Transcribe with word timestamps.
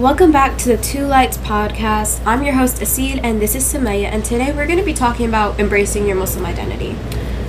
Welcome 0.00 0.32
back 0.32 0.56
to 0.60 0.68
the 0.74 0.82
Two 0.82 1.04
Lights 1.04 1.36
podcast. 1.36 2.24
I'm 2.24 2.42
your 2.42 2.54
host 2.54 2.78
Aseel, 2.78 3.20
and 3.22 3.38
this 3.38 3.54
is 3.54 3.70
Sumayyah. 3.70 4.06
And 4.06 4.24
today 4.24 4.50
we're 4.50 4.66
going 4.66 4.78
to 4.78 4.84
be 4.84 4.94
talking 4.94 5.26
about 5.26 5.60
embracing 5.60 6.06
your 6.06 6.16
Muslim 6.16 6.46
identity. 6.46 6.96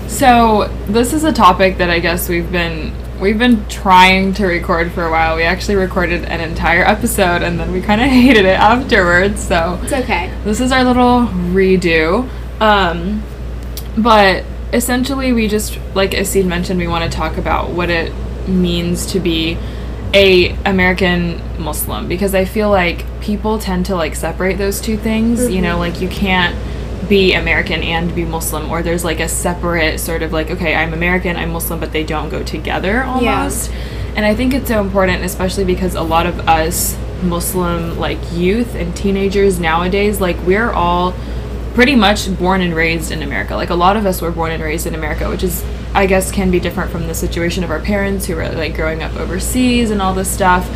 So 0.09 0.67
this 0.87 1.13
is 1.13 1.23
a 1.23 1.31
topic 1.31 1.77
that 1.77 1.89
I 1.89 1.99
guess 1.99 2.27
we've 2.27 2.51
been 2.51 2.93
we've 3.21 3.39
been 3.39 3.65
trying 3.69 4.33
to 4.33 4.47
record 4.47 4.91
for 4.91 5.05
a 5.05 5.09
while. 5.09 5.37
We 5.37 5.43
actually 5.43 5.75
recorded 5.75 6.25
an 6.25 6.41
entire 6.41 6.83
episode, 6.83 7.41
and 7.41 7.57
then 7.57 7.71
we 7.71 7.81
kind 7.81 8.01
of 8.01 8.07
hated 8.09 8.43
it 8.43 8.59
afterwards. 8.59 9.41
So 9.47 9.79
It's 9.83 9.93
okay. 9.93 10.29
this 10.43 10.59
is 10.59 10.73
our 10.73 10.83
little 10.83 11.27
redo. 11.53 12.27
Um, 12.59 13.23
but 13.97 14.43
essentially, 14.73 15.31
we 15.31 15.47
just 15.47 15.79
like 15.95 16.11
Aseel 16.11 16.47
mentioned, 16.47 16.79
we 16.79 16.87
want 16.89 17.09
to 17.09 17.17
talk 17.17 17.37
about 17.37 17.69
what 17.69 17.89
it 17.89 18.11
means 18.45 19.05
to 19.13 19.21
be 19.21 19.57
a 20.13 20.51
American 20.65 21.41
Muslim 21.61 22.07
because 22.07 22.35
I 22.35 22.45
feel 22.45 22.69
like 22.69 23.05
people 23.21 23.59
tend 23.59 23.85
to 23.87 23.95
like 23.95 24.15
separate 24.15 24.57
those 24.57 24.81
two 24.81 24.97
things. 24.97 25.49
You 25.49 25.61
know, 25.61 25.71
mm-hmm. 25.71 25.79
like 25.79 26.01
you 26.01 26.09
can't 26.09 26.55
be 27.07 27.33
American 27.33 27.81
and 27.83 28.13
be 28.15 28.23
Muslim, 28.23 28.69
or 28.71 28.81
there's 28.81 29.03
like 29.03 29.19
a 29.19 29.27
separate 29.27 29.99
sort 29.99 30.23
of 30.23 30.31
like, 30.31 30.49
okay, 30.49 30.75
I'm 30.75 30.93
American, 30.93 31.35
I'm 31.35 31.51
Muslim, 31.51 31.79
but 31.79 31.91
they 31.91 32.03
don't 32.03 32.29
go 32.29 32.43
together 32.43 33.03
almost. 33.03 33.71
And 34.15 34.25
I 34.25 34.35
think 34.35 34.53
it's 34.53 34.67
so 34.67 34.81
important, 34.81 35.23
especially 35.23 35.65
because 35.65 35.95
a 35.95 36.01
lot 36.01 36.25
of 36.25 36.47
us 36.47 36.97
Muslim 37.23 37.97
like 37.99 38.19
youth 38.33 38.75
and 38.75 38.95
teenagers 38.95 39.59
nowadays, 39.59 40.19
like 40.19 40.37
we're 40.45 40.71
all 40.71 41.13
pretty 41.73 41.95
much 41.95 42.37
born 42.37 42.61
and 42.61 42.75
raised 42.75 43.11
in 43.11 43.21
America. 43.21 43.55
Like 43.55 43.69
a 43.69 43.75
lot 43.75 43.97
of 43.97 44.05
us 44.05 44.21
were 44.21 44.31
born 44.31 44.51
and 44.51 44.61
raised 44.61 44.85
in 44.85 44.95
America, 44.95 45.29
which 45.29 45.43
is 45.43 45.63
I 45.93 46.05
guess 46.05 46.31
can 46.31 46.51
be 46.51 46.59
different 46.59 46.91
from 46.91 47.07
the 47.07 47.13
situation 47.13 47.63
of 47.63 47.71
our 47.71 47.79
parents 47.79 48.25
who 48.25 48.35
were 48.35 48.47
like 48.49 48.75
growing 48.75 49.03
up 49.03 49.15
overseas 49.15 49.91
and 49.91 50.01
all 50.01 50.13
this 50.13 50.29
stuff. 50.29 50.67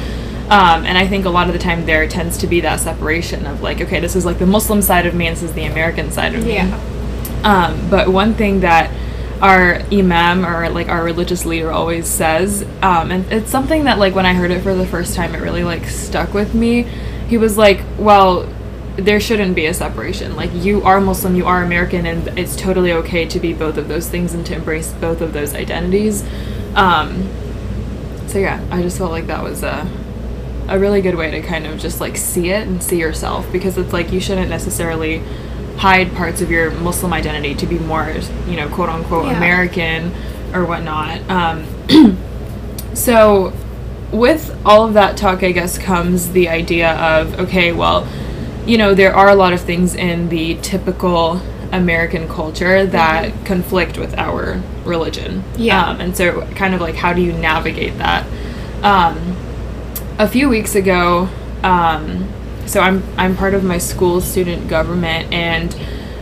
Um, 0.50 0.86
and 0.86 0.96
I 0.98 1.08
think 1.08 1.26
a 1.26 1.30
lot 1.30 1.48
of 1.48 1.54
the 1.54 1.60
time 1.60 1.86
there 1.86 2.08
tends 2.08 2.38
to 2.40 2.48
be 2.48 2.62
that 2.62 2.80
separation 2.80 3.48
of 3.48 3.62
like, 3.62 3.82
okay, 3.82 4.00
this 4.00 4.16
is 4.16 4.26
like 4.26 4.38
the 4.38 4.46
Muslim 4.46 4.82
side 4.82 5.08
of 5.08 5.16
me, 5.16 5.26
and 5.26 5.36
this 5.36 5.42
is 5.42 5.54
the 5.54 5.66
American 5.66 6.12
side 6.12 6.36
of 6.36 6.46
me. 6.46 6.56
Yeah. 6.56 6.82
Um, 7.44 7.90
but 7.90 8.10
one 8.10 8.36
thing 8.36 8.60
that 8.60 8.92
our 9.42 9.82
imam 9.92 10.46
or 10.46 10.70
like 10.70 10.88
our 10.88 11.04
religious 11.04 11.46
leader 11.46 11.72
always 11.72 12.08
says, 12.08 12.64
um, 12.84 13.12
and 13.12 13.32
it's 13.32 13.50
something 13.50 13.86
that 13.86 13.98
like 13.98 14.14
when 14.14 14.26
I 14.28 14.34
heard 14.34 14.52
it 14.52 14.62
for 14.62 14.76
the 14.76 14.86
first 14.86 15.16
time, 15.16 15.34
it 15.34 15.40
really 15.40 15.64
like 15.64 15.86
stuck 15.88 16.34
with 16.34 16.54
me. 16.54 16.84
He 17.28 17.40
was 17.40 17.58
like, 17.58 17.82
"Well, 17.98 18.48
there 18.96 19.20
shouldn't 19.20 19.56
be 19.56 19.66
a 19.66 19.74
separation. 19.74 20.36
Like 20.36 20.52
you 20.54 20.84
are 20.84 21.02
Muslim, 21.02 21.36
you 21.36 21.46
are 21.46 21.64
American, 21.64 22.06
and 22.06 22.40
it's 22.40 22.56
totally 22.56 22.92
okay 22.94 23.26
to 23.26 23.40
be 23.40 23.54
both 23.54 23.78
of 23.78 23.88
those 23.88 24.10
things 24.10 24.34
and 24.34 24.46
to 24.46 24.56
embrace 24.56 24.92
both 24.94 25.22
of 25.22 25.34
those 25.34 25.54
identities." 25.54 26.24
Um, 26.76 27.30
so 28.28 28.40
yeah, 28.40 28.64
I 28.72 28.82
just 28.82 28.98
felt 28.98 29.12
like 29.12 29.28
that 29.28 29.44
was 29.44 29.64
a 29.64 29.88
a 30.68 30.80
really 30.80 31.02
good 31.02 31.16
way 31.16 31.30
to 31.32 31.42
kind 31.42 31.68
of 31.68 31.80
just 31.80 32.02
like 32.02 32.18
see 32.18 32.50
it 32.50 32.68
and 32.68 32.82
see 32.84 33.00
yourself 33.00 33.52
because 33.52 33.78
it's 33.78 33.94
like 33.94 34.12
you 34.12 34.20
shouldn't 34.20 34.50
necessarily 34.50 35.22
hide 35.78 36.14
parts 36.16 36.42
of 36.42 36.50
your 36.50 36.72
Muslim 36.72 37.14
identity 37.14 37.54
to 37.54 37.68
be 37.68 37.78
more, 37.78 38.10
you 38.48 38.56
know, 38.56 38.68
quote 38.70 38.90
unquote 38.90 39.26
Yeah. 39.26 39.38
American 39.38 40.12
or 40.54 40.66
whatnot. 40.66 41.22
Um, 41.30 42.18
so, 42.94 43.54
with 44.12 44.58
all 44.66 44.86
of 44.88 44.94
that 44.94 45.18
talk, 45.18 45.44
I 45.44 45.52
guess 45.52 45.78
comes 45.78 46.32
the 46.32 46.50
idea 46.50 46.94
of 46.96 47.40
okay, 47.42 47.72
well, 47.72 48.08
you 48.66 48.78
know, 48.78 48.94
there 48.94 49.16
are 49.16 49.30
a 49.30 49.36
lot 49.36 49.54
of 49.54 49.62
things 49.62 49.96
in 49.96 50.30
the 50.30 50.56
typical 50.62 51.42
American 51.72 52.28
culture 52.28 52.86
that 52.86 53.46
conflict 53.46 53.98
with 53.98 54.18
our 54.18 54.62
religion. 54.84 55.44
Yeah. 55.58 55.86
Um, 55.86 56.02
and 56.02 56.16
so, 56.16 56.42
kind 56.56 56.74
of 56.74 56.82
like, 56.82 56.96
how 56.96 57.14
do 57.14 57.22
you 57.22 57.34
navigate 57.34 57.98
that? 57.98 58.26
Um, 58.84 59.36
a 60.18 60.28
few 60.28 60.48
weeks 60.48 60.76
ago, 60.76 61.30
um, 61.64 62.32
so 62.66 62.80
I'm 62.80 63.04
I'm 63.18 63.36
part 63.36 63.54
of 63.54 63.64
my 63.64 63.78
school 63.78 64.22
student 64.22 64.68
government, 64.68 65.32
and 65.34 65.76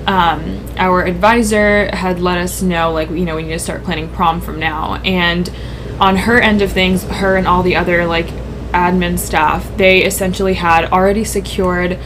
um, 0.07 0.65
our 0.77 1.05
advisor 1.05 1.93
had 1.95 2.19
let 2.19 2.37
us 2.37 2.61
know 2.61 2.91
like 2.91 3.09
you 3.09 3.25
know 3.25 3.35
we 3.35 3.43
need 3.43 3.49
to 3.49 3.59
start 3.59 3.83
planning 3.83 4.09
prom 4.09 4.41
from 4.41 4.59
now. 4.59 4.95
And 5.03 5.51
on 5.99 6.17
her 6.17 6.39
end 6.39 6.61
of 6.61 6.71
things, 6.71 7.03
her 7.03 7.37
and 7.37 7.47
all 7.47 7.63
the 7.63 7.75
other 7.75 8.05
like 8.05 8.27
admin 8.73 9.19
staff, 9.19 9.69
they 9.77 10.03
essentially 10.03 10.55
had 10.55 10.85
already 10.91 11.23
secured 11.23 11.99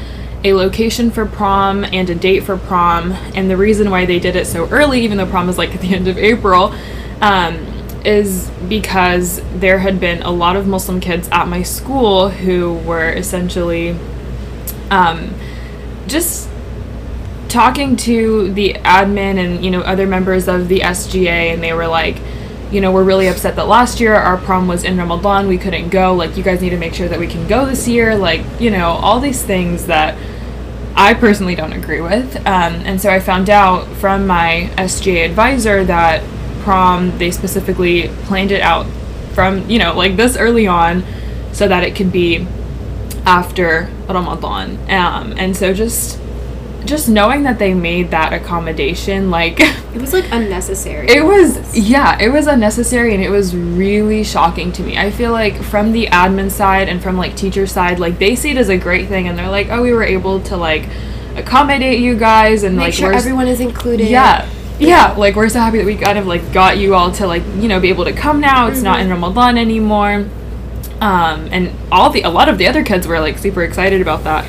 a 0.43 0.53
location 0.53 1.11
for 1.11 1.25
prom 1.25 1.83
and 1.83 2.09
a 2.09 2.15
date 2.15 2.41
for 2.41 2.57
prom. 2.57 3.11
And 3.11 3.49
the 3.49 3.57
reason 3.57 3.89
why 3.89 4.05
they 4.05 4.19
did 4.19 4.35
it 4.35 4.47
so 4.47 4.67
early, 4.69 5.01
even 5.01 5.17
though 5.17 5.25
prom 5.25 5.49
is 5.49 5.57
like 5.57 5.75
at 5.75 5.81
the 5.81 5.93
end 5.95 6.07
of 6.07 6.17
April, 6.17 6.73
um, 7.21 7.55
is 8.05 8.49
because 8.69 9.41
there 9.55 9.79
had 9.79 9.99
been 9.99 10.21
a 10.21 10.31
lot 10.31 10.55
of 10.55 10.67
Muslim 10.67 10.99
kids 10.99 11.27
at 11.31 11.47
my 11.47 11.63
school 11.63 12.29
who 12.29 12.73
were 12.73 13.11
essentially 13.11 13.97
um, 14.89 15.33
just 16.07 16.49
talking 17.49 17.95
to 17.95 18.51
the 18.53 18.73
admin 18.73 19.37
and 19.37 19.63
you 19.63 19.71
know 19.71 19.81
other 19.81 20.05
members 20.05 20.47
of 20.47 20.67
the 20.67 20.79
SGA 20.79 21.53
and 21.53 21.63
they 21.63 21.73
were 21.73 21.87
like 21.87 22.17
you 22.71 22.81
know 22.81 22.91
we're 22.91 23.03
really 23.03 23.27
upset 23.27 23.55
that 23.55 23.67
last 23.67 23.99
year 23.99 24.13
our 24.13 24.37
prom 24.37 24.67
was 24.67 24.83
in 24.83 24.97
Ramadan 24.97 25.47
we 25.47 25.57
couldn't 25.57 25.89
go 25.89 26.13
like 26.13 26.35
you 26.37 26.43
guys 26.43 26.61
need 26.61 26.71
to 26.71 26.77
make 26.77 26.93
sure 26.93 27.07
that 27.07 27.19
we 27.19 27.27
can 27.27 27.47
go 27.47 27.65
this 27.65 27.87
year 27.87 28.15
like 28.15 28.41
you 28.59 28.69
know 28.69 28.89
all 28.89 29.19
these 29.19 29.43
things 29.43 29.87
that 29.87 30.17
I 30.99 31.13
personally 31.13 31.53
don't 31.53 31.73
agree 31.73 32.01
with. 32.01 32.35
Um, 32.37 32.73
and 32.73 32.99
so 32.99 33.11
I 33.11 33.19
found 33.19 33.51
out 33.51 33.85
from 33.97 34.25
my 34.25 34.71
SGA 34.77 35.25
advisor 35.25 35.85
that 35.85 36.23
prom 36.61 37.15
they 37.19 37.29
specifically 37.29 38.09
planned 38.23 38.51
it 38.51 38.61
out 38.61 38.87
from 39.33 39.69
you 39.69 39.77
know 39.77 39.95
like 39.95 40.17
this 40.17 40.35
early 40.35 40.65
on 40.65 41.03
so 41.53 41.67
that 41.67 41.83
it 41.83 41.95
could 41.95 42.11
be 42.11 42.47
after 43.25 43.91
Ramadan. 44.07 44.77
Um, 44.89 45.33
and 45.37 45.55
so 45.55 45.71
just 45.73 46.19
just 46.87 47.07
knowing 47.09 47.43
that 47.43 47.59
they 47.59 47.73
made 47.73 48.09
that 48.11 48.33
accommodation 48.33 49.29
like 49.29 49.59
It 49.97 50.01
was 50.01 50.13
like 50.13 50.25
unnecessary. 50.31 51.07
it 51.09 51.23
was 51.23 51.75
yeah 51.77 52.17
it 52.19 52.29
was 52.29 52.45
unnecessary 52.47 53.13
and 53.15 53.23
it 53.23 53.29
was 53.29 53.55
really 53.55 54.23
shocking 54.23 54.71
to 54.73 54.83
me 54.83 54.97
i 54.97 55.09
feel 55.11 55.31
like 55.31 55.61
from 55.63 55.91
the 55.91 56.07
admin 56.07 56.51
side 56.51 56.87
and 56.89 57.01
from 57.01 57.17
like 57.17 57.35
teacher 57.35 57.65
side 57.67 57.99
like 57.99 58.19
they 58.19 58.35
see 58.35 58.51
it 58.51 58.57
as 58.57 58.69
a 58.69 58.77
great 58.77 59.07
thing 59.07 59.27
and 59.27 59.37
they're 59.37 59.49
like 59.49 59.67
oh 59.69 59.81
we 59.81 59.91
were 59.93 60.03
able 60.03 60.39
to 60.41 60.55
like 60.57 60.87
accommodate 61.35 61.99
you 61.99 62.15
guys 62.17 62.63
and 62.63 62.75
Make 62.75 62.85
like 62.85 62.93
sure 62.93 63.13
everyone 63.13 63.47
is 63.47 63.59
included. 63.59 64.07
yeah 64.07 64.47
yeah 64.79 65.13
like 65.13 65.35
we're 65.35 65.49
so 65.49 65.59
happy 65.59 65.77
that 65.79 65.85
we 65.85 65.95
kind 65.95 66.17
of 66.19 66.27
like 66.27 66.51
got 66.53 66.77
you 66.77 66.93
all 66.95 67.11
to 67.13 67.25
like 67.27 67.43
you 67.57 67.67
know 67.67 67.79
be 67.79 67.89
able 67.89 68.05
to 68.05 68.13
come 68.13 68.39
now 68.39 68.67
it's 68.67 68.81
not 68.81 68.99
in 68.99 69.07
Mm-hmm. 69.07 69.23
ramadan 69.23 69.57
anymore 69.57 70.25
um 71.01 71.47
and 71.51 71.71
all 71.91 72.09
the 72.11 72.21
a 72.23 72.29
lot 72.29 72.49
of 72.49 72.57
the 72.57 72.67
other 72.67 72.83
kids 72.83 73.07
were 73.07 73.19
like 73.19 73.37
super 73.37 73.63
excited 73.63 74.01
about 74.01 74.23
that 74.23 74.45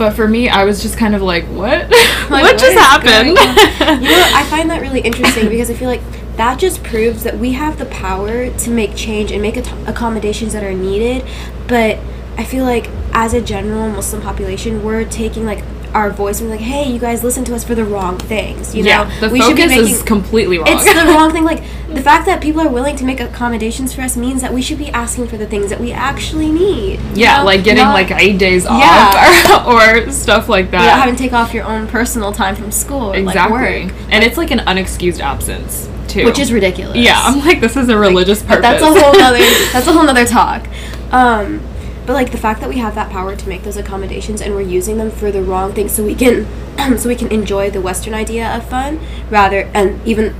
but 0.00 0.14
for 0.14 0.26
me 0.26 0.48
i 0.48 0.64
was 0.64 0.80
just 0.80 0.96
kind 0.96 1.14
of 1.14 1.20
like 1.20 1.44
what 1.48 1.88
Like, 2.30 2.44
what, 2.44 2.58
just 2.58 2.78
happened 2.78 3.28
you 4.02 4.08
know. 4.08 4.30
I 4.34 4.46
find 4.48 4.70
that 4.70 4.80
really 4.80 5.00
interesting 5.00 5.48
because 5.48 5.68
I 5.68 5.74
feel 5.74 5.88
like 5.88 6.00
that 6.36 6.58
just 6.58 6.82
proves 6.82 7.24
that 7.24 7.36
we 7.38 7.52
have 7.52 7.78
the 7.78 7.84
power 7.86 8.48
to 8.50 8.70
make 8.70 8.94
change 8.94 9.30
and 9.30 9.42
make 9.42 9.56
at- 9.58 9.88
accommodations 9.88 10.54
that 10.54 10.64
are 10.64 10.72
needed. 10.72 11.22
But 11.68 11.98
I 12.38 12.44
feel 12.44 12.64
like 12.64 12.88
as 13.12 13.34
a 13.34 13.42
general 13.42 13.90
Muslim 13.90 14.22
population, 14.22 14.82
we're 14.82 15.04
taking 15.04 15.44
like 15.44 15.62
our 15.92 16.10
voice 16.10 16.40
and 16.40 16.48
we're 16.48 16.56
like, 16.56 16.64
hey, 16.64 16.90
you 16.90 16.98
guys 16.98 17.22
listen 17.22 17.44
to 17.44 17.54
us 17.54 17.64
for 17.64 17.74
the 17.74 17.84
wrong 17.84 18.16
things. 18.16 18.74
You 18.74 18.84
know, 18.84 18.88
yeah 18.88 19.20
the 19.20 19.28
we 19.28 19.40
focus 19.40 19.72
is 19.72 20.02
completely 20.02 20.56
wrong 20.58 20.68
It's 20.68 20.84
the 20.84 21.12
wrong 21.12 21.30
thing. 21.34 21.44
Like 21.44 21.62
the 21.94 22.02
fact 22.02 22.26
that 22.26 22.40
people 22.40 22.60
are 22.60 22.68
willing 22.68 22.96
to 22.96 23.04
make 23.04 23.20
accommodations 23.20 23.92
for 23.92 24.02
us 24.02 24.16
means 24.16 24.40
that 24.42 24.52
we 24.54 24.62
should 24.62 24.78
be 24.78 24.88
asking 24.90 25.26
for 25.28 25.36
the 25.36 25.46
things 25.46 25.70
that 25.70 25.80
we 25.80 25.92
actually 25.92 26.50
need. 26.50 27.00
Yeah, 27.14 27.38
know? 27.38 27.44
like 27.44 27.64
getting 27.64 27.82
Not- 27.84 27.94
like 27.94 28.10
eight 28.12 28.38
days 28.38 28.64
off 28.66 28.80
Yeah. 28.80 29.64
or, 29.66 30.06
or 30.06 30.10
stuff 30.12 30.48
like 30.48 30.70
that. 30.70 30.78
know, 30.78 30.84
that. 30.84 30.98
having 31.00 31.16
to 31.16 31.22
take 31.22 31.32
off 31.32 31.52
your 31.52 31.64
own 31.64 31.86
personal 31.88 32.32
time 32.32 32.54
from 32.54 32.70
school 32.70 33.12
or 33.12 33.16
exactly. 33.16 33.84
like 33.84 33.92
work. 33.92 34.02
and 34.10 34.22
it's 34.24 34.36
like 34.36 34.50
an 34.50 34.60
unexcused 34.60 35.20
absence 35.20 35.88
too. 36.08 36.24
which 36.24 36.38
is 36.38 36.52
ridiculous. 36.52 36.96
yeah, 36.96 37.20
I'm 37.22 37.38
like 37.44 37.60
this 37.60 37.76
is 37.76 37.88
a 37.88 37.96
religious 37.98 38.42
but 38.42 38.60
purpose. 38.62 38.62
that's 38.62 38.82
a 38.82 39.00
whole 39.00 39.12
nother 39.18 39.38
that's 39.72 39.86
a 39.86 39.92
whole 39.92 40.04
nother 40.04 40.26
talk. 40.26 40.66
Um, 41.12 41.60
but 42.06 42.14
like 42.14 42.32
the 42.32 42.38
fact 42.38 42.60
that 42.60 42.68
we 42.68 42.78
have 42.78 42.94
that 42.94 43.10
power 43.10 43.36
to 43.36 43.48
make 43.48 43.62
those 43.62 43.76
accommodations 43.76 44.40
and 44.40 44.54
we're 44.54 44.62
using 44.62 44.98
them 44.98 45.10
for 45.10 45.30
the 45.30 45.42
wrong 45.42 45.72
things, 45.72 45.92
so 45.92 46.04
we 46.04 46.14
can 46.14 46.46
so 46.98 47.08
we 47.08 47.14
can 47.14 47.30
enjoy 47.32 47.70
the 47.70 47.80
Western 47.80 48.14
idea 48.14 48.48
of 48.56 48.68
fun 48.68 49.00
rather 49.28 49.70
and 49.74 50.04
even 50.06 50.34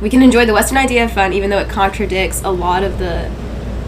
we 0.00 0.10
can 0.10 0.22
enjoy 0.22 0.44
the 0.44 0.52
Western 0.52 0.78
idea 0.78 1.04
of 1.04 1.12
fun 1.12 1.32
even 1.32 1.50
though 1.50 1.58
it 1.58 1.68
contradicts 1.68 2.42
a 2.42 2.50
lot 2.50 2.82
of 2.82 2.98
the 2.98 3.30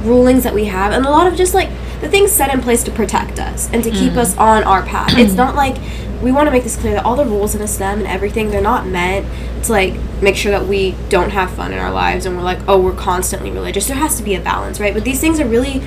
rulings 0.03 0.45
that 0.45 0.55
we 0.55 0.67
have 0.67 0.93
and 0.93 1.05
a 1.05 1.11
lot 1.11 1.27
of 1.27 1.37
just 1.37 1.55
like 1.55 1.69
the 2.01 2.09
things 2.09 2.31
set 2.31 2.53
in 2.53 2.61
place 2.61 2.85
to 2.85 2.91
protect 2.91 3.39
us 3.41 3.71
and 3.73 3.83
to 3.83 3.91
keep 3.91 4.13
hmm. 4.13 4.19
us 4.19 4.37
on 4.37 4.63
our 4.65 4.83
path. 4.83 5.17
It's 5.17 5.35
not 5.35 5.55
like 5.55 5.77
we 6.23 6.33
want 6.33 6.47
to 6.47 6.51
make 6.51 6.65
this 6.65 6.77
clear 6.77 6.95
that 6.95 7.05
all 7.05 7.17
the 7.17 7.25
rules 7.25 7.55
in 7.55 7.61
Islam 7.61 7.99
and 7.99 8.07
everything 8.07 8.51
they're 8.51 8.61
not 8.61 8.87
meant 8.87 9.27
to 9.65 9.73
like 9.73 9.95
make 10.21 10.37
sure 10.37 10.51
that 10.51 10.67
we 10.67 10.97
don't 11.09 11.31
have 11.31 11.51
fun 11.51 11.73
in 11.73 11.79
our 11.79 11.93
lives 11.93 12.27
and 12.27 12.37
we're 12.37 12.43
like 12.43 12.61
oh 12.69 12.81
we're 12.81 12.95
constantly 12.95 13.51
religious. 13.51 13.87
There 13.87 13.97
has 13.97 14.17
to 14.17 14.23
be 14.23 14.35
a 14.35 14.41
balance, 14.41 14.81
right? 14.81 14.95
But 14.95 15.05
these 15.05 15.21
things 15.21 15.41
are 15.41 15.47
really 15.47 15.83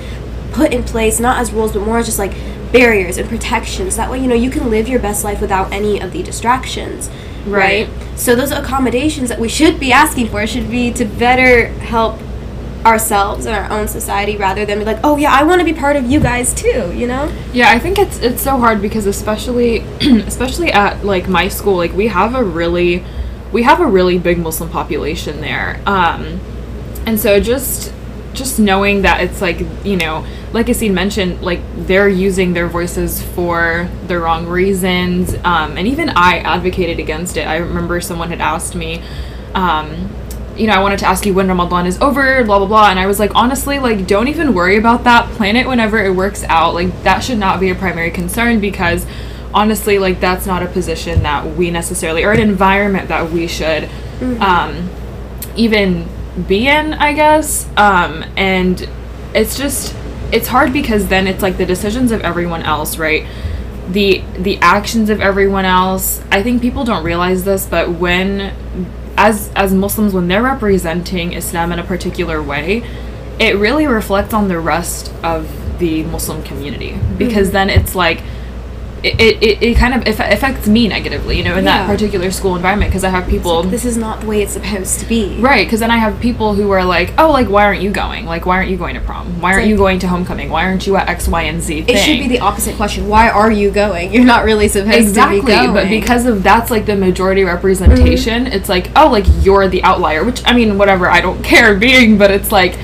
put 0.52 0.72
in 0.72 0.82
place 0.84 1.18
not 1.18 1.38
as 1.38 1.52
rules 1.52 1.72
but 1.72 1.80
more 1.80 1.98
as 1.98 2.06
just 2.06 2.18
like 2.18 2.32
barriers 2.72 3.16
and 3.16 3.28
protections. 3.28 3.96
That 3.96 4.10
way, 4.10 4.20
you 4.20 4.26
know, 4.26 4.34
you 4.34 4.50
can 4.50 4.70
live 4.70 4.88
your 4.88 5.00
best 5.00 5.24
life 5.24 5.40
without 5.40 5.72
any 5.72 6.00
of 6.00 6.12
the 6.12 6.22
distractions. 6.22 7.10
Right. 7.46 7.88
Right. 7.88 8.18
So 8.18 8.34
those 8.34 8.50
accommodations 8.50 9.28
that 9.28 9.40
we 9.40 9.48
should 9.48 9.80
be 9.80 9.92
asking 9.92 10.28
for 10.28 10.46
should 10.46 10.70
be 10.70 10.92
to 10.92 11.04
better 11.04 11.68
help 11.68 12.18
ourselves 12.84 13.46
and 13.46 13.54
our 13.54 13.70
own 13.70 13.86
society 13.88 14.36
rather 14.36 14.64
than 14.64 14.78
be 14.78 14.84
like, 14.84 14.98
oh 15.04 15.16
yeah, 15.16 15.32
I 15.32 15.44
want 15.44 15.60
to 15.60 15.64
be 15.64 15.72
part 15.72 15.96
of 15.96 16.10
you 16.10 16.20
guys 16.20 16.52
too, 16.52 16.92
you 16.94 17.06
know? 17.06 17.32
Yeah, 17.52 17.70
I 17.70 17.78
think 17.78 17.98
it's 17.98 18.18
it's 18.18 18.42
so 18.42 18.58
hard 18.58 18.82
because 18.82 19.06
especially 19.06 19.78
especially 20.00 20.72
at 20.72 21.04
like 21.04 21.28
my 21.28 21.48
school, 21.48 21.76
like 21.76 21.92
we 21.92 22.08
have 22.08 22.34
a 22.34 22.42
really 22.42 23.04
we 23.52 23.62
have 23.62 23.80
a 23.80 23.86
really 23.86 24.18
big 24.18 24.38
Muslim 24.38 24.68
population 24.70 25.40
there. 25.40 25.80
Um 25.86 26.40
and 27.06 27.18
so 27.18 27.40
just 27.40 27.92
just 28.34 28.58
knowing 28.58 29.02
that 29.02 29.20
it's 29.20 29.40
like, 29.40 29.60
you 29.84 29.96
know, 29.96 30.26
like 30.52 30.68
I 30.68 30.72
Aseel 30.72 30.92
mentioned, 30.92 31.42
like 31.42 31.60
they're 31.86 32.08
using 32.08 32.52
their 32.52 32.68
voices 32.68 33.22
for 33.22 33.88
the 34.06 34.18
wrong 34.18 34.46
reasons. 34.46 35.34
Um, 35.44 35.76
and 35.76 35.86
even 35.86 36.08
I 36.10 36.38
advocated 36.38 36.98
against 36.98 37.36
it. 37.36 37.46
I 37.46 37.56
remember 37.56 38.00
someone 38.00 38.30
had 38.30 38.40
asked 38.40 38.74
me, 38.74 39.02
um, 39.54 40.10
you 40.56 40.66
know, 40.66 40.74
I 40.74 40.80
wanted 40.80 40.98
to 41.00 41.06
ask 41.06 41.24
you 41.24 41.32
when 41.32 41.48
Ramadan 41.48 41.86
is 41.86 41.98
over, 42.00 42.44
blah 42.44 42.58
blah 42.58 42.68
blah, 42.68 42.90
and 42.90 42.98
I 42.98 43.06
was 43.06 43.18
like, 43.18 43.34
honestly, 43.34 43.78
like, 43.78 44.06
don't 44.06 44.28
even 44.28 44.52
worry 44.52 44.76
about 44.76 45.04
that. 45.04 45.30
Plan 45.32 45.56
it 45.56 45.66
whenever 45.66 45.98
it 45.98 46.14
works 46.14 46.44
out. 46.44 46.74
Like, 46.74 47.02
that 47.04 47.20
should 47.24 47.38
not 47.38 47.58
be 47.58 47.70
a 47.70 47.74
primary 47.74 48.10
concern 48.10 48.60
because, 48.60 49.06
honestly, 49.54 49.98
like, 49.98 50.20
that's 50.20 50.44
not 50.44 50.62
a 50.62 50.66
position 50.66 51.22
that 51.22 51.56
we 51.56 51.70
necessarily 51.70 52.22
or 52.22 52.32
an 52.32 52.40
environment 52.40 53.08
that 53.08 53.30
we 53.30 53.46
should, 53.46 53.88
um, 54.40 54.90
even 55.56 56.06
be 56.48 56.68
in, 56.68 56.94
I 56.94 57.12
guess. 57.12 57.68
Um, 57.76 58.24
and 58.36 58.88
it's 59.34 59.56
just, 59.56 59.94
it's 60.32 60.48
hard 60.48 60.72
because 60.72 61.08
then 61.08 61.26
it's 61.26 61.42
like 61.42 61.56
the 61.56 61.66
decisions 61.66 62.12
of 62.12 62.20
everyone 62.22 62.62
else, 62.62 62.98
right? 62.98 63.26
the 63.88 64.22
the 64.38 64.58
actions 64.58 65.10
of 65.10 65.20
everyone 65.20 65.64
else. 65.64 66.22
I 66.30 66.42
think 66.42 66.62
people 66.62 66.84
don't 66.84 67.04
realize 67.04 67.44
this, 67.44 67.66
but 67.66 67.90
when 67.90 68.54
as 69.16 69.50
as 69.54 69.74
Muslims 69.74 70.14
when 70.14 70.28
they're 70.28 70.42
representing 70.42 71.32
Islam 71.32 71.72
in 71.72 71.78
a 71.78 71.84
particular 71.84 72.42
way, 72.42 72.82
it 73.38 73.56
really 73.56 73.86
reflects 73.86 74.32
on 74.32 74.48
the 74.48 74.58
rest 74.58 75.12
of 75.22 75.78
the 75.78 76.04
Muslim 76.04 76.42
community 76.42 76.98
because 77.18 77.50
then 77.50 77.68
it's 77.68 77.94
like 77.94 78.22
it, 79.02 79.42
it, 79.42 79.62
it 79.62 79.76
kind 79.76 79.94
of 79.94 80.06
affects 80.06 80.68
me 80.68 80.86
negatively, 80.86 81.36
you 81.36 81.44
know, 81.44 81.56
in 81.56 81.64
that 81.64 81.88
particular 81.88 82.30
school 82.30 82.54
environment 82.54 82.90
because 82.90 83.02
I 83.02 83.08
have 83.08 83.28
people 83.28 83.64
This 83.64 83.84
is 83.84 83.96
not 83.96 84.20
the 84.20 84.26
way 84.26 84.42
it's 84.42 84.52
supposed 84.52 85.00
to 85.00 85.06
be. 85.06 85.36
Right, 85.40 85.66
because 85.66 85.80
then 85.80 85.90
I 85.90 85.98
have 85.98 86.20
people 86.20 86.54
who 86.54 86.70
are 86.70 86.84
like, 86.84 87.12
"Oh, 87.18 87.32
like 87.32 87.48
why 87.48 87.64
aren't 87.64 87.82
you 87.82 87.90
going? 87.90 88.26
Like 88.26 88.46
why 88.46 88.56
aren't 88.56 88.70
you 88.70 88.76
going 88.76 88.94
to 88.94 89.00
prom? 89.00 89.40
Why 89.40 89.52
aren't 89.52 89.64
like- 89.64 89.70
you 89.70 89.76
going 89.76 89.98
to 90.00 90.08
homecoming? 90.08 90.50
Why 90.50 90.64
aren't 90.64 90.86
you 90.86 90.96
at 90.96 91.08
X, 91.08 91.26
Y, 91.26 91.42
and 91.42 91.60
Z 91.60 91.82
thing?" 91.82 91.96
It 91.96 91.98
should 91.98 92.18
be 92.18 92.28
the 92.28 92.40
opposite 92.40 92.76
question. 92.76 93.08
Why 93.08 93.28
are 93.28 93.50
you 93.50 93.70
going? 93.70 94.12
You're 94.12 94.24
not 94.24 94.44
really 94.44 94.68
supposed 94.68 94.96
exactly 94.96 95.40
to 95.40 95.46
be 95.46 95.52
going. 95.52 95.74
but 95.74 95.88
because 95.88 96.26
of 96.26 96.42
that's 96.42 96.70
like 96.70 96.86
the 96.86 96.96
majority 96.96 97.44
representation 97.44 98.44
mm-hmm. 98.44 98.52
it's 98.52 98.68
like 98.68 98.90
oh 98.96 99.08
like 99.08 99.24
you're 99.40 99.68
the 99.68 99.82
outlier 99.84 100.24
which 100.24 100.42
i 100.44 100.52
mean 100.52 100.78
whatever 100.78 101.08
i 101.08 101.20
don't 101.20 101.42
care 101.52 101.76
being 101.76 102.18
but 102.18 102.30
it's 102.30 102.52
like 102.52 102.78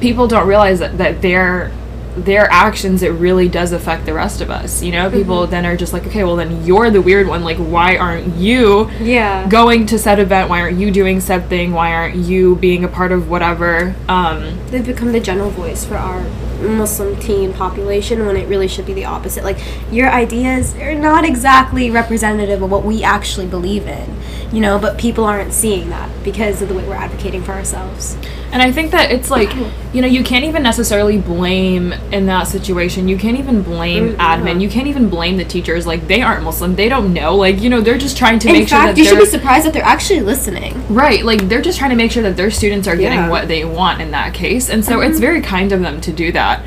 people 0.00 0.26
don't 0.26 0.46
realize 0.46 0.80
that, 0.80 0.98
that 0.98 1.22
their 1.22 1.72
their 2.16 2.50
actions 2.50 3.02
it 3.02 3.10
really 3.10 3.48
does 3.48 3.72
affect 3.72 4.06
the 4.06 4.14
rest 4.14 4.40
of 4.40 4.50
us 4.50 4.82
you 4.82 4.92
know 4.92 5.10
people 5.10 5.46
then 5.46 5.66
are 5.66 5.76
just 5.76 5.92
like 5.92 6.06
okay 6.06 6.22
well 6.22 6.36
then 6.36 6.64
you're 6.64 6.90
the 6.90 7.02
weird 7.02 7.26
one 7.26 7.42
like 7.42 7.56
why 7.56 7.96
aren't 7.96 8.34
you 8.36 8.88
yeah. 9.00 9.48
going 9.48 9.84
to 9.84 9.98
said 9.98 10.18
event 10.18 10.48
why 10.48 10.60
aren't 10.60 10.78
you 10.78 10.90
doing 10.90 11.20
said 11.20 11.48
thing 11.48 11.72
why 11.72 11.92
aren't 11.92 12.14
you 12.14 12.54
being 12.56 12.84
a 12.84 12.88
part 12.88 13.10
of 13.10 13.28
whatever 13.28 13.94
um 14.08 14.58
They've 14.68 14.84
become 14.84 15.12
the 15.12 15.20
general 15.20 15.50
voice 15.50 15.84
for 15.84 15.96
our 15.96 16.24
Muslim 16.60 17.18
teen 17.20 17.52
population 17.52 18.26
when 18.26 18.36
it 18.36 18.48
really 18.48 18.68
should 18.68 18.86
be 18.86 18.92
the 18.92 19.04
opposite. 19.04 19.44
Like 19.44 19.58
your 19.90 20.08
ideas 20.08 20.74
are 20.76 20.94
not 20.94 21.24
exactly 21.24 21.90
representative 21.90 22.62
of 22.62 22.70
what 22.70 22.84
we 22.84 23.04
actually 23.04 23.46
believe 23.46 23.86
in, 23.86 24.16
you 24.52 24.60
know, 24.60 24.78
but 24.78 24.98
people 24.98 25.24
aren't 25.24 25.52
seeing 25.52 25.90
that 25.90 26.10
because 26.24 26.62
of 26.62 26.68
the 26.68 26.74
way 26.74 26.86
we're 26.86 26.94
advocating 26.94 27.42
for 27.42 27.52
ourselves. 27.52 28.16
And 28.54 28.62
I 28.62 28.70
think 28.70 28.92
that 28.92 29.10
it's 29.10 29.30
like, 29.32 29.52
you 29.92 30.00
know, 30.00 30.06
you 30.06 30.22
can't 30.22 30.44
even 30.44 30.62
necessarily 30.62 31.18
blame 31.18 31.92
in 32.12 32.26
that 32.26 32.44
situation. 32.44 33.08
You 33.08 33.18
can't 33.18 33.36
even 33.36 33.62
blame 33.62 34.10
Mm, 34.14 34.16
admin. 34.16 34.60
You 34.62 34.68
can't 34.68 34.86
even 34.86 35.08
blame 35.08 35.36
the 35.36 35.44
teachers. 35.44 35.88
Like 35.88 36.06
they 36.06 36.22
aren't 36.22 36.44
Muslim. 36.44 36.76
They 36.76 36.88
don't 36.88 37.12
know. 37.12 37.34
Like 37.34 37.60
you 37.60 37.68
know, 37.68 37.80
they're 37.80 37.98
just 37.98 38.16
trying 38.16 38.38
to 38.38 38.48
In 38.48 38.52
make 38.54 38.68
sure 38.68 38.78
fact, 38.78 38.94
that 38.94 39.02
you 39.02 39.08
should 39.08 39.18
be 39.18 39.26
surprised 39.26 39.66
that 39.66 39.72
they're 39.72 39.82
actually 39.82 40.20
listening. 40.20 40.72
right. 40.88 41.24
Like 41.24 41.48
they're 41.48 41.60
just 41.62 41.78
trying 41.80 41.90
to 41.90 41.96
make 41.96 42.12
sure 42.12 42.22
that 42.22 42.36
their 42.36 42.50
students 42.52 42.86
are 42.86 42.94
getting 42.96 43.18
Yeah. 43.18 43.28
what 43.28 43.48
they 43.48 43.64
want 43.64 44.00
in 44.00 44.12
that 44.12 44.34
case. 44.34 44.70
And 44.70 44.84
so 44.84 44.98
Mm-hmm. 45.00 45.10
it's 45.10 45.18
very 45.18 45.40
kind 45.42 45.72
of 45.72 45.80
them 45.80 46.00
to 46.02 46.12
do 46.12 46.30
that. 46.30 46.62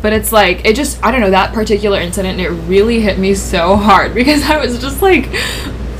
But 0.00 0.12
it's 0.12 0.30
like 0.32 0.64
it 0.64 0.76
just 0.76 1.02
I 1.04 1.10
don't 1.10 1.20
know 1.20 1.30
that 1.30 1.52
particular 1.52 1.98
incident. 2.00 2.40
It 2.40 2.50
really 2.50 3.00
hit 3.00 3.18
me 3.18 3.34
so 3.34 3.74
hard 3.76 4.14
because 4.20 4.42
I 4.48 4.58
was 4.58 4.78
just 4.80 5.02
like. 5.02 5.28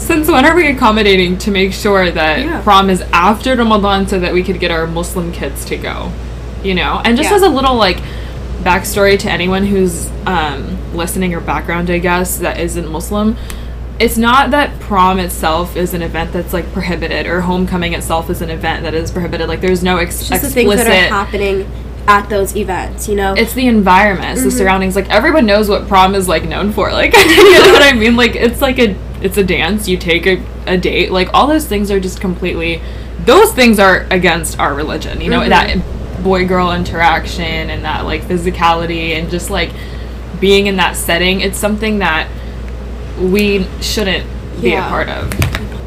Since 0.03 0.29
when 0.29 0.45
are 0.45 0.55
we 0.55 0.67
accommodating 0.69 1.39
to 1.39 1.51
make 1.51 1.73
sure 1.73 2.11
that 2.11 2.41
Yeah. 2.41 2.61
prom 2.63 2.91
is 2.91 3.03
after 3.13 3.55
Ramadan 3.57 4.07
so 4.09 4.19
that 4.19 4.33
we 4.33 4.43
could 4.43 4.59
get 4.61 4.71
our 4.71 4.87
Muslim 4.87 5.33
kids 5.33 5.65
to 5.67 5.77
go? 5.77 6.11
You 6.65 6.75
know? 6.75 7.01
And 7.05 7.17
just 7.17 7.31
Yeah. 7.31 7.37
as 7.37 7.43
a 7.43 7.49
little 7.49 7.77
like 7.77 7.99
backstory 8.65 9.19
to 9.21 9.31
anyone 9.31 9.67
who's 9.67 10.09
um, 10.27 10.77
listening 10.95 11.35
or 11.35 11.41
background, 11.41 11.91
I 11.91 11.99
guess, 11.99 12.37
that 12.39 12.59
isn't 12.61 12.91
Muslim, 12.91 13.37
it's 13.99 14.17
not 14.17 14.51
that 14.53 14.79
prom 14.81 15.19
itself 15.19 15.77
is 15.77 15.95
an 15.95 16.03
event 16.03 16.33
that's 16.33 16.53
like 16.53 16.73
prohibited 16.73 17.27
or 17.27 17.41
homecoming 17.43 17.93
itself 17.95 18.29
is 18.31 18.41
an 18.43 18.51
event 18.51 18.83
that 18.85 18.95
is 18.95 19.11
prohibited. 19.11 19.49
Like 19.49 19.61
there's 19.61 19.83
no 19.83 19.97
ex- 19.99 20.21
It's 20.21 20.29
just 20.31 20.43
the 20.43 20.61
explicit. 20.61 20.87
things 20.87 21.01
that 21.01 21.11
are 21.13 21.15
happening 21.25 21.67
at 22.09 22.29
those 22.29 22.57
events, 22.57 23.09
you 23.09 23.15
know? 23.15 23.33
it's 23.35 23.53
the 23.55 23.67
environment, 23.69 24.37
Mm-hmm. 24.39 24.45
the 24.49 24.51
surroundings. 24.51 24.97
Like 24.97 25.09
everyone 25.11 25.47
knows 25.47 25.69
what 25.69 25.87
prom 25.89 26.15
is 26.17 26.27
like 26.29 26.45
known 26.49 26.73
for. 26.73 26.91
Like 26.93 27.15
you 27.27 27.53
know 27.55 27.73
what 27.73 27.83
I 27.83 27.93
mean? 27.97 28.17
Like 28.17 28.35
it's 28.37 28.61
like 28.61 28.79
a 28.81 28.97
it's 29.23 29.37
a 29.37 29.45
dance. 29.45 29.89
You 29.89 29.97
take 29.97 30.27
a, 30.27 30.43
a 30.67 30.77
date. 30.77 31.11
Like 31.13 31.31
all 31.35 31.47
those 31.47 31.67
things 31.67 31.91
are 31.91 32.01
just 32.01 32.21
completely. 32.21 32.83
Those 33.25 33.53
things 33.53 33.79
are 33.79 34.07
against 34.11 34.59
our 34.59 34.75
religion. 34.75 35.21
You 35.21 35.31
know 35.31 35.41
Mhm. 35.41 35.49
that 35.51 36.23
boy 36.25 36.47
girl 36.47 36.73
interaction 36.73 37.71
and 37.71 37.85
that 37.85 38.05
like 38.05 38.23
physicality 38.23 39.17
and 39.19 39.31
just 39.31 39.51
like 39.51 39.71
being 40.41 40.67
in 40.67 40.77
that 40.77 40.97
setting. 40.97 41.41
It's 41.41 41.59
something 41.59 41.99
that 42.01 42.29
we 43.19 43.67
shouldn't 43.81 44.27
be 44.61 44.75
a 44.75 44.81
part 44.83 45.09
of. 45.09 45.33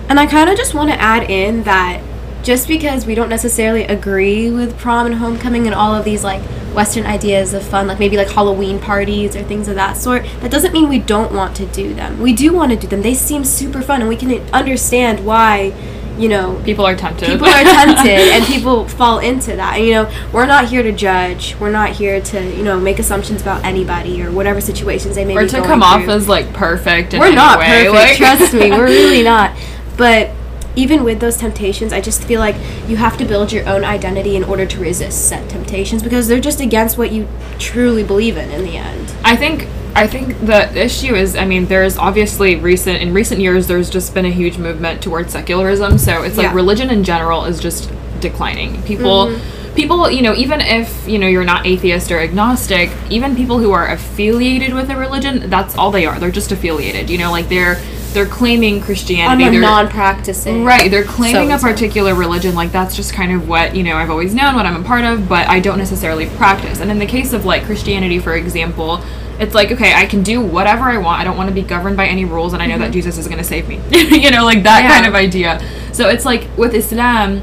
And 0.09 0.19
I 0.19 0.25
kind 0.27 0.49
of 0.49 0.57
just 0.57 0.73
want 0.73 0.89
to 0.91 1.01
add 1.01 1.29
in 1.29 1.63
that 1.63 2.01
just 2.45 2.67
because 2.67 3.05
we 3.05 3.15
don't 3.15 3.27
necessarily 3.29 3.83
agree 3.83 4.49
with 4.51 4.77
prom 4.77 5.05
and 5.07 5.15
homecoming 5.15 5.65
and 5.65 5.75
all 5.75 5.93
of 5.93 6.05
these 6.05 6.23
like 6.23 6.41
Western 6.75 7.05
ideas 7.05 7.53
of 7.53 7.63
fun, 7.63 7.87
like 7.87 7.99
maybe 7.99 8.17
like 8.17 8.29
Halloween 8.29 8.79
parties 8.79 9.35
or 9.35 9.43
things 9.43 9.67
of 9.67 9.75
that 9.75 9.97
sort, 9.97 10.23
that 10.41 10.51
doesn't 10.51 10.71
mean 10.71 10.87
we 10.87 10.99
don't 10.99 11.31
want 11.33 11.55
to 11.57 11.65
do 11.67 11.93
them. 11.93 12.21
We 12.21 12.33
do 12.33 12.53
want 12.53 12.71
to 12.71 12.77
do 12.77 12.85
them. 12.87 13.01
They 13.01 13.13
seem 13.15 13.43
super 13.43 13.81
fun, 13.81 14.01
and 14.01 14.09
we 14.09 14.15
can 14.17 14.31
understand 14.53 15.25
why, 15.25 15.73
you 16.19 16.27
know, 16.29 16.61
People 16.65 16.85
are 16.85 16.95
tempted. 16.95 17.27
people 17.29 17.47
are 17.47 17.63
tempted 17.63 18.07
and 18.33 18.45
people 18.45 18.87
fall 18.89 19.19
into 19.19 19.55
that. 19.55 19.77
And, 19.77 19.85
you 19.85 19.93
know, 19.93 20.11
we're 20.33 20.45
not 20.45 20.67
here 20.67 20.83
to 20.83 20.91
judge. 20.91 21.55
We're 21.59 21.71
not 21.71 21.91
here 21.91 22.21
to, 22.21 22.55
you 22.55 22.63
know, 22.63 22.79
make 22.79 22.99
assumptions 22.99 23.41
about 23.41 23.63
anybody 23.65 24.21
or 24.21 24.31
whatever 24.31 24.59
situations 24.61 25.15
they 25.15 25.23
may 25.25 25.33
be. 25.33 25.39
or 25.39 25.43
be 25.43 25.49
to 25.49 25.61
come 25.63 25.81
off 25.81 26.07
as 26.09 26.27
like 26.27 26.53
perfect. 26.53 27.13
In 27.13 27.21
we're 27.21 27.27
any 27.27 27.35
not 27.35 27.57
way. 27.57 27.85
perfect 27.87 27.93
Like- 27.93 28.17
trust 28.17 28.53
me 28.53 28.69
we're 28.71 28.85
really 28.85 29.23
not 29.33 29.57
but 29.97 30.29
even 30.75 31.03
with 31.03 31.19
those 31.19 31.37
temptations 31.37 31.93
i 31.93 32.01
just 32.01 32.23
feel 32.23 32.39
like 32.39 32.55
you 32.87 32.97
have 32.97 33.17
to 33.17 33.25
build 33.25 33.51
your 33.51 33.67
own 33.67 33.83
identity 33.83 34.35
in 34.35 34.43
order 34.43 34.65
to 34.65 34.79
resist 34.79 35.27
set 35.27 35.49
temptations 35.49 36.03
because 36.03 36.27
they're 36.27 36.39
just 36.39 36.59
against 36.59 36.97
what 36.97 37.11
you 37.11 37.27
truly 37.59 38.03
believe 38.03 38.37
in 38.37 38.51
in 38.51 38.63
the 38.63 38.77
end. 38.77 39.13
I 39.23 39.35
think 39.35 39.67
I 39.95 40.07
think 40.07 40.39
the 40.45 40.75
issue 40.77 41.15
is 41.15 41.35
I 41.35 41.45
mean 41.45 41.65
there's 41.65 41.97
obviously 41.97 42.55
recent 42.57 43.01
in 43.01 43.13
recent 43.13 43.41
years 43.41 43.67
there's 43.67 43.89
just 43.89 44.13
been 44.13 44.25
a 44.25 44.31
huge 44.31 44.57
movement 44.57 45.01
towards 45.01 45.31
secularism. 45.33 45.97
So 45.97 46.23
it's 46.23 46.37
like 46.37 46.45
Yeah. 46.45 46.53
religion 46.53 46.89
in 46.89 47.03
general 47.03 47.45
is 47.45 47.59
just 47.59 47.91
declining. 48.19 48.81
People 48.83 49.27
mm-hmm. 49.27 49.75
people 49.75 50.09
you 50.09 50.21
know 50.21 50.35
even 50.35 50.61
if 50.61 51.07
you 51.07 51.17
know 51.17 51.27
you're 51.27 51.45
not 51.45 51.65
atheist 51.65 52.11
or 52.11 52.19
agnostic 52.19 52.91
even 53.09 53.35
people 53.35 53.59
who 53.59 53.71
are 53.71 53.87
affiliated 53.89 54.73
with 54.73 54.89
a 54.89 54.95
religion 54.95 55.49
that's 55.49 55.77
all 55.77 55.91
they 55.91 56.05
are. 56.05 56.19
They're 56.19 56.31
just 56.31 56.51
affiliated 56.51 57.09
you 57.09 57.17
know 57.17 57.31
like 57.31 57.49
they're 57.49 57.79
they're 58.15 58.25
claiming 58.25 58.77
i'm 58.77 58.81
Christianity 58.81 59.43
a 59.45 59.51
they're 59.51 59.61
non-practicing 59.61 60.63
Right, 60.63 60.89
they're 60.89 61.03
claiming 61.03 61.51
a 61.51 61.59
So-and-so. 61.59 61.67
particular 61.67 62.15
religion, 62.15 62.55
like 62.55 62.71
that's 62.71 62.95
just 62.95 63.13
kind 63.13 63.31
of 63.31 63.47
what, 63.47 63.75
you 63.75 63.83
know, 63.83 63.95
I've 63.95 64.09
always 64.09 64.33
known, 64.33 64.55
what 64.55 64.65
I'm 64.65 64.81
a 64.83 64.83
part 64.83 65.05
of, 65.05 65.29
but 65.29 65.47
I 65.47 65.59
don't 65.59 65.77
necessarily 65.77 66.25
practice. 66.25 66.79
And 66.81 66.89
in 66.89 66.97
the 66.97 67.05
case 67.05 67.33
of 67.33 67.45
like 67.45 67.63
Christianity, 67.65 68.17
for 68.17 68.33
example, 68.35 69.03
it's 69.39 69.53
like, 69.53 69.71
okay, 69.71 69.93
I 69.93 70.05
can 70.05 70.23
do 70.23 70.41
whatever 70.41 70.85
I 70.85 70.97
want. 70.97 71.21
I 71.21 71.23
don't 71.25 71.37
want 71.37 71.49
to 71.49 71.53
be 71.55 71.61
governed 71.61 71.97
by 71.97 72.07
any 72.07 72.23
rules, 72.25 72.53
and 72.53 72.63
I 72.63 72.67
know 72.67 72.77
that 72.79 72.91
Jesus 72.91 73.17
is 73.17 73.27
going 73.27 73.37
to 73.37 73.43
save 73.43 73.67
me. 73.67 73.79
you 73.91 74.31
know, 74.31 74.43
like 74.45 74.63
that 74.63 74.81
Mm-hmm. 74.81 74.87
Yeah. 74.89 74.95
kind 74.95 75.05
of 75.05 75.13
idea. 75.15 75.61
So 75.93 76.09
it's 76.09 76.25
like 76.25 76.47
with 76.57 76.73
Islam, 76.73 77.41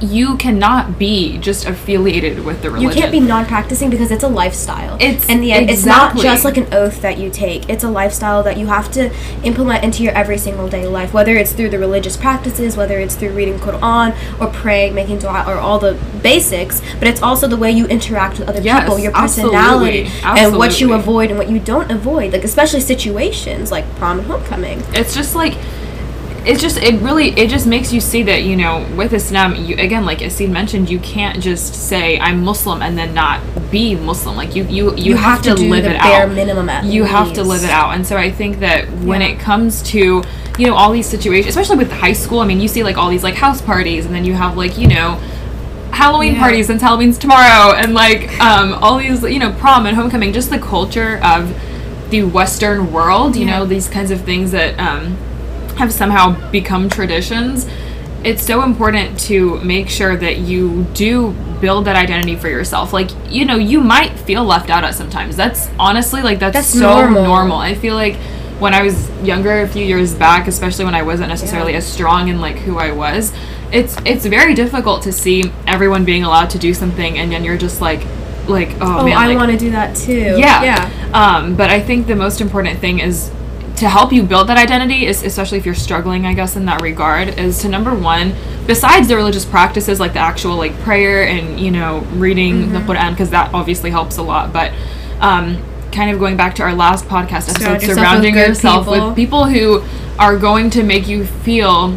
you 0.00 0.36
cannot 0.36 0.98
be 0.98 1.38
just 1.38 1.64
affiliated 1.66 2.44
with 2.44 2.60
the 2.62 2.70
religion. 2.70 2.90
you 2.90 2.94
can't 2.94 3.10
be 3.12 3.20
non-practicing 3.20 3.88
because 3.88 4.10
it's 4.10 4.24
a 4.24 4.28
lifestyle. 4.28 4.96
It's- 5.00 5.26
in 5.28 5.40
the 5.40 5.52
end, 5.52 5.70
it's 5.70 5.86
not 5.86 6.16
just 6.18 6.44
like 6.44 6.56
an 6.58 6.66
oath 6.72 7.00
that 7.00 7.18
you 7.18 7.30
take. 7.30 7.68
It's 7.68 7.82
a 7.82 7.88
lifestyle 7.88 8.42
that 8.42 8.58
you 8.58 8.66
have 8.66 8.90
to 8.92 9.10
implement 9.42 9.84
into 9.84 10.02
your 10.02 10.12
every 10.12 10.36
single 10.38 10.68
day 10.68 10.86
life. 10.86 11.14
Whether 11.14 11.34
it's 11.36 11.52
through 11.52 11.70
the 11.70 11.78
religious 11.78 12.16
practices, 12.16 12.76
whether 12.76 12.98
it's 12.98 13.14
through 13.14 13.30
reading 13.30 13.58
Quran 13.58 14.14
or 14.40 14.48
praying, 14.48 14.94
making 14.94 15.18
dua, 15.20 15.44
or 15.46 15.54
all 15.54 15.78
the 15.78 15.96
basics. 16.22 16.82
But 16.98 17.08
it's 17.08 17.22
also 17.22 17.46
the 17.48 17.56
way 17.56 17.70
you 17.70 17.86
interact 17.86 18.38
with 18.38 18.48
other 18.48 18.60
Yes, 18.60 18.82
people, 18.82 18.98
your 18.98 19.12
absolutely, 19.14 19.56
personality, 19.56 20.10
and 20.24 20.56
what 20.58 20.78
you 20.80 20.92
avoid 20.92 21.30
and 21.30 21.38
what 21.38 21.48
you 21.48 21.58
don't 21.58 21.90
avoid. 21.90 22.32
Like 22.32 22.44
especially 22.44 22.80
situations 22.80 23.70
like 23.70 23.84
prom 23.96 24.18
and 24.18 24.26
homecoming. 24.26 24.82
it's 24.92 25.14
just 25.14 25.34
like 25.34 25.54
it's 26.46 26.62
just 26.62 26.76
it 26.78 27.00
really 27.00 27.30
it 27.30 27.50
just 27.50 27.66
makes 27.66 27.92
you 27.92 28.00
see 28.00 28.22
that 28.22 28.44
you 28.44 28.56
know 28.56 28.86
with 28.96 29.12
Islam 29.12 29.56
you 29.56 29.74
again 29.76 30.04
like 30.04 30.18
Aseel 30.18 30.48
mentioned 30.50 30.88
you 30.88 31.00
can't 31.00 31.42
just 31.42 31.74
say 31.74 32.18
I'm 32.20 32.44
Muslim 32.44 32.82
and 32.82 32.96
then 32.96 33.12
not 33.14 33.40
be 33.70 33.96
Muslim 33.96 34.36
like 34.36 34.54
you 34.54 34.64
you 34.64 34.94
you, 34.96 35.16
have, 35.16 35.42
to, 35.42 35.54
do 35.56 35.68
live 35.68 35.82
the 35.84 35.96
it 35.96 36.00
bare 36.00 36.22
out 36.28 36.32
minimum 36.32 36.68
at 36.68 36.84
you 36.84 37.02
have 37.04 37.32
to 37.32 37.42
live 37.42 37.64
it 37.64 37.70
out 37.70 37.94
and 37.96 38.06
so 38.06 38.16
I 38.16 38.30
think 38.30 38.60
that 38.60 38.88
when 39.02 39.20
Yeah. 39.22 39.28
it 39.28 39.40
comes 39.40 39.82
to 39.90 40.22
you 40.56 40.66
know 40.68 40.74
all 40.74 40.92
these 40.92 41.08
situations 41.08 41.48
especially 41.48 41.78
with 41.78 41.90
high 41.90 42.12
school 42.12 42.38
I 42.40 42.46
mean 42.46 42.60
you 42.60 42.68
see 42.68 42.84
like 42.84 42.96
all 42.96 43.10
these 43.10 43.24
like 43.24 43.34
house 43.34 43.60
parties 43.60 44.06
and 44.06 44.14
then 44.14 44.24
you 44.24 44.34
have 44.34 44.56
like 44.56 44.78
you 44.78 44.86
know 44.86 45.20
Halloween 45.90 46.34
Yeah. 46.34 46.40
parties 46.40 46.68
since 46.68 46.80
Halloween's 46.80 47.18
tomorrow 47.18 47.74
and 47.74 47.92
like 47.92 48.38
um, 48.40 48.74
all 48.74 48.98
these 48.98 49.22
you 49.24 49.40
know 49.40 49.52
prom 49.54 49.84
and 49.86 49.96
homecoming 49.96 50.32
just 50.32 50.50
the 50.50 50.58
culture 50.60 51.18
of 51.24 51.52
the 52.10 52.22
Western 52.22 52.92
world 52.92 53.34
you 53.34 53.46
Yeah. 53.46 53.58
know 53.58 53.66
these 53.66 53.88
kinds 53.88 54.12
of 54.12 54.20
things 54.20 54.52
that 54.52 54.78
um, 54.78 55.16
have 55.76 55.92
somehow 55.92 56.34
become 56.50 56.88
traditions 56.88 57.66
it's 58.24 58.44
so 58.44 58.62
important 58.62 59.18
to 59.20 59.60
make 59.60 59.88
sure 59.88 60.16
that 60.16 60.38
you 60.38 60.84
do 60.94 61.32
build 61.60 61.84
that 61.84 61.96
identity 61.96 62.34
for 62.34 62.48
yourself 62.48 62.92
like 62.92 63.10
you 63.30 63.44
know 63.44 63.56
you 63.56 63.80
might 63.80 64.12
feel 64.20 64.42
left 64.44 64.68
out 64.70 64.84
at 64.84 64.94
sometimes 64.94 65.36
that's 65.36 65.68
honestly 65.78 66.22
like 66.22 66.38
that's, 66.38 66.54
That's 66.54 66.68
so 66.68 66.80
normal. 67.00 67.22
normal 67.24 67.56
i 67.58 67.74
feel 67.74 67.94
like 67.94 68.16
when 68.58 68.74
i 68.74 68.82
was 68.82 69.10
younger 69.22 69.60
a 69.62 69.68
few 69.68 69.84
years 69.84 70.14
back 70.14 70.48
especially 70.48 70.84
when 70.86 70.94
i 70.94 71.02
wasn't 71.02 71.28
necessarily 71.28 71.72
Yeah. 71.72 71.78
as 71.78 71.86
strong 71.86 72.28
in 72.28 72.40
like 72.40 72.56
who 72.56 72.78
i 72.78 72.90
was 72.90 73.32
it's 73.72 73.96
it's 74.04 74.24
very 74.26 74.54
difficult 74.54 75.02
to 75.02 75.12
see 75.12 75.44
everyone 75.66 76.04
being 76.04 76.24
allowed 76.24 76.50
to 76.50 76.58
do 76.58 76.72
something 76.72 77.18
and 77.18 77.30
then 77.30 77.44
you're 77.44 77.58
just 77.58 77.80
like 77.80 78.00
like 78.48 78.70
oh, 78.80 79.00
Oh, 79.00 79.04
man 79.04 79.16
I 79.16 79.26
like, 79.26 79.36
want 79.36 79.50
to 79.52 79.58
do 79.58 79.70
that 79.72 79.96
too. 79.96 80.36
yeah. 80.38 80.62
Yeah. 80.62 81.10
Um, 81.12 81.56
but 81.56 81.68
I 81.68 81.80
think 81.80 82.06
the 82.06 82.14
most 82.14 82.40
important 82.40 82.78
thing 82.78 83.00
is 83.00 83.28
to 83.76 83.88
help 83.88 84.12
you 84.12 84.22
build 84.22 84.48
that 84.48 84.56
identity, 84.58 85.06
is 85.06 85.22
especially 85.22 85.58
if 85.58 85.66
you're 85.66 85.74
struggling, 85.74 86.24
I 86.26 86.32
guess, 86.34 86.56
in 86.56 86.64
that 86.66 86.80
regard, 86.82 87.38
is 87.38 87.58
to 87.60 87.68
number 87.68 87.94
one, 87.94 88.34
besides 88.66 89.08
the 89.08 89.16
religious 89.16 89.44
practices 89.44 90.00
like 90.00 90.14
the 90.14 90.18
actual 90.18 90.56
like 90.56 90.72
prayer 90.80 91.26
and 91.26 91.60
you 91.60 91.70
know 91.70 92.00
reading 92.14 92.72
the 92.72 92.78
Mm-hmm. 92.78 92.90
Quran, 92.90 93.10
because 93.10 93.30
that 93.30 93.52
obviously 93.52 93.90
helps 93.90 94.16
a 94.16 94.22
lot. 94.22 94.52
But 94.52 94.72
um, 95.20 95.62
kind 95.92 96.10
of 96.10 96.18
going 96.18 96.36
back 96.36 96.54
to 96.56 96.62
our 96.62 96.74
last 96.74 97.04
podcast 97.06 97.48
episode, 97.50 97.60
yourself 97.74 97.82
with 97.88 97.96
surrounding 97.96 98.34
good 98.34 98.48
yourself 98.48 98.86
people. 98.86 99.08
with 99.08 99.16
people 99.16 99.44
who 99.44 99.82
are 100.18 100.36
going 100.38 100.70
to 100.70 100.82
make 100.82 101.06
you 101.06 101.24
feel 101.26 101.96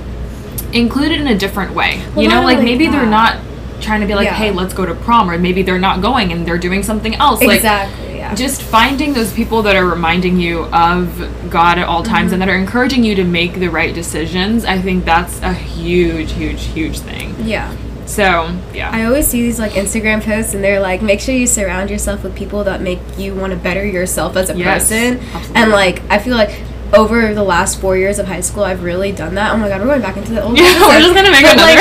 included 0.74 1.20
in 1.20 1.28
a 1.28 1.38
different 1.38 1.74
way. 1.74 2.02
Well, 2.14 2.24
you 2.24 2.30
know, 2.30 2.44
like 2.44 2.60
maybe 2.60 2.88
they're 2.88 3.06
not 3.06 3.40
trying 3.82 4.02
to 4.02 4.08
be 4.08 4.14
like, 4.14 4.26
Yeah. 4.26 4.34
hey, 4.34 4.52
let's 4.52 4.74
go 4.74 4.86
to 4.86 4.94
prom, 4.94 5.30
or 5.32 5.38
maybe 5.38 5.64
they're 5.64 5.80
not 5.80 6.02
going 6.02 6.32
and 6.34 6.46
they're 6.46 6.58
doing 6.58 6.84
something 6.84 7.16
else. 7.16 7.42
Like, 7.42 7.58
exactly. 7.58 8.09
Yeah. 8.30 8.36
just 8.36 8.62
finding 8.62 9.14
those 9.14 9.32
people 9.34 9.62
that 9.64 9.76
are 9.76 9.86
reminding 9.86 10.40
you 10.40 10.66
of 10.66 11.50
God 11.50 11.78
at 11.80 11.88
all 11.88 12.04
times 12.04 12.28
Mm-hmm. 12.32 12.34
and 12.34 12.42
that 12.42 12.50
are 12.50 12.58
encouraging 12.58 13.04
you 13.04 13.16
to 13.16 13.24
make 13.24 13.56
the 13.56 13.68
right 13.70 13.94
decisions, 13.94 14.66
I 14.66 14.80
think 14.82 15.06
that's 15.06 15.42
a 15.42 15.54
huge, 15.54 16.32
huge, 16.34 16.64
huge 16.66 17.00
thing. 17.00 17.36
yeah. 17.40 17.76
So, 18.06 18.52
yeah. 18.74 18.90
I 18.92 19.06
always 19.06 19.28
see 19.28 19.44
these 19.44 19.60
like 19.60 19.74
Instagram 19.74 20.24
posts 20.24 20.56
and 20.56 20.64
they're 20.64 20.80
like, 20.80 21.04
make 21.04 21.20
sure 21.20 21.36
you 21.36 21.46
surround 21.46 21.92
yourself 21.92 22.24
with 22.24 22.36
people 22.36 22.64
that 22.64 22.82
make 22.82 22.98
you 23.20 23.36
want 23.36 23.54
to 23.54 23.58
better 23.60 23.86
yourself 23.86 24.36
as 24.36 24.50
a 24.50 24.58
Yes, 24.58 24.90
person. 24.90 25.20
absolutely. 25.20 25.56
And 25.62 25.72
like, 25.72 26.02
I 26.10 26.18
feel 26.18 26.36
like 26.36 26.60
over 26.94 27.34
the 27.34 27.44
last 27.44 27.80
four 27.80 27.98
years 27.98 28.20
of 28.20 28.28
high 28.28 28.42
school, 28.42 28.64
I've 28.64 28.84
really 28.84 29.12
done 29.12 29.36
that. 29.36 29.54
Oh 29.54 29.58
my 29.58 29.68
god, 29.70 29.82
we're 29.82 29.88
going 29.88 30.02
back 30.02 30.18
into 30.18 30.32
the 30.34 30.44
old. 30.44 30.58
Yeah, 30.58 30.80
we're 30.88 31.00
just 31.00 31.14
gonna 31.16 31.32
make 31.32 31.44
But, 31.44 31.54
another 31.54 31.76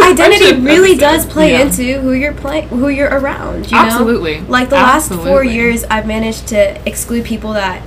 like, 0.00 0.02
identity 0.12 0.60
really 0.60 0.96
does 0.96 1.26
play 1.26 1.52
Yeah. 1.52 1.62
into 1.62 2.00
who 2.00 2.12
you're 2.12 2.32
playing, 2.34 2.68
who 2.68 2.88
you're 2.88 3.08
around. 3.10 3.66
You 3.70 3.76
know? 3.76 3.82
Absolutely. 3.84 4.40
Like 4.42 4.68
the 4.68 4.76
last 4.76 5.12
four 5.12 5.44
years, 5.44 5.84
I've 5.84 6.06
managed 6.06 6.48
to 6.48 6.80
exclude 6.88 7.24
people 7.24 7.52
that. 7.54 7.82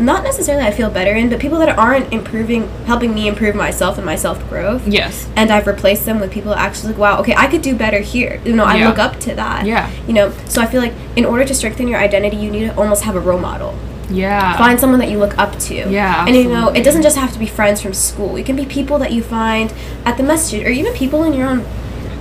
Not 0.00 0.24
necessarily 0.24 0.64
I 0.64 0.70
feel 0.72 0.90
better 0.90 1.14
in, 1.14 1.28
but 1.28 1.40
people 1.40 1.58
that 1.58 1.78
aren't 1.78 2.10
improving, 2.12 2.66
helping 2.86 3.14
me 3.14 3.28
improve 3.28 3.54
myself 3.54 3.98
and 3.98 4.06
my 4.06 4.16
self 4.16 4.46
growth 4.48 4.86
yes. 4.88 5.28
and 5.36 5.50
I've 5.50 5.66
replaced 5.66 6.06
them 6.06 6.20
with 6.20 6.32
people 6.32 6.50
that 6.50 6.58
actually 6.58 6.92
like, 6.94 6.98
wow, 7.00 7.20
okay, 7.20 7.34
I 7.36 7.46
could 7.46 7.60
do 7.62 7.76
better 7.76 8.00
here. 8.00 8.40
You 8.44 8.56
know, 8.56 8.64
I 8.64 8.76
Yeah. 8.76 8.88
look 8.88 8.98
up 8.98 9.20
to 9.20 9.34
that. 9.34 9.66
Yeah. 9.66 9.90
You 10.08 10.14
know, 10.14 10.32
so 10.46 10.62
I 10.62 10.66
feel 10.66 10.80
like 10.80 10.94
in 11.16 11.24
order 11.26 11.44
to 11.44 11.54
strengthen 11.54 11.86
your 11.86 12.00
identity, 12.00 12.36
you 12.38 12.50
need 12.50 12.68
to 12.68 12.76
almost 12.76 13.04
have 13.04 13.14
a 13.14 13.20
role 13.20 13.38
model. 13.38 13.74
Yeah. 14.10 14.56
Find 14.58 14.78
someone 14.78 15.00
that 15.00 15.10
you 15.10 15.18
look 15.18 15.36
up 15.38 15.58
to. 15.60 15.74
Yeah, 15.74 16.26
And 16.26 16.36
you 16.36 16.48
know, 16.48 16.68
it 16.68 16.82
doesn't 16.82 17.02
just 17.02 17.16
have 17.16 17.32
to 17.32 17.38
be 17.38 17.46
friends 17.46 17.80
from 17.80 17.94
school. 17.94 18.36
It 18.36 18.46
can 18.46 18.56
be 18.56 18.66
people 18.66 18.98
that 18.98 19.12
you 19.12 19.22
find 19.22 19.72
at 20.04 20.16
the 20.16 20.22
masjid 20.22 20.66
or 20.66 20.70
even 20.70 20.92
people 20.94 21.22
in 21.24 21.32
your 21.32 21.48
own 21.48 21.64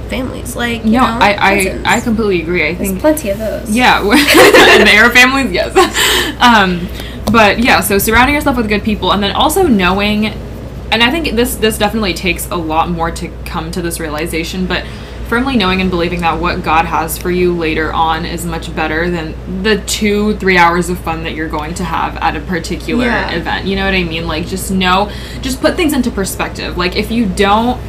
families. 0.10 0.56
Like, 0.56 0.84
you 0.84 0.92
no, 0.92 1.02
know, 1.02 1.20
I, 1.22 1.52
I, 1.52 1.64
cousins. 1.64 1.86
I 1.86 2.00
completely 2.02 2.42
agree. 2.42 2.68
I 2.68 2.74
There's 2.74 2.90
think 2.90 3.00
plenty 3.00 3.30
of 3.30 3.38
those. 3.38 3.70
Yeah, 3.70 4.02
in 4.02 4.86
the 4.86 4.92
Arab 4.92 5.14
families, 5.22 5.52
yes. 5.52 5.76
Um, 6.40 6.88
but 7.32 7.60
yeah, 7.60 7.82
so 7.82 7.98
surrounding 7.98 8.34
yourself 8.34 8.58
with 8.58 8.70
good 8.70 8.84
people, 8.84 9.12
and 9.12 9.22
then 9.22 9.36
also 9.36 9.68
knowing, 9.68 10.28
and 10.28 11.04
I 11.04 11.12
think 11.12 11.36
this 11.36 11.56
this 11.56 11.78
definitely 11.78 12.14
takes 12.14 12.50
a 12.50 12.56
lot 12.56 12.90
more 12.90 13.12
to 13.12 13.28
come 13.46 13.72
to 13.72 13.82
this 13.82 14.00
realization, 14.00 14.66
but 14.66 14.86
firmly 15.30 15.56
knowing 15.56 15.80
and 15.80 15.90
believing 15.92 16.22
that 16.22 16.42
what 16.42 16.64
God 16.64 16.86
has 16.86 17.18
for 17.18 17.30
you 17.30 17.56
later 17.56 17.94
on 17.94 18.26
is 18.26 18.46
much 18.46 18.76
better 18.76 19.10
than 19.12 19.36
the 19.64 19.80
two 19.86 20.36
three 20.38 20.58
hours 20.58 20.90
of 20.90 21.00
fun 21.00 21.24
that 21.24 21.36
you're 21.36 21.48
going 21.48 21.76
to 21.76 21.84
have 21.84 22.18
at 22.18 22.36
a 22.36 22.40
particular 22.42 23.06
Yeah. 23.06 23.30
event. 23.32 23.68
You 23.68 23.76
know 23.76 23.86
what 23.86 23.94
I 23.94 24.04
mean? 24.04 24.28
Like 24.28 24.48
just 24.48 24.72
know, 24.72 25.12
just 25.42 25.62
put 25.62 25.76
things 25.76 25.94
into 25.94 26.10
perspective. 26.12 26.78
Like 26.78 26.96
if 26.96 27.12
you 27.12 27.28
don't 27.28 27.80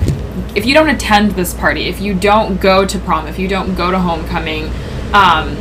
if 0.54 0.66
you 0.66 0.74
don't 0.74 0.88
attend 0.90 1.32
this 1.32 1.54
party, 1.54 1.88
if 1.88 2.00
you 2.00 2.12
don't 2.14 2.60
go 2.60 2.84
to 2.84 2.98
prom, 3.00 3.26
if 3.26 3.38
you 3.38 3.48
don't 3.48 3.74
go 3.74 3.90
to 3.90 3.98
homecoming, 3.98 4.66
um, 5.12 5.56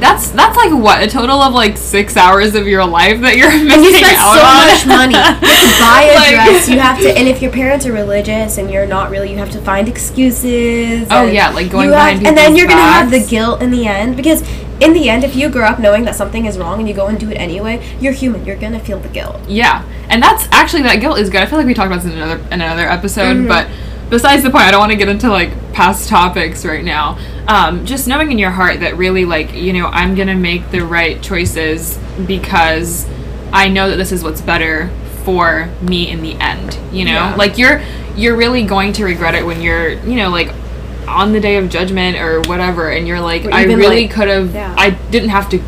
that's 0.00 0.30
that's 0.30 0.56
like 0.56 0.72
what 0.72 1.02
a 1.02 1.06
total 1.06 1.40
of 1.40 1.52
like 1.54 1.76
six 1.76 2.16
hours 2.16 2.54
of 2.54 2.66
your 2.66 2.84
life 2.84 3.20
that 3.20 3.36
you're 3.36 3.50
missing 3.50 3.70
And 3.72 3.82
you 3.84 3.94
spend 3.94 4.16
out 4.18 4.34
so 4.34 4.42
on. 4.42 4.66
much 4.66 4.86
money. 4.86 5.14
You 5.14 5.20
have 5.20 5.40
to 5.40 5.80
buy 5.80 6.02
a 6.02 6.14
Like- 6.20 6.34
dress. 6.34 6.68
You 6.68 6.78
have 6.80 6.98
to, 7.00 7.08
and 7.18 7.28
if 7.28 7.40
your 7.42 7.52
parents 7.52 7.86
are 7.86 7.92
religious 7.92 8.58
and 8.58 8.70
you're 8.70 8.86
not 8.86 9.10
really, 9.10 9.30
you 9.30 9.38
have 9.38 9.50
to 9.52 9.60
find 9.60 9.88
excuses. 9.88 11.06
Oh, 11.10 11.26
yeah, 11.26 11.50
like 11.50 11.70
going 11.70 11.90
behind 11.90 12.26
and 12.26 12.36
then 12.36 12.56
you're 12.56 12.66
gonna 12.68 12.80
have 12.80 13.10
the 13.10 13.20
guilt 13.24 13.62
in 13.62 13.70
the 13.70 13.86
end 13.86 14.16
because 14.16 14.42
in 14.80 14.94
the 14.94 15.10
end, 15.10 15.24
if 15.24 15.36
you 15.36 15.50
grow 15.50 15.66
up 15.66 15.78
knowing 15.78 16.04
that 16.04 16.16
something 16.16 16.46
is 16.46 16.56
wrong 16.56 16.78
and 16.78 16.88
you 16.88 16.94
go 16.94 17.06
and 17.08 17.20
do 17.20 17.28
it 17.30 17.34
anyway, 17.34 17.84
you're 18.00 18.14
human. 18.14 18.46
You're 18.46 18.56
gonna 18.56 18.80
feel 18.80 18.98
the 18.98 19.08
guilt. 19.10 19.38
Yeah, 19.46 19.84
and 20.08 20.22
that's 20.22 20.48
actually 20.52 20.82
that 20.84 20.96
guilt 21.00 21.18
is 21.18 21.28
good. 21.28 21.42
I 21.42 21.46
feel 21.46 21.58
like 21.58 21.66
we 21.66 21.74
talked 21.74 21.88
about 21.92 22.02
this 22.02 22.12
in 22.12 22.18
another 22.18 22.38
in 22.46 22.60
another 22.62 22.88
episode, 22.88 23.36
Mhm. 23.36 23.48
but 23.48 23.66
besides 24.10 24.42
the 24.42 24.50
point, 24.50 24.64
I 24.64 24.70
don't 24.72 24.80
want 24.80 24.92
to 24.92 24.98
get 24.98 25.08
into 25.08 25.28
like 25.30 25.72
past 25.72 26.08
topics 26.08 26.64
right 26.64 26.84
now. 26.84 27.18
Um, 27.48 27.86
just 27.86 28.06
knowing 28.06 28.30
in 28.30 28.38
your 28.38 28.50
heart 28.50 28.80
that 28.80 28.96
really 28.96 29.24
like 29.24 29.54
you 29.54 29.72
know 29.72 29.86
I'm 29.86 30.14
gonna 30.14 30.34
make 30.36 30.70
the 30.70 30.80
right 30.84 31.20
choices 31.22 31.98
because 32.26 33.08
I 33.52 33.68
know 33.68 33.88
that 33.90 33.96
this 33.96 34.12
is 34.12 34.22
what's 34.22 34.40
better 34.40 34.90
for 35.24 35.68
me 35.82 36.08
in 36.10 36.22
the 36.22 36.34
end. 36.34 36.78
You 36.92 37.04
know, 37.06 37.12
Yeah. 37.12 37.34
like 37.36 37.58
you're 37.58 37.82
you're 38.16 38.36
really 38.36 38.64
going 38.64 38.92
to 38.94 39.04
regret 39.04 39.34
it 39.34 39.44
when 39.46 39.62
you're 39.62 39.90
you 39.90 40.16
know 40.16 40.28
like 40.30 40.52
on 41.08 41.32
the 41.32 41.40
day 41.40 41.56
of 41.56 41.68
judgment 41.68 42.18
or 42.18 42.40
whatever, 42.42 42.90
and 42.90 43.08
you're 43.08 43.20
like 43.20 43.44
I 43.46 43.64
really 43.64 44.02
like- 44.02 44.10
could 44.12 44.28
have 44.28 44.54
yeah. 44.54 44.74
I 44.78 44.90
didn't 44.90 45.30
have 45.30 45.48
to 45.50 45.60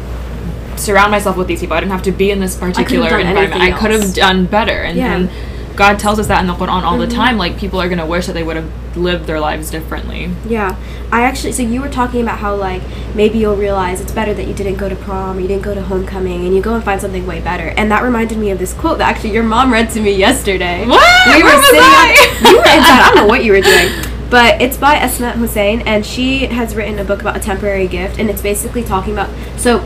surround 0.77 1.11
myself 1.11 1.37
with 1.37 1.47
these 1.49 1.61
people. 1.61 1.77
I 1.77 1.81
didn't 1.81 1.93
have 1.93 2.03
to 2.05 2.13
be 2.13 2.31
in 2.31 2.41
this 2.41 2.57
particular 2.57 3.09
done 3.11 3.21
environment. 3.27 3.61
I 3.63 3.73
could 3.73 3.91
have 3.91 4.15
done 4.15 4.47
better. 4.47 4.73
And, 4.83 4.97
Yeah. 4.97 5.15
and 5.15 5.31
God 5.77 5.99
tells 5.99 6.19
us 6.19 6.27
that 6.27 6.41
in 6.41 6.47
the 6.47 6.55
Quran 6.55 6.83
all 6.83 6.99
the 6.99 7.07
Mhm. 7.07 7.15
time. 7.15 7.39
Like 7.39 7.57
people 7.57 7.81
are 7.81 7.89
gonna 7.89 8.07
wish 8.07 8.27
that 8.27 8.35
they 8.35 8.43
would 8.43 8.57
have 8.57 8.67
lived 8.95 9.27
their 9.27 9.41
lives 9.41 9.71
differently. 9.71 10.31
Yeah, 10.47 10.75
I 11.11 11.23
actually. 11.23 11.53
So 11.53 11.63
you 11.63 11.81
were 11.81 11.89
talking 11.89 12.21
about 12.23 12.39
how 12.39 12.55
like 12.55 12.83
maybe 13.15 13.39
you'll 13.39 13.57
realize 13.57 14.01
it's 14.01 14.13
better 14.13 14.35
that 14.35 14.47
you 14.47 14.53
didn't 14.55 14.77
go 14.77 14.89
to 14.89 14.95
prom, 14.97 15.39
or 15.39 15.41
you 15.41 15.49
didn't 15.49 15.63
go 15.63 15.75
to 15.75 15.83
homecoming, 15.83 16.45
and 16.45 16.55
you 16.55 16.61
go 16.61 16.75
and 16.75 16.85
find 16.85 17.01
something 17.01 17.27
way 17.27 17.41
better. 17.41 17.73
And 17.77 17.91
that 17.91 18.03
reminded 18.03 18.39
me 18.39 18.51
of 18.51 18.59
this 18.59 18.73
quote 18.75 18.99
that 18.99 19.09
actually 19.09 19.33
your 19.33 19.45
mom 19.45 19.73
read 19.73 19.89
to 19.91 20.01
me 20.01 20.13
yesterday. 20.13 20.85
What? 20.87 21.03
We 21.37 21.43
Where 21.43 21.57
were 21.57 21.63
sitting. 21.63 21.81
I? 21.81 22.29
On, 22.45 22.47
you 22.51 22.57
were 22.59 22.65
inside. 22.65 23.01
I 23.01 23.03
don't 23.07 23.17
know 23.17 23.27
what 23.27 23.45
you 23.45 23.53
were 23.53 23.61
doing. 23.61 23.89
But 24.33 24.63
it's 24.63 24.79
by 24.79 24.95
Asmaa 24.97 25.33
Hussein, 25.33 25.83
and 25.85 26.07
she 26.07 26.47
has 26.47 26.75
written 26.75 26.99
a 26.99 27.05
book 27.05 27.21
about 27.21 27.37
a 27.37 27.41
temporary 27.41 27.87
gift, 27.87 28.19
and 28.19 28.31
it's 28.31 28.41
basically 28.41 28.83
talking 28.83 29.13
about. 29.13 29.29
So, 29.59 29.81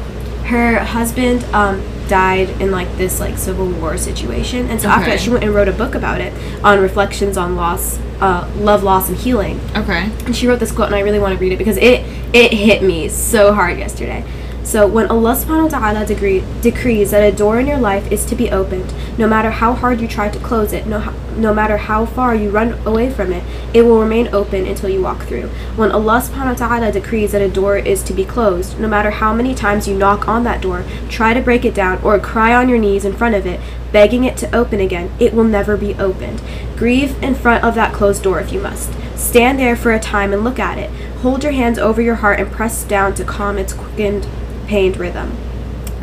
her 0.45 0.79
husband 0.79 1.45
um, 1.53 1.83
died 2.09 2.49
in 2.61 2.71
like 2.71 2.95
this 2.97 3.21
like 3.21 3.37
civil 3.39 3.69
war 3.69 3.97
situation, 3.97 4.67
and 4.69 4.81
so 4.81 4.89
after 4.89 5.11
that, 5.11 5.21
she 5.21 5.31
went 5.31 5.45
and 5.45 5.55
wrote 5.55 5.69
a 5.69 5.73
book 5.73 5.95
about 5.95 6.21
it 6.21 6.33
on 6.65 6.79
reflections 6.81 7.37
on 7.37 7.57
loss, 7.57 7.99
uh, 8.21 8.51
love, 8.57 8.83
loss, 8.83 9.09
and 9.09 9.19
healing 9.19 9.61
Okay. 9.77 10.11
and 10.25 10.35
she 10.37 10.47
wrote 10.47 10.61
this 10.61 10.73
quote 10.73 10.87
and 10.87 10.95
I 10.97 11.01
really 11.01 11.19
want 11.19 11.35
to 11.35 11.39
read 11.41 11.53
it 11.53 11.57
because 11.59 11.77
it 11.77 12.05
it 12.35 12.53
hit 12.53 12.83
me 12.83 13.09
so 13.09 13.53
hard 13.53 13.79
yesterday. 13.79 14.25
So 14.67 14.85
when 14.85 15.07
Allah 15.07 15.37
subhanahu 15.37 15.71
wa 15.71 15.79
ta'ala 15.79 16.07
degree, 16.07 16.43
decrees 16.61 17.13
that 17.13 17.23
a 17.23 17.31
door 17.31 17.61
in 17.61 17.69
your 17.69 17.79
life 17.79 18.11
is 18.11 18.25
to 18.25 18.35
be 18.35 18.51
opened, 18.51 18.93
no 19.17 19.29
matter 19.29 19.53
how 19.53 19.75
hard 19.75 20.01
you 20.01 20.09
try 20.09 20.29
to 20.29 20.41
close 20.41 20.73
it, 20.73 20.89
no, 20.89 21.15
no 21.37 21.55
matter 21.55 21.77
how 21.77 22.05
far 22.05 22.35
you 22.35 22.51
run 22.51 22.73
away 22.85 23.09
from 23.09 23.33
it, 23.33 23.45
it 23.73 23.83
will 23.83 24.01
remain 24.01 24.27
open 24.35 24.67
until 24.67 24.91
you 24.91 25.01
walk 25.01 25.23
through. 25.23 25.47
When 25.77 25.93
Allah 25.93 26.21
subhanahu 26.21 26.59
wa 26.59 26.67
ta'ala 26.67 26.91
decrees 26.91 27.31
that 27.31 27.41
a 27.43 27.49
door 27.49 27.77
is 27.79 28.03
to 28.03 28.13
be 28.13 28.25
closed, 28.25 28.81
no 28.81 28.89
matter 28.89 29.13
how 29.13 29.33
many 29.33 29.55
times 29.55 29.87
you 29.87 29.97
knock 29.97 30.27
on 30.27 30.43
that 30.43 30.61
door, 30.61 30.85
try 31.09 31.33
to 31.33 31.41
break 31.41 31.65
it 31.65 31.73
down, 31.73 32.03
or 32.03 32.19
cry 32.19 32.53
on 32.53 32.69
your 32.69 32.79
knees 32.79 33.05
in 33.05 33.17
front 33.17 33.37
of 33.37 33.47
it, 33.47 33.61
begging 33.93 34.25
it 34.25 34.37
to 34.39 34.53
open 34.53 34.81
again, 34.81 35.13
it 35.21 35.33
will 35.33 35.45
never 35.45 35.77
be 35.77 35.95
opened. 35.95 36.43
Grieve 36.77 37.23
in 37.23 37.37
front 37.37 37.63
of 37.63 37.77
that 37.77 37.95
closed 37.95 38.25
door 38.25 38.41
if 38.41 38.53
you 38.53 38.61
must. 38.61 38.93
Stand 39.17 39.61
there 39.61 39.77
for 39.77 39.93
a 39.93 40.01
time 40.01 40.33
and 40.33 40.43
look 40.43 40.59
at 40.59 40.77
it. 40.77 40.91
Hold 41.21 41.45
your 41.45 41.53
hands 41.53 41.79
over 41.79 42.03
your 42.03 42.17
heart 42.17 42.41
and 42.41 42.51
press 42.51 42.83
down 42.83 43.15
to 43.15 43.25
calm 43.25 43.59
its 43.59 43.73
quickened, 43.73 44.27
pained 44.67 44.97
rhythm. 44.97 45.37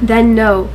Then 0.02 0.36
know, 0.36 0.70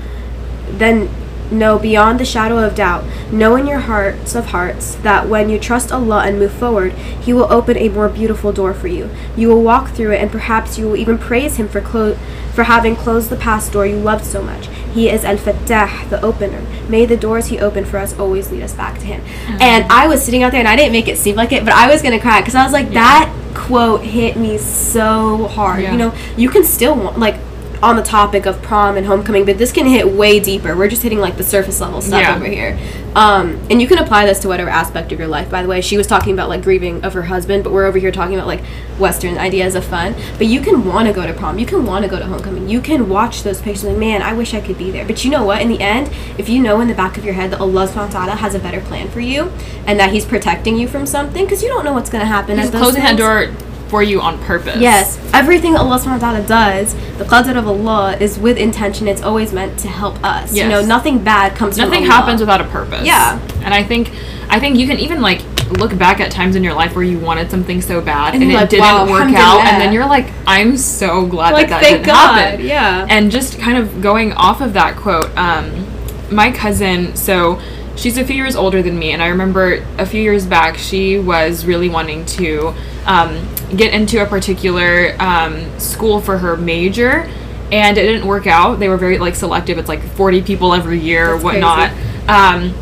then 0.70 1.08
know 1.50 1.78
beyond 1.78 2.20
the 2.20 2.24
shadow 2.24 2.58
of 2.58 2.74
doubt, 2.74 3.04
know 3.32 3.56
in 3.56 3.66
your 3.66 3.80
hearts 3.80 4.34
of 4.34 4.46
hearts 4.46 4.96
that 4.96 5.28
when 5.28 5.48
you 5.48 5.58
trust 5.58 5.92
Allah 5.92 6.24
and 6.24 6.38
move 6.38 6.52
forward, 6.52 6.92
He 6.92 7.32
will 7.32 7.50
open 7.52 7.76
a 7.76 7.88
more 7.88 8.08
beautiful 8.08 8.52
door 8.52 8.74
for 8.74 8.88
you. 8.88 9.10
You 9.36 9.48
will 9.48 9.62
walk 9.62 9.90
through 9.90 10.12
it, 10.12 10.20
and 10.20 10.30
perhaps 10.30 10.78
you 10.78 10.86
will 10.86 10.96
even 10.96 11.18
praise 11.18 11.56
Him 11.56 11.68
for 11.68 11.80
clo- 11.80 12.18
for 12.54 12.64
having 12.64 12.96
closed 12.96 13.30
the 13.30 13.36
past 13.36 13.72
door 13.72 13.86
you 13.86 13.96
loved 13.96 14.24
so 14.24 14.42
much. 14.42 14.66
He 14.92 15.08
is 15.08 15.24
Al 15.24 15.36
Fattah, 15.36 16.08
the 16.10 16.20
opener. 16.22 16.60
May 16.88 17.06
the 17.06 17.16
doors 17.16 17.46
He 17.46 17.58
opened 17.58 17.88
for 17.88 17.98
us 17.98 18.18
always 18.18 18.50
lead 18.50 18.62
us 18.62 18.74
back 18.74 18.98
to 18.98 19.06
Him. 19.06 19.22
And 19.60 19.84
I 19.90 20.06
was 20.06 20.22
sitting 20.22 20.42
out 20.42 20.52
there, 20.52 20.60
and 20.60 20.68
I 20.68 20.76
didn't 20.76 20.92
make 20.92 21.08
it 21.08 21.18
seem 21.18 21.36
like 21.36 21.52
it, 21.52 21.64
but 21.64 21.72
I 21.72 21.90
was 21.90 22.02
gonna 22.02 22.20
cry 22.20 22.40
because 22.40 22.54
I 22.54 22.64
was 22.64 22.72
like, 22.72 22.90
that 22.90 23.32
quote 23.54 24.02
hit 24.02 24.36
me 24.36 24.58
so 24.58 25.46
hard. 25.48 25.82
Yeah. 25.82 25.92
You 25.92 25.98
know, 25.98 26.14
you 26.36 26.48
can 26.48 26.64
still 26.64 26.94
want 26.94 27.18
like 27.18 27.36
on 27.82 27.96
the 27.96 28.02
topic 28.02 28.46
of 28.46 28.60
prom 28.62 28.96
and 28.96 29.06
homecoming, 29.06 29.44
but 29.44 29.56
this 29.58 29.70
can 29.72 29.86
hit 29.86 30.10
way 30.12 30.40
deeper. 30.40 30.76
We're 30.76 30.88
just 30.88 31.02
hitting 31.02 31.18
like 31.20 31.36
the 31.36 31.44
surface 31.44 31.80
level 31.80 32.00
stuff 32.00 32.20
Yeah. 32.20 32.34
over 32.34 32.46
here. 32.46 32.76
Um, 33.14 33.58
and 33.70 33.80
you 33.80 33.88
can 33.88 33.98
apply 33.98 34.26
this 34.26 34.38
to 34.40 34.48
whatever 34.48 34.68
aspect 34.70 35.12
of 35.12 35.18
your 35.18 35.28
life. 35.28 35.50
By 35.50 35.62
the 35.62 35.68
way, 35.68 35.80
she 35.80 35.96
was 35.96 36.06
talking 36.06 36.32
about 36.32 36.48
like 36.48 36.62
grieving 36.62 37.04
of 37.04 37.14
her 37.14 37.22
husband, 37.22 37.64
but 37.64 37.72
we're 37.72 37.86
over 37.86 37.98
here 37.98 38.10
talking 38.12 38.34
about 38.34 38.46
like 38.46 38.64
Western 38.98 39.38
ideas 39.38 39.74
of 39.74 39.84
fun. 39.84 40.14
But 40.38 40.46
you 40.48 40.60
can 40.60 40.84
want 40.84 41.08
to 41.08 41.14
go 41.14 41.26
to 41.26 41.32
prom. 41.32 41.58
You 41.58 41.66
can 41.66 41.84
want 41.86 42.04
to 42.04 42.10
go 42.10 42.18
to 42.18 42.26
homecoming. 42.26 42.68
You 42.68 42.80
can 42.80 43.08
watch 43.08 43.42
those 43.44 43.60
pictures 43.60 43.84
like, 43.84 43.96
man, 43.96 44.22
I 44.22 44.32
wish 44.34 44.54
I 44.54 44.60
could 44.60 44.78
be 44.78 44.90
there. 44.90 45.04
But 45.06 45.24
you 45.24 45.30
know 45.30 45.44
what? 45.44 45.62
In 45.62 45.68
the 45.68 45.80
end, 45.80 46.10
if 46.36 46.48
you 46.48 46.60
know 46.60 46.80
in 46.80 46.88
the 46.88 46.94
back 46.94 47.16
of 47.16 47.24
your 47.24 47.34
head 47.34 47.50
that 47.52 47.60
Allah 47.60 47.86
subhanahu 47.88 48.12
wa 48.14 48.24
ta'ala 48.26 48.34
has 48.36 48.54
a 48.54 48.58
better 48.58 48.80
plan 48.80 49.08
for 49.08 49.20
you 49.20 49.50
and 49.86 49.98
that 49.98 50.12
He's 50.12 50.24
protecting 50.24 50.76
you 50.76 50.86
from 50.88 51.06
something, 51.06 51.44
because 51.44 51.62
you 51.62 51.68
don't 51.68 51.84
know 51.84 51.92
what's 51.92 52.10
going 52.10 52.22
to 52.22 52.26
happen. 52.26 52.58
He's 52.58 52.66
at 52.66 52.72
those 52.72 52.82
closing 52.82 53.02
that 53.02 53.16
door 53.16 53.46
for 53.88 54.02
you 54.02 54.20
on 54.20 54.38
purpose. 54.44 54.80
Yes, 54.80 55.18
everything 55.32 55.76
Allah 55.76 55.98
subhanahu 55.98 56.20
wa 56.20 56.32
ta'ala 56.32 56.46
does, 56.46 56.94
the 57.18 57.24
qadr 57.24 57.56
of 57.56 57.66
Allah 57.66 58.16
is 58.18 58.38
with 58.38 58.56
intention. 58.58 59.08
It's 59.08 59.22
always 59.22 59.52
meant 59.52 59.78
to 59.80 59.88
help 59.88 60.22
us. 60.24 60.54
You 60.54 60.68
know, 60.68 60.84
nothing 60.84 61.22
bad 61.24 61.56
comes 61.56 61.78
Nothing 61.78 62.04
happens 62.04 62.40
without 62.40 62.60
a 62.60 62.64
purpose. 62.64 63.06
Yeah. 63.06 63.40
And 63.62 63.72
I 63.74 63.82
think 63.82 64.12
I 64.50 64.60
think 64.60 64.76
you 64.78 64.86
can 64.86 64.98
even 64.98 65.20
like 65.20 65.42
look 65.78 65.96
back 65.98 66.18
at 66.20 66.30
times 66.30 66.56
in 66.56 66.64
your 66.64 66.72
life 66.72 66.94
where 66.94 67.04
you 67.04 67.18
wanted 67.18 67.50
something 67.50 67.82
so 67.82 68.00
bad 68.00 68.32
And 68.32 68.42
and, 68.42 68.50
it 68.52 68.54
like, 68.54 68.70
didn't 68.70 68.84
wow, 68.84 69.06
work 69.06 69.34
out 69.34 69.60
and 69.66 69.78
then 69.82 69.92
you're 69.96 70.06
like 70.06 70.32
I'm 70.46 70.78
so 70.78 71.26
glad 71.26 71.52
Like, 71.52 71.68
that 71.68 71.82
that 71.82 71.82
thank 71.82 71.96
didn't 71.98 72.06
God, 72.06 72.38
happen. 72.38 72.66
yeah. 72.66 73.06
And 73.10 73.30
just 73.30 73.58
kind 73.58 73.76
of 73.76 74.00
going 74.00 74.32
off 74.32 74.62
of 74.62 74.72
that 74.72 74.96
quote, 74.96 75.28
um, 75.36 75.86
my 76.30 76.50
cousin, 76.52 77.14
so 77.16 77.60
she's 77.98 78.16
a 78.16 78.24
few 78.24 78.36
years 78.36 78.56
older 78.56 78.82
than 78.82 78.98
me, 78.98 79.12
and 79.12 79.22
I 79.22 79.28
remember 79.28 79.84
a 79.98 80.06
few 80.06 80.22
years 80.22 80.46
back 80.46 80.78
she 80.78 81.18
was 81.18 81.66
really 81.66 81.88
wanting 81.88 82.24
to 82.26 82.72
um, 83.04 83.46
get 83.76 83.92
into 83.92 84.22
a 84.22 84.26
particular 84.26 85.14
um, 85.18 85.78
school 85.78 86.20
for 86.20 86.38
her 86.38 86.56
major, 86.56 87.28
and 87.70 87.98
it 87.98 88.06
didn't 88.06 88.26
work 88.26 88.46
out. 88.46 88.78
They 88.78 88.88
were 88.88 88.96
very 88.96 89.18
like 89.18 89.34
selective. 89.34 89.76
It's 89.76 89.88
like 89.88 90.02
forty 90.02 90.40
people 90.40 90.72
every 90.72 91.00
year, 91.00 91.32
That's 91.32 91.44
whatnot. 91.44 91.90
Um, 92.28 92.74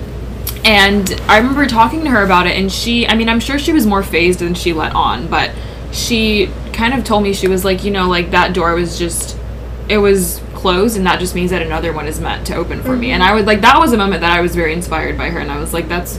and 0.64 1.12
I 1.28 1.38
remember 1.38 1.66
talking 1.66 2.04
to 2.04 2.10
her 2.10 2.22
about 2.22 2.46
it, 2.46 2.56
and 2.56 2.70
she, 2.70 3.06
I 3.06 3.14
mean, 3.14 3.28
I'm 3.28 3.40
sure 3.40 3.58
she 3.58 3.72
was 3.72 3.86
more 3.86 4.02
fazed 4.02 4.40
than 4.40 4.54
she 4.54 4.72
let 4.72 4.94
on, 4.94 5.28
but 5.28 5.52
she 5.92 6.50
kind 6.72 6.92
of 6.92 7.04
told 7.04 7.22
me 7.22 7.32
she 7.32 7.48
was 7.48 7.64
like, 7.64 7.84
you 7.84 7.90
know, 7.90 8.08
like 8.08 8.32
that 8.32 8.52
door 8.52 8.74
was 8.74 8.98
just, 8.98 9.38
it 9.88 9.98
was 9.98 10.40
closed, 10.56 10.96
and 10.96 11.06
that 11.06 11.20
just 11.20 11.34
means 11.34 11.50
that 11.50 11.62
another 11.62 11.92
one 11.92 12.06
is 12.08 12.18
meant 12.20 12.46
to 12.48 12.54
open 12.56 12.82
for 12.82 12.96
me. 12.96 13.06
Mm-hmm. 13.08 13.14
And 13.14 13.22
I 13.22 13.34
would 13.34 13.46
like, 13.46 13.60
that 13.60 13.78
was 13.78 13.92
a 13.92 13.96
moment 13.96 14.22
that 14.22 14.32
I 14.32 14.40
was 14.40 14.54
very 14.56 14.72
inspired 14.72 15.16
by 15.16 15.30
her, 15.30 15.38
and 15.38 15.50
I 15.52 15.60
was 15.60 15.72
like, 15.72 15.88
that's, 15.88 16.18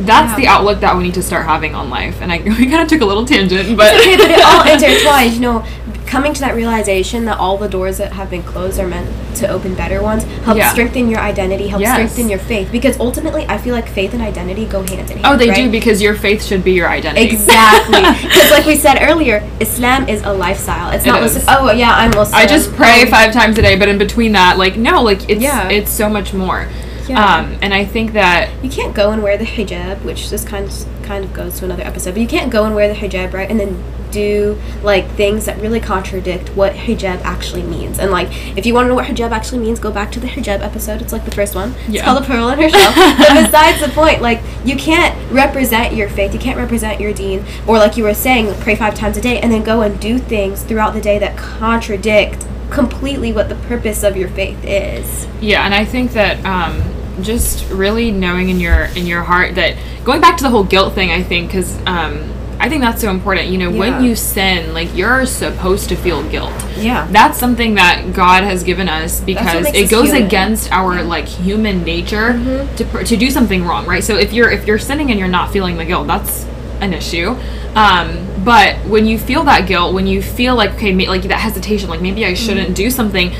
that's 0.00 0.30
Yeah. 0.32 0.36
the 0.36 0.46
outlook 0.48 0.80
that 0.80 0.96
we 0.96 1.04
need 1.04 1.14
to 1.14 1.22
start 1.22 1.46
having 1.46 1.74
on 1.74 1.88
life. 1.88 2.20
And 2.20 2.30
I, 2.32 2.38
we 2.58 2.66
kind 2.66 2.82
of 2.82 2.88
took 2.88 3.00
a 3.00 3.06
little 3.06 3.24
tangent, 3.24 3.76
but. 3.76 3.94
okay, 3.94 4.16
but 4.16 4.30
it 4.30 4.42
all 4.44 4.62
intertwines. 4.74 5.34
You 5.34 5.40
know, 5.40 5.64
coming 6.14 6.32
to 6.32 6.40
that 6.40 6.54
realization 6.54 7.24
that 7.24 7.38
all 7.38 7.56
the 7.58 7.68
doors 7.68 7.98
that 7.98 8.12
have 8.12 8.30
been 8.30 8.42
closed 8.44 8.78
are 8.78 8.86
meant 8.86 9.08
to 9.36 9.48
open 9.48 9.74
better 9.74 10.00
ones 10.00 10.22
helps 10.44 10.58
Yeah. 10.58 10.70
strengthen 10.70 11.10
your 11.10 11.18
identity, 11.18 11.66
helps 11.66 11.82
Yes. 11.82 11.94
strengthen 11.94 12.28
your 12.28 12.38
faith. 12.38 12.68
Because 12.70 12.98
ultimately, 13.00 13.44
I 13.48 13.58
feel 13.58 13.74
like 13.74 13.88
faith 13.88 14.14
and 14.14 14.22
identity 14.22 14.64
go 14.64 14.78
hand 14.82 15.10
in 15.10 15.18
hand. 15.18 15.20
Oh, 15.24 15.36
they 15.36 15.48
right? 15.48 15.56
do 15.56 15.68
because 15.70 16.00
your 16.00 16.14
faith 16.14 16.44
should 16.44 16.62
be 16.62 16.70
your 16.72 16.88
identity. 16.88 17.26
Exactly. 17.26 18.02
Because, 18.34 18.50
like 18.52 18.66
we 18.66 18.76
said 18.76 18.98
earlier, 19.00 19.42
Islam 19.60 20.08
is 20.08 20.22
a 20.22 20.32
lifestyle. 20.32 20.90
It's 20.92 21.04
not 21.04 21.20
listen. 21.20 21.42
Oh, 21.48 21.72
yeah, 21.72 21.92
I'm 21.94 22.10
Muslim. 22.10 22.34
I 22.40 22.46
just 22.46 22.74
pray 22.76 23.02
Um, 23.02 23.08
five 23.08 23.32
times 23.32 23.58
a 23.58 23.62
day, 23.62 23.74
but 23.76 23.88
in 23.88 23.98
between 23.98 24.32
that, 24.32 24.56
like 24.56 24.76
no, 24.76 25.02
like 25.02 25.20
it's 25.28 25.42
Yeah. 25.42 25.68
it's 25.68 25.90
so 25.90 26.08
much 26.08 26.32
more. 26.32 26.68
Yeah. 27.08 27.36
Um, 27.36 27.58
and 27.62 27.74
I 27.74 27.84
think 27.84 28.12
that 28.12 28.50
You 28.62 28.70
can't 28.70 28.94
go 28.94 29.10
and 29.10 29.22
wear 29.22 29.36
the 29.36 29.44
hijab, 29.44 30.04
which 30.04 30.30
this 30.30 30.44
kind 30.44 30.66
of 30.66 30.86
kind 31.02 31.24
of 31.24 31.32
goes 31.32 31.58
to 31.58 31.64
another 31.64 31.82
episode. 31.82 32.12
But 32.12 32.20
you 32.22 32.28
can't 32.28 32.50
go 32.50 32.64
and 32.64 32.74
wear 32.74 32.88
the 32.88 32.94
hijab, 32.94 33.32
right, 33.32 33.50
and 33.50 33.60
then 33.60 33.82
do 34.10 34.56
like 34.82 35.06
things 35.10 35.44
that 35.44 35.60
really 35.60 35.80
contradict 35.80 36.48
what 36.50 36.72
hijab 36.72 37.20
actually 37.22 37.64
means. 37.64 37.98
And 37.98 38.10
like, 38.10 38.28
if 38.56 38.64
you 38.64 38.72
want 38.72 38.84
to 38.84 38.88
know 38.88 38.94
what 38.94 39.06
hijab 39.06 39.32
actually 39.32 39.58
means, 39.58 39.78
go 39.80 39.90
back 39.90 40.12
to 40.12 40.20
the 40.20 40.28
hijab 40.28 40.60
episode. 40.60 41.02
It's 41.02 41.12
like 41.12 41.24
the 41.24 41.32
first 41.32 41.54
one. 41.54 41.74
Yeah. 41.88 42.00
It's 42.00 42.02
called 42.02 42.22
the 42.22 42.26
pearl 42.26 42.48
in 42.48 42.58
her 42.60 42.68
shell. 42.70 42.92
but 43.18 43.44
besides 43.44 43.80
the 43.80 43.88
point, 43.92 44.22
like 44.22 44.40
you 44.64 44.76
can't 44.76 45.14
represent 45.32 45.94
your 45.94 46.08
faith, 46.08 46.32
you 46.32 46.40
can't 46.40 46.56
represent 46.56 47.00
your 47.00 47.12
deen, 47.12 47.44
or 47.66 47.78
like 47.78 47.96
you 47.96 48.04
were 48.04 48.14
saying, 48.14 48.54
pray 48.60 48.76
five 48.76 48.94
times 48.94 49.16
a 49.16 49.20
day, 49.20 49.40
and 49.40 49.52
then 49.52 49.62
go 49.64 49.82
and 49.82 50.00
do 50.00 50.18
things 50.18 50.62
throughout 50.62 50.94
the 50.94 51.00
day 51.00 51.18
that 51.18 51.36
contradict 51.36 52.46
completely 52.74 53.32
what 53.32 53.48
the 53.48 53.54
purpose 53.54 54.02
of 54.02 54.16
your 54.16 54.28
faith 54.30 54.62
is. 54.64 55.26
Yeah, 55.40 55.64
and 55.64 55.74
I 55.74 55.84
think 55.84 56.12
that 56.12 56.44
um, 56.44 56.82
just 57.22 57.68
really 57.70 58.10
knowing 58.10 58.48
in 58.50 58.60
your 58.60 58.84
in 58.96 59.06
your 59.06 59.22
heart 59.22 59.54
that 59.54 59.76
going 60.04 60.20
back 60.20 60.36
to 60.38 60.44
the 60.44 60.50
whole 60.50 60.64
guilt 60.64 60.94
thing, 60.94 61.10
I 61.10 61.22
think 61.22 61.48
because 61.48 61.78
um, 61.86 62.32
I 62.60 62.68
think 62.68 62.82
that's 62.82 63.00
so 63.00 63.10
important. 63.10 63.48
You 63.48 63.58
know, 63.58 63.70
Yeah. 63.70 63.78
when 63.78 64.04
you 64.04 64.14
sin, 64.16 64.72
like 64.74 64.94
you're 64.96 65.26
supposed 65.26 65.88
to 65.90 65.96
feel 65.96 66.22
guilt. 66.30 66.52
Yeah. 66.78 67.06
That's 67.10 67.38
something 67.38 67.74
that 67.76 68.12
God 68.12 68.44
has 68.44 68.62
given 68.62 68.88
us 68.88 69.20
because 69.20 69.66
it 69.74 69.84
us 69.84 69.90
goes 69.90 70.08
human. 70.10 70.26
against 70.26 70.72
our 70.72 71.02
like 71.02 71.26
human 71.26 71.82
nature 71.84 72.32
Mm-hmm. 72.32 72.76
to 72.76 72.84
pr- 72.84 73.02
to 73.04 73.16
do 73.16 73.30
something 73.30 73.64
wrong, 73.64 73.86
right? 73.86 74.02
So 74.04 74.16
if 74.16 74.32
you're 74.32 74.50
if 74.50 74.66
you're 74.66 74.78
sinning 74.78 75.10
and 75.10 75.18
you're 75.18 75.28
not 75.28 75.50
feeling 75.52 75.76
the 75.76 75.84
guilt, 75.84 76.06
that's 76.06 76.44
an 76.84 76.92
issue. 76.94 77.30
Um, 77.74 78.26
but 78.44 78.76
when 78.86 79.06
you 79.06 79.18
feel 79.18 79.42
that 79.44 79.66
guilt, 79.66 79.94
when 79.94 80.06
you 80.06 80.22
feel 80.22 80.54
like 80.54 80.74
okay, 80.74 80.92
like 81.08 81.22
that 81.22 81.40
hesitation, 81.40 81.88
like 81.90 82.00
maybe 82.00 82.24
I 82.24 82.34
shouldn't 82.34 82.66
Mm-hmm. 82.68 82.74
do 82.74 82.90
something, 82.90 83.32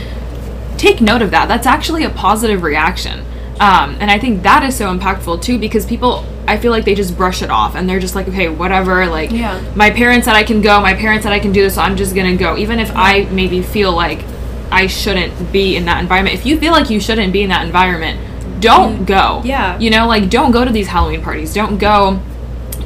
take 0.76 1.00
note 1.00 1.22
of 1.22 1.30
that. 1.30 1.46
That's 1.48 1.66
actually 1.66 2.04
a 2.04 2.10
positive 2.10 2.62
reaction. 2.62 3.20
Um, 3.60 3.96
and 4.00 4.10
I 4.10 4.18
think 4.18 4.42
that 4.42 4.64
is 4.64 4.76
so 4.76 4.86
impactful 4.96 5.40
too 5.42 5.58
because 5.58 5.86
people, 5.86 6.24
I 6.48 6.58
feel 6.58 6.72
like 6.72 6.84
they 6.84 6.96
just 6.96 7.16
brush 7.16 7.40
it 7.42 7.50
off 7.50 7.76
and 7.76 7.88
they're 7.88 8.00
just 8.00 8.16
like, 8.16 8.26
okay, 8.28 8.48
whatever. 8.48 9.06
Like, 9.06 9.30
Yeah. 9.30 9.60
my 9.76 9.90
parents 9.90 10.24
said 10.26 10.34
I 10.34 10.42
can 10.42 10.60
go, 10.60 10.80
my 10.80 10.94
parents 10.94 11.22
said 11.22 11.32
I 11.32 11.38
can 11.38 11.52
do 11.52 11.62
this, 11.62 11.76
so 11.76 11.82
I'm 11.82 11.96
just 11.96 12.14
gonna 12.16 12.36
go. 12.36 12.56
Even 12.56 12.80
if 12.80 12.90
I 12.96 13.24
maybe 13.30 13.62
feel 13.62 13.92
like 13.92 14.24
I 14.72 14.88
shouldn't 14.88 15.52
be 15.52 15.76
in 15.76 15.84
that 15.84 16.00
environment. 16.00 16.34
If 16.34 16.44
you 16.44 16.58
feel 16.58 16.72
like 16.72 16.90
you 16.90 16.98
shouldn't 16.98 17.32
be 17.32 17.42
in 17.42 17.50
that 17.50 17.64
environment, 17.64 18.18
don't 18.60 19.04
go. 19.04 19.40
Yeah. 19.44 19.78
You 19.78 19.90
know, 19.90 20.08
like, 20.08 20.28
don't 20.30 20.50
go 20.50 20.64
to 20.64 20.72
these 20.72 20.88
Halloween 20.88 21.22
parties. 21.22 21.54
Don't 21.54 21.78
go 21.78 22.20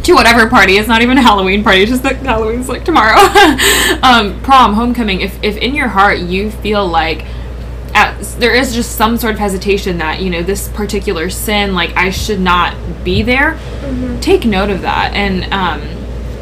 to 0.09 0.15
whatever 0.15 0.49
party. 0.49 0.77
It's 0.79 0.89
not 0.89 1.03
even 1.03 1.19
a 1.19 1.23
Halloween 1.23 1.63
party. 1.63 1.83
It's 1.83 1.91
just 1.91 2.03
that 2.03 2.17
Halloween's 2.17 2.69
like 2.69 2.85
tomorrow. 2.85 3.17
um, 4.03 4.41
prom, 4.43 4.75
homecoming. 4.75 5.21
If 5.21 5.43
if 5.43 5.57
in 5.59 5.75
your 5.75 5.89
heart 5.89 6.19
you 6.19 6.51
feel 6.51 6.87
like 6.87 7.25
at, 7.95 8.21
there 8.39 8.55
is 8.55 8.75
just 8.75 8.97
some 8.97 9.17
sort 9.17 9.35
of 9.35 9.39
hesitation 9.39 9.99
that 9.99 10.21
you 10.21 10.31
know 10.31 10.43
this 10.43 10.69
particular 10.69 11.31
sin, 11.31 11.75
like 11.75 11.95
I 11.97 12.11
should 12.11 12.41
not 12.41 12.75
be 13.05 13.23
there. 13.23 13.59
Take 14.21 14.45
note 14.45 14.71
of 14.71 14.83
that, 14.83 15.15
and 15.15 15.45
um, 15.53 15.83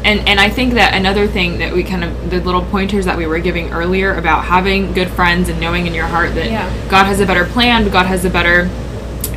and 0.05 0.27
and 0.27 0.39
I 0.39 0.49
think 0.49 0.73
that 0.75 0.93
another 0.95 1.27
thing 1.27 1.57
that 1.59 1.73
we 1.73 1.83
kind 1.83 2.03
of 2.03 2.29
the 2.29 2.39
little 2.39 2.63
pointers 2.63 3.05
that 3.05 3.17
we 3.17 3.27
were 3.27 3.39
giving 3.39 3.71
earlier 3.71 4.13
about 4.15 4.45
having 4.45 4.93
good 4.93 5.09
friends 5.09 5.49
and 5.49 5.59
knowing 5.59 5.87
in 5.87 5.93
your 5.93 6.07
heart 6.07 6.35
that 6.35 6.45
Yeah. 6.45 6.89
God 6.89 7.05
has 7.05 7.19
a 7.19 7.25
better 7.25 7.45
plan, 7.45 7.89
God 7.89 8.05
has 8.05 8.23
a 8.23 8.29
better 8.29 8.69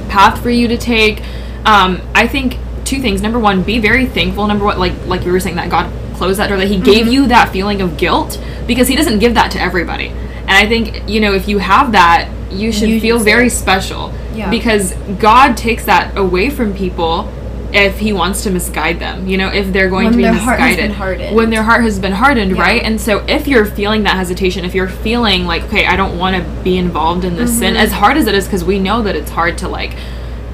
path 0.08 0.40
for 0.40 0.50
you 0.50 0.68
to 0.68 0.76
take. 0.76 1.22
Um, 1.64 2.00
I 2.14 2.26
think 2.26 2.56
two 2.90 3.00
things. 3.00 3.22
Number 3.22 3.38
one, 3.38 3.62
be 3.62 3.78
very 3.78 4.06
thankful. 4.06 4.46
Number 4.46 4.64
one, 4.64 4.78
like 4.78 4.94
like 5.06 5.24
we 5.24 5.30
were 5.32 5.40
saying 5.40 5.56
that 5.56 5.70
God 5.70 5.90
closed 6.16 6.38
that 6.38 6.48
door, 6.48 6.58
that 6.58 6.68
He 6.68 6.78
gave 6.80 7.04
Mm-hmm. 7.06 7.12
you 7.14 7.26
that 7.28 7.50
feeling 7.52 7.80
of 7.80 7.96
guilt 7.96 8.42
because 8.66 8.88
He 8.88 8.96
doesn't 8.96 9.18
give 9.20 9.34
that 9.34 9.50
to 9.52 9.60
everybody. 9.60 10.08
And 10.08 10.50
I 10.50 10.66
think 10.66 11.08
you 11.08 11.20
know 11.20 11.32
if 11.32 11.48
you 11.48 11.58
have 11.58 11.92
that, 11.92 12.28
you 12.50 12.72
should 12.72 12.88
You 12.90 13.00
feel 13.00 13.18
very 13.18 13.46
it. 13.46 13.50
special 13.50 14.12
Yeah. 14.34 14.50
because 14.50 14.92
God 15.18 15.56
takes 15.56 15.84
that 15.86 16.16
away 16.18 16.50
from 16.50 16.74
people 16.74 17.30
if 17.72 18.00
He 18.00 18.12
wants 18.12 18.42
to 18.42 18.50
misguide 18.50 18.98
them. 18.98 19.28
You 19.28 19.38
know, 19.38 19.46
if 19.48 19.72
they're 19.72 19.88
going 19.88 20.06
When 20.06 20.12
to 20.14 20.16
be 20.18 20.22
their 20.24 20.32
heart 20.34 20.58
has 20.58 20.70
misguided 20.70 20.90
been 20.90 20.96
hardened. 20.98 21.36
when 21.36 21.50
their 21.50 21.62
heart 21.62 21.82
has 21.84 22.00
been 22.00 22.12
hardened, 22.12 22.56
Yeah. 22.56 22.62
right? 22.62 22.82
And 22.82 23.00
so 23.00 23.24
if 23.28 23.46
you're 23.46 23.64
feeling 23.64 24.02
that 24.02 24.16
hesitation, 24.16 24.64
if 24.64 24.74
you're 24.74 24.88
feeling 24.88 25.46
like, 25.46 25.62
okay, 25.64 25.86
I 25.86 25.94
don't 25.94 26.18
want 26.18 26.34
to 26.36 26.42
be 26.64 26.76
involved 26.78 27.24
in 27.24 27.36
this 27.36 27.56
sin, 27.56 27.74
Mm-hmm. 27.74 27.84
as 27.84 27.92
hard 27.92 28.16
as 28.16 28.26
it 28.26 28.34
is, 28.34 28.46
because 28.46 28.64
we 28.64 28.80
know 28.80 29.02
that 29.02 29.14
it's 29.14 29.30
hard 29.30 29.56
to 29.58 29.68
like, 29.68 29.92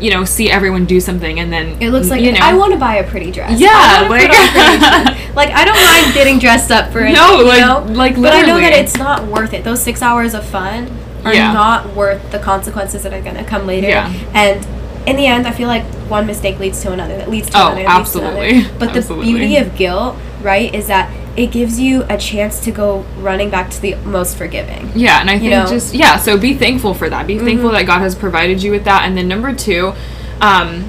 you 0.01 0.11
know, 0.11 0.25
see 0.25 0.51
everyone 0.51 0.85
do 0.85 1.01
something 1.01 1.41
and 1.41 1.53
then 1.53 1.81
It 1.81 1.91
looks 1.91 2.11
like 2.11 2.21
you 2.21 2.33
know, 2.33 2.39
I 2.43 2.53
want 2.55 2.73
to 2.73 2.79
buy 2.79 2.97
a 2.97 3.09
pretty 3.09 3.31
dress. 3.31 3.59
Yeah, 3.59 3.71
I 3.73 4.07
like- 4.09 4.31
pretty 4.31 5.33
like 5.35 5.51
I 5.51 5.65
don't 5.65 5.77
mind 5.83 6.15
getting 6.15 6.39
dressed 6.39 6.71
up 6.71 6.93
for 6.93 7.01
it. 7.01 7.13
No, 7.13 7.43
like- 7.45 7.61
know? 7.61 7.85
like 7.95 8.17
but 8.17 8.33
I 8.35 8.43
know 8.43 8.59
that 8.61 8.73
it's 8.73 8.97
not 8.97 9.27
worth 9.27 9.53
it. 9.55 9.65
Those 9.65 9.83
six 9.83 10.03
hours 10.03 10.35
of 10.35 10.45
fun 10.45 10.91
are 11.25 11.33
Yeah. 11.35 11.53
not 11.53 11.95
worth 11.97 12.31
the 12.31 12.39
consequences 12.39 13.03
that 13.05 13.13
are 13.15 13.23
gonna 13.23 13.45
come 13.45 13.67
later. 13.67 13.89
Yeah. 13.89 14.13
And 14.35 14.67
in 15.09 15.17
the 15.17 15.27
end, 15.27 15.47
I 15.47 15.53
feel 15.53 15.69
like 15.69 15.85
one 16.11 16.27
mistake 16.27 16.59
leads 16.59 16.83
to 16.83 16.93
another. 16.93 17.17
That 17.17 17.31
leads 17.31 17.49
to 17.51 17.57
Oh, 17.59 17.73
another. 17.73 17.99
leads 17.99 18.13
to 18.13 18.19
another. 18.21 18.39
absolutely. 18.41 18.79
But 18.79 18.93
the 18.93 19.15
beauty 19.23 19.57
of 19.57 19.77
guilt, 19.77 20.17
right, 20.43 20.75
is 20.75 20.89
that 20.89 21.11
it 21.37 21.53
gives 21.53 21.79
you 21.79 22.05
a 22.09 22.17
chance 22.17 22.61
to 22.61 22.71
go 22.71 23.01
running 23.19 23.51
back 23.51 23.71
to 23.71 23.81
the 23.81 23.95
most 23.97 24.37
forgiving. 24.37 24.91
Yeah, 24.95 25.21
and 25.21 25.29
I 25.29 25.39
think 25.39 25.51
know? 25.51 25.65
Mm-hmm. 25.65 25.73
just 25.73 25.95
yeah, 25.95 26.17
so 26.17 26.39
be 26.39 26.55
thankful 26.55 26.95
for 26.95 27.11
that. 27.11 27.27
Be 27.27 27.39
thankful 27.39 27.71
that 27.73 27.87
God 27.87 28.01
has 28.01 28.15
provided 28.15 28.63
you 28.63 28.71
with 28.71 28.85
that. 28.85 29.05
And 29.05 29.17
then 29.17 29.29
number 29.29 29.55
two, 29.55 29.93
um, 30.41 30.89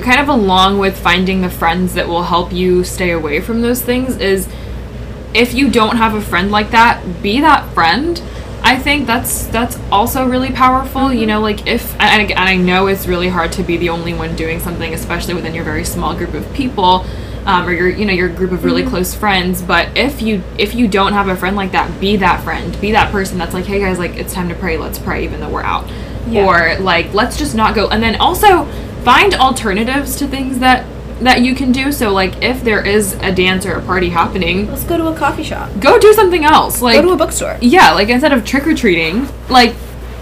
kind 0.00 0.20
of 0.20 0.28
along 0.28 0.78
with 0.78 0.98
finding 0.98 1.40
the 1.40 1.50
friends 1.50 1.94
that 1.94 2.08
will 2.08 2.24
help 2.24 2.52
you 2.52 2.84
stay 2.84 3.10
away 3.10 3.40
from 3.40 3.62
those 3.62 3.80
things 3.80 4.16
is 4.18 4.48
if 5.34 5.54
you 5.54 5.70
don't 5.70 5.96
have 5.96 6.14
a 6.14 6.20
friend 6.20 6.50
like 6.50 6.70
that, 6.70 7.22
be 7.22 7.40
that 7.40 7.72
friend. 7.72 8.22
I 8.62 8.78
think 8.78 9.06
that's 9.06 9.46
that's 9.46 9.78
also 9.90 10.28
really 10.28 10.50
powerful. 10.50 11.02
Mm-hmm. 11.02 11.18
You 11.18 11.26
know, 11.26 11.40
like 11.40 11.66
if 11.66 11.98
and, 12.00 12.30
and 12.30 12.38
I 12.38 12.56
know 12.56 12.86
it's 12.86 13.06
really 13.06 13.28
hard 13.28 13.52
to 13.52 13.62
be 13.62 13.78
the 13.78 13.88
only 13.88 14.12
one 14.12 14.36
doing 14.36 14.60
something, 14.60 14.92
especially 14.92 15.34
within 15.34 15.54
your 15.54 15.64
very 15.64 15.84
small 15.84 16.14
group 16.14 16.34
of 16.34 16.52
people, 16.52 17.06
um, 17.46 17.66
or 17.68 17.72
your 17.72 17.88
you 17.88 18.04
know 18.04 18.12
your 18.12 18.28
group 18.28 18.50
of 18.52 18.58
Mm-hmm. 18.58 18.66
really 18.66 18.82
close 18.84 19.14
friends. 19.14 19.62
But 19.62 19.96
if 19.96 20.20
you 20.20 20.42
if 20.58 20.74
you 20.74 20.88
don't 20.88 21.12
have 21.14 21.28
a 21.28 21.36
friend 21.36 21.56
like 21.56 21.72
that, 21.72 22.00
be 22.00 22.16
that 22.16 22.42
friend. 22.44 22.78
Be 22.80 22.92
that 22.92 23.10
person 23.12 23.38
that's 23.38 23.54
like, 23.54 23.64
hey 23.64 23.80
guys, 23.80 23.98
like 23.98 24.16
it's 24.16 24.32
time 24.34 24.48
to 24.48 24.54
pray. 24.54 24.76
Let's 24.76 24.98
pray, 24.98 25.24
even 25.24 25.40
though 25.40 25.48
we're 25.50 25.62
out. 25.62 25.88
Yeah. 26.28 26.44
Or 26.44 26.78
like 26.80 27.14
let's 27.14 27.36
just 27.38 27.54
not 27.54 27.74
go. 27.74 27.88
And 27.88 28.02
then 28.02 28.16
also 28.16 28.64
find 29.04 29.34
alternatives 29.34 30.16
to 30.16 30.26
things 30.26 30.58
that 30.58 30.84
that 31.20 31.40
you 31.42 31.54
can 31.54 31.70
do. 31.72 31.92
So 31.92 32.12
like 32.12 32.42
if 32.42 32.62
there 32.64 32.84
is 32.84 33.12
a 33.22 33.32
dance 33.32 33.64
or 33.64 33.72
a 33.74 33.82
party 33.82 34.08
happening, 34.10 34.68
Let's 34.68 34.84
go 34.84 34.96
to 34.98 35.06
a 35.06 35.16
coffee 35.16 35.44
shop. 35.44 35.70
go 35.80 35.98
do 35.98 36.12
something 36.12 36.44
else. 36.44 36.82
Like 36.82 36.96
Go 36.96 37.02
to 37.02 37.10
a 37.12 37.16
bookstore. 37.16 37.56
yeah, 37.60 37.92
like 37.92 38.08
instead 38.08 38.32
of 38.32 38.44
trick 38.44 38.66
or 38.66 38.74
treating, 38.74 39.28
like 39.48 39.74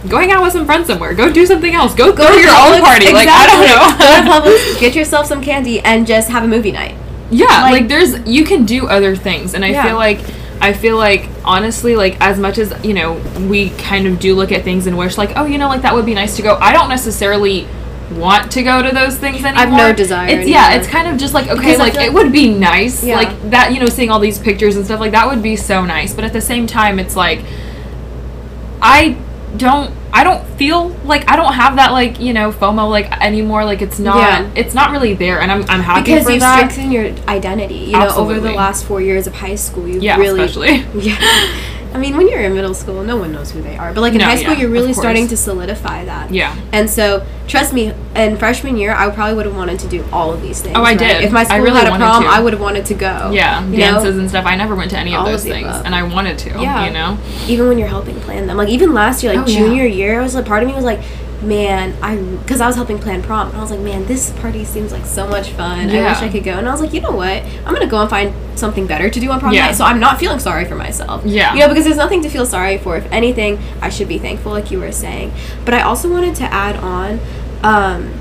going 0.09 0.31
out 0.31 0.43
with 0.43 0.53
some 0.53 0.67
friends 0.67 0.87
somewhere, 0.87 1.15
go 1.15 1.33
do 1.33 1.47
something 1.47 1.75
else. 1.75 1.95
Go, 1.95 2.13
go 2.15 2.29
to 2.33 2.39
your 2.41 2.51
own 2.51 2.81
party. 2.83 3.11
Like 3.13 3.27
I 3.29 3.47
don't 3.47 3.63
Go 3.67 4.19
to 4.19 4.25
know. 4.25 4.51
Publix, 4.53 4.79
get 4.81 4.95
yourself 4.95 5.27
some 5.27 5.43
candy, 5.43 5.81
and 5.81 6.07
just 6.07 6.29
have 6.29 6.45
a 6.45 6.49
movie 6.49 6.71
night. 6.73 6.95
Yeah, 7.37 7.63
Like- 7.63 7.73
like, 7.73 7.89
there's 7.89 8.19
you 8.27 8.45
can 8.45 8.65
do 8.65 8.87
other 8.87 9.17
things, 9.17 9.55
and 9.55 9.65
I 9.65 9.69
Yeah. 9.69 9.85
feel 9.85 9.97
like 9.97 10.21
I 10.61 10.73
feel 10.73 10.97
like 10.97 11.29
honestly, 11.45 11.95
like 11.97 12.17
as 12.21 12.39
much 12.39 12.59
as 12.59 12.73
you 12.83 12.95
know, 12.95 13.21
we 13.49 13.71
kind 13.71 14.07
of 14.07 14.19
do 14.21 14.35
look 14.35 14.53
at 14.53 14.63
things 14.65 14.87
and 14.87 14.97
wish 14.97 15.19
like, 15.19 15.33
oh, 15.37 15.45
you 15.45 15.59
know, 15.59 15.69
like 15.69 15.83
that 15.83 15.95
would 15.95 16.07
be 16.07 16.15
nice 16.15 16.37
to 16.37 16.43
go. 16.43 16.57
I 16.61 16.73
don't 16.73 16.89
necessarily 16.89 17.67
want 18.13 18.53
to 18.53 18.63
go 18.63 18.81
to 18.83 18.91
those 18.95 19.17
things 19.17 19.45
anymore. 19.45 19.57
I 19.59 19.67
have 19.67 19.73
no 19.77 19.93
desire 19.93 20.29
It's 20.29 20.49
yeah, 20.49 20.67
anymore. 20.67 20.79
it's 20.81 20.89
kind 20.89 21.09
of 21.09 21.17
just 21.19 21.35
like 21.35 21.49
okay, 21.49 21.57
Because 21.73 21.79
like 21.79 21.97
it 21.97 22.13
would 22.13 22.31
be 22.33 22.49
nice, 22.51 23.03
Yeah. 23.03 23.17
like 23.17 23.51
that. 23.51 23.73
You 23.73 23.81
know, 23.81 23.87
seeing 23.87 24.11
all 24.11 24.21
these 24.21 24.39
pictures 24.39 24.77
and 24.77 24.85
stuff 24.85 25.01
like 25.01 25.13
that 25.13 25.27
would 25.29 25.43
be 25.43 25.57
so 25.57 25.85
nice. 25.85 26.15
But 26.15 26.25
at 26.25 26.33
the 26.33 26.41
same 26.41 26.67
time, 26.67 26.99
it's 26.99 27.17
like 27.17 27.41
I 28.81 29.17
don't 29.57 29.91
I 30.17 30.23
don't 30.23 30.47
feel 30.57 30.91
like 31.05 31.29
I 31.29 31.35
don't 31.35 31.53
have 31.55 31.75
that 31.77 31.91
like 31.91 32.21
you 32.21 32.33
know 32.33 32.53
FOMO 32.53 32.89
like 32.89 33.11
anymore 33.21 33.65
like 33.65 33.83
it's 33.83 33.99
not 33.99 34.19
Yeah. 34.19 34.51
it's 34.55 34.73
not 34.73 34.93
really 34.93 35.15
there 35.15 35.41
and 35.41 35.51
I'm 35.51 35.63
I'm 35.69 35.81
happy 35.81 36.03
Because 36.03 36.31
you've 36.31 36.39
that 36.41 36.71
strengthened 36.71 36.93
your 36.93 37.07
identity. 37.29 37.75
You 37.91 37.99
know, 37.99 38.11
over 38.17 38.39
the 38.39 38.53
last 38.53 38.85
four 38.85 39.01
years 39.01 39.27
of 39.27 39.35
high 39.35 39.57
school, 39.57 39.89
you've 39.89 40.05
yeah 40.05 40.17
really 40.17 40.45
especially 40.45 40.85
Yeah. 40.95 41.19
I 41.95 41.99
mean, 41.99 42.17
when 42.17 42.29
you're 42.29 42.41
in 42.41 42.55
middle 42.55 42.75
school, 42.75 43.05
no 43.05 43.17
one 43.17 43.31
knows 43.31 43.53
who 43.53 43.63
they 43.63 43.77
are. 43.77 43.93
But 43.95 44.01
like 44.01 44.13
in 44.15 44.19
No, 44.19 44.25
high 44.25 44.35
school, 44.37 44.53
yeah, 44.55 44.61
you're 44.63 44.69
really 44.71 44.93
starting 44.93 45.29
to 45.29 45.37
solidify 45.37 46.05
that. 46.07 46.33
yeah 46.33 46.57
And 46.73 46.91
so, 46.91 47.25
trust 47.47 47.73
me, 47.73 47.93
in 48.17 48.37
freshman 48.37 48.77
year, 48.77 48.93
I 48.93 49.09
probably 49.11 49.35
would 49.37 49.47
have 49.47 49.55
wanted 49.55 49.79
to 49.79 49.89
do 49.89 50.05
all 50.13 50.33
of 50.33 50.43
these 50.43 50.61
things. 50.61 50.77
Oh, 50.77 50.81
I 50.81 50.91
right? 50.91 50.99
did. 50.99 51.23
If 51.23 51.31
my 51.31 51.45
school 51.45 51.59
really 51.61 51.79
had 51.79 51.87
a 51.87 51.97
prom, 51.97 52.25
to. 52.25 52.29
I 52.29 52.41
would 52.41 52.53
have 52.53 52.61
wanted 52.61 52.85
to 52.87 52.95
go. 52.95 53.31
yeah 53.33 53.65
You 53.65 53.71
know? 53.71 53.77
dances 53.77 54.19
and 54.19 54.29
stuff 54.29 54.45
I 54.45 54.57
never 54.57 54.75
went 54.75 54.91
to 54.91 54.99
any 54.99 55.15
of 55.15 55.21
All 55.21 55.27
of 55.27 55.33
those 55.33 55.45
the 55.45 55.51
things 55.51 55.69
above. 55.69 55.87
and 55.87 55.95
I 55.95 56.03
wanted 56.03 56.37
to 56.39 56.51
Yeah. 56.61 56.85
you 56.87 56.93
know 56.93 57.17
Even 57.47 57.69
when 57.69 57.79
you're 57.79 57.89
helping 57.89 58.19
plan 58.23 58.49
them, 58.49 58.57
like 58.57 58.69
even 58.71 58.93
last 58.93 59.23
year, 59.23 59.33
like 59.33 59.47
Oh, 59.47 59.49
yeah. 59.49 59.59
junior 59.61 59.87
year, 59.87 60.19
I 60.21 60.23
was 60.25 60.35
like, 60.35 60.47
part 60.47 60.63
of 60.65 60.69
me 60.69 60.75
was 60.75 60.85
like, 60.85 61.01
man, 61.47 61.95
I, 62.03 62.17
because 62.17 62.61
I 62.61 62.67
was 62.67 62.77
helping 62.77 62.99
plan 62.99 63.23
prom, 63.23 63.49
and 63.49 63.57
I 63.57 63.61
was 63.61 63.71
like, 63.71 63.81
man, 63.81 64.05
this 64.07 64.31
party 64.41 64.65
seems 64.65 64.93
like 64.93 65.05
so 65.07 65.29
much 65.29 65.51
fun. 65.51 65.91
I 65.91 66.09
wish 66.09 66.19
I 66.23 66.29
could 66.29 66.45
go. 66.45 66.53
And 66.53 66.69
I 66.69 66.73
was 66.73 66.81
like, 66.81 66.93
you 66.93 67.01
know 67.01 67.11
what? 67.13 67.43
I'm 67.65 67.73
gonna 67.75 67.87
go 67.87 68.01
and 68.01 68.11
find 68.11 68.33
something 68.59 68.87
better 68.87 69.11
to 69.11 69.21
do 69.21 69.31
on 69.31 69.41
prom 69.41 69.53
Yeah. 69.53 69.67
night. 69.67 69.75
So 69.77 69.85
I'm 69.85 70.01
not 70.01 70.19
feeling 70.19 70.39
sorry 70.39 70.65
for 70.65 70.75
myself. 70.75 71.23
Yeah. 71.25 71.53
You 71.55 71.61
know, 71.61 71.69
because 71.69 71.85
there's 71.85 71.97
nothing 71.97 72.23
to 72.23 72.29
feel 72.29 72.47
sorry 72.47 72.79
for. 72.79 72.97
If 72.97 73.11
anything, 73.13 73.59
I 73.83 73.89
should 73.91 74.09
be 74.09 74.19
thankful, 74.19 74.53
like 74.53 74.71
you 74.71 74.79
were 74.81 74.93
saying. 74.93 75.33
But 75.65 75.75
I 75.75 75.83
also 75.83 76.11
wanted 76.11 76.35
to 76.37 76.45
add 76.45 76.77
on, 76.77 77.21
um, 77.63 78.13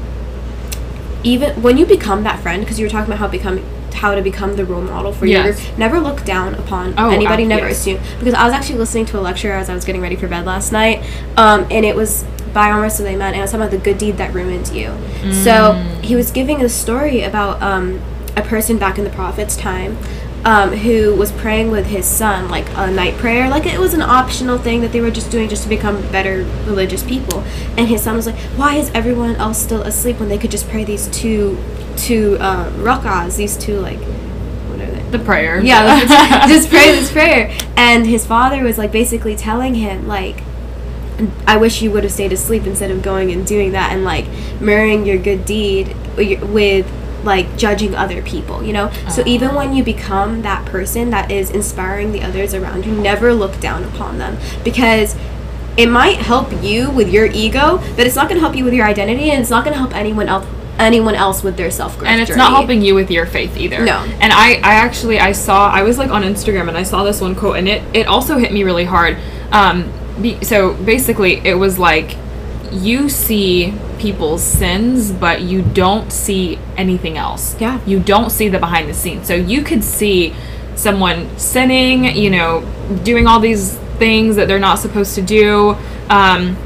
even 1.23 1.61
when 1.61 1.77
you 1.77 1.85
become 1.85 2.23
that 2.23 2.39
friend, 2.41 2.61
because 2.63 2.79
you 2.79 2.85
were 2.85 2.89
talking 2.89 3.07
about 3.11 3.19
how 3.19 3.27
become 3.27 3.61
how 3.93 4.15
to 4.15 4.21
become 4.21 4.55
the 4.57 4.65
role 4.65 4.81
model 4.81 5.13
for 5.13 5.25
your 5.25 5.45
Yes. 5.45 5.61
group, 5.63 5.77
never 5.77 5.99
look 5.99 6.25
down 6.25 6.55
upon 6.55 6.93
Oh, 6.97 7.09
anybody. 7.11 7.45
uh, 7.45 7.47
never 7.47 7.67
yes. 7.69 7.77
assume. 7.79 7.99
Because 8.19 8.33
I 8.33 8.43
was 8.43 8.51
actually 8.51 8.79
listening 8.79 9.05
to 9.05 9.19
a 9.19 9.21
lecture 9.21 9.53
as 9.53 9.69
I 9.69 9.75
was 9.75 9.85
getting 9.85 10.01
ready 10.01 10.17
for 10.17 10.27
bed 10.27 10.45
last 10.45 10.73
night, 10.73 11.01
um, 11.37 11.65
and 11.71 11.85
it 11.85 11.95
was 11.95 12.25
by 12.53 12.71
Omar 12.71 12.89
Suleiman, 12.89 13.27
and 13.27 13.37
it 13.37 13.41
was 13.41 13.51
talking 13.51 13.65
about 13.65 13.71
the 13.71 13.83
good 13.83 13.97
deed 13.97 14.17
that 14.17 14.33
ruined 14.33 14.69
you. 14.69 14.95
So 15.33 15.73
he 16.01 16.15
was 16.15 16.31
giving 16.31 16.61
a 16.61 16.69
story 16.69 17.23
about 17.23 17.61
um, 17.61 18.01
a 18.35 18.41
person 18.41 18.77
back 18.77 18.97
in 18.97 19.03
the 19.03 19.09
prophet's 19.09 19.57
time. 19.57 19.97
Um, 20.45 20.71
who 20.71 21.15
was 21.15 21.31
praying 21.31 21.71
with 21.71 21.85
his 21.85 22.05
son 22.05 22.49
like 22.49 22.65
a 22.75 22.91
night 22.91 23.15
prayer 23.15 23.49
like 23.49 23.65
it 23.65 23.79
was 23.79 23.93
an 23.93 24.01
optional 24.01 24.57
thing 24.57 24.81
that 24.81 24.91
they 24.91 24.99
were 24.99 25.09
just 25.09 25.31
doing 25.31 25.47
just 25.47 25.63
to 25.63 25.69
become 25.69 26.01
better 26.11 26.43
religious 26.65 27.01
people 27.01 27.45
and 27.77 27.87
his 27.87 28.03
son 28.03 28.17
was 28.17 28.25
like 28.25 28.35
why 28.57 28.75
is 28.75 28.91
everyone 28.93 29.37
else 29.37 29.57
still 29.57 29.83
asleep 29.83 30.19
when 30.19 30.27
they 30.27 30.37
could 30.37 30.51
just 30.51 30.67
pray 30.67 30.83
these 30.83 31.07
two 31.11 31.57
two 31.95 32.35
uh, 32.41 32.69
rak'ahs 32.71 33.37
these 33.37 33.55
two 33.55 33.79
like 33.79 33.99
what 34.67 34.81
are 34.81 34.91
they 34.91 35.03
the 35.13 35.19
prayer 35.19 35.61
yeah, 35.61 36.01
just, 36.01 36.47
just 36.49 36.69
pray 36.69 36.91
this 36.91 37.11
prayer. 37.11 37.55
And 37.77 38.05
his 38.05 38.25
father 38.25 38.63
was 38.63 38.77
like 38.77 38.91
basically 38.91 39.35
telling 39.37 39.75
him 39.75 40.07
like, 40.07 40.43
I 41.47 41.57
wish 41.57 41.81
you 41.81 41.91
would 41.91 42.03
have 42.03 42.13
stayed 42.13 42.33
asleep 42.33 42.65
instead 42.65 42.91
of 42.91 43.01
going 43.01 43.31
and 43.31 43.45
doing 43.45 43.71
that 43.73 43.91
and 43.91 44.03
like 44.03 44.25
mirroring 44.59 45.05
your 45.05 45.17
good 45.17 45.45
deed 45.45 45.95
with 46.17 46.91
like 47.23 47.57
judging 47.57 47.95
other 47.95 48.21
people, 48.21 48.63
you 48.63 48.73
know? 48.73 48.91
So 49.09 49.23
even 49.25 49.55
when 49.55 49.73
you 49.73 49.83
become 49.83 50.41
that 50.41 50.65
person 50.65 51.09
that 51.11 51.31
is 51.31 51.49
inspiring 51.51 52.11
the 52.11 52.21
others 52.21 52.53
around 52.53 52.85
you, 52.85 52.91
never 52.91 53.33
look 53.33 53.59
down 53.61 53.83
upon 53.83 54.17
them 54.17 54.37
because 54.63 55.15
it 55.77 55.87
might 55.87 56.17
help 56.17 56.51
you 56.61 56.89
with 56.91 57.09
your 57.09 57.25
ego, 57.27 57.77
but 57.95 58.05
it's 58.05 58.15
not 58.15 58.27
going 58.27 58.35
to 58.35 58.41
help 58.41 58.55
you 58.55 58.63
with 58.65 58.73
your 58.73 58.85
identity 58.85 59.31
and 59.31 59.41
it's 59.41 59.49
not 59.49 59.63
going 59.63 59.73
to 59.73 59.79
help 59.79 59.95
anyone 59.95 60.27
else 60.27 60.45
anyone 60.79 61.13
else 61.13 61.43
with 61.43 61.55
their 61.55 61.69
self-growth 61.69 62.09
and 62.09 62.19
it's 62.19 62.29
journey. 62.29 62.39
not 62.39 62.49
helping 62.51 62.81
you 62.81 62.95
with 62.95 63.11
your 63.11 63.27
faith 63.27 63.55
either 63.57 63.85
No. 63.85 63.99
and 64.19 64.33
i 64.33 64.53
i 64.55 64.73
actually 64.73 65.19
i 65.19 65.31
saw 65.31 65.69
i 65.69 65.83
was 65.83 65.99
like 65.99 66.09
on 66.09 66.23
instagram 66.23 66.67
and 66.67 66.75
i 66.75 66.81
saw 66.81 67.03
this 67.03 67.21
one 67.21 67.35
quote 67.35 67.57
and 67.57 67.69
it 67.69 67.83
it 67.93 68.07
also 68.07 68.39
hit 68.39 68.51
me 68.51 68.63
really 68.63 68.83
hard 68.83 69.15
um 69.51 69.83
so 70.41 70.73
basically 70.73 71.37
it 71.45 71.55
was 71.55 71.79
like 71.79 72.15
you 72.71 73.09
see 73.09 73.73
people's 73.99 74.41
sins 74.43 75.11
but 75.11 75.41
you 75.41 75.61
don't 75.61 76.11
see 76.11 76.57
anything 76.77 77.17
else 77.17 77.55
Yeah. 77.59 77.79
you 77.85 77.99
don't 77.99 78.29
see 78.31 78.47
the 78.49 78.59
behind 78.59 78.89
the 78.89 78.93
scenes 78.93 79.27
so 79.27 79.33
you 79.33 79.63
could 79.63 79.83
see 79.83 80.33
someone 80.75 81.29
sinning 81.37 82.15
you 82.15 82.29
know 82.29 82.61
doing 83.03 83.27
all 83.27 83.39
these 83.39 83.75
things 83.99 84.35
that 84.35 84.47
they're 84.47 84.59
not 84.59 84.79
supposed 84.79 85.15
to 85.15 85.21
do 85.21 85.77
um 86.09 86.57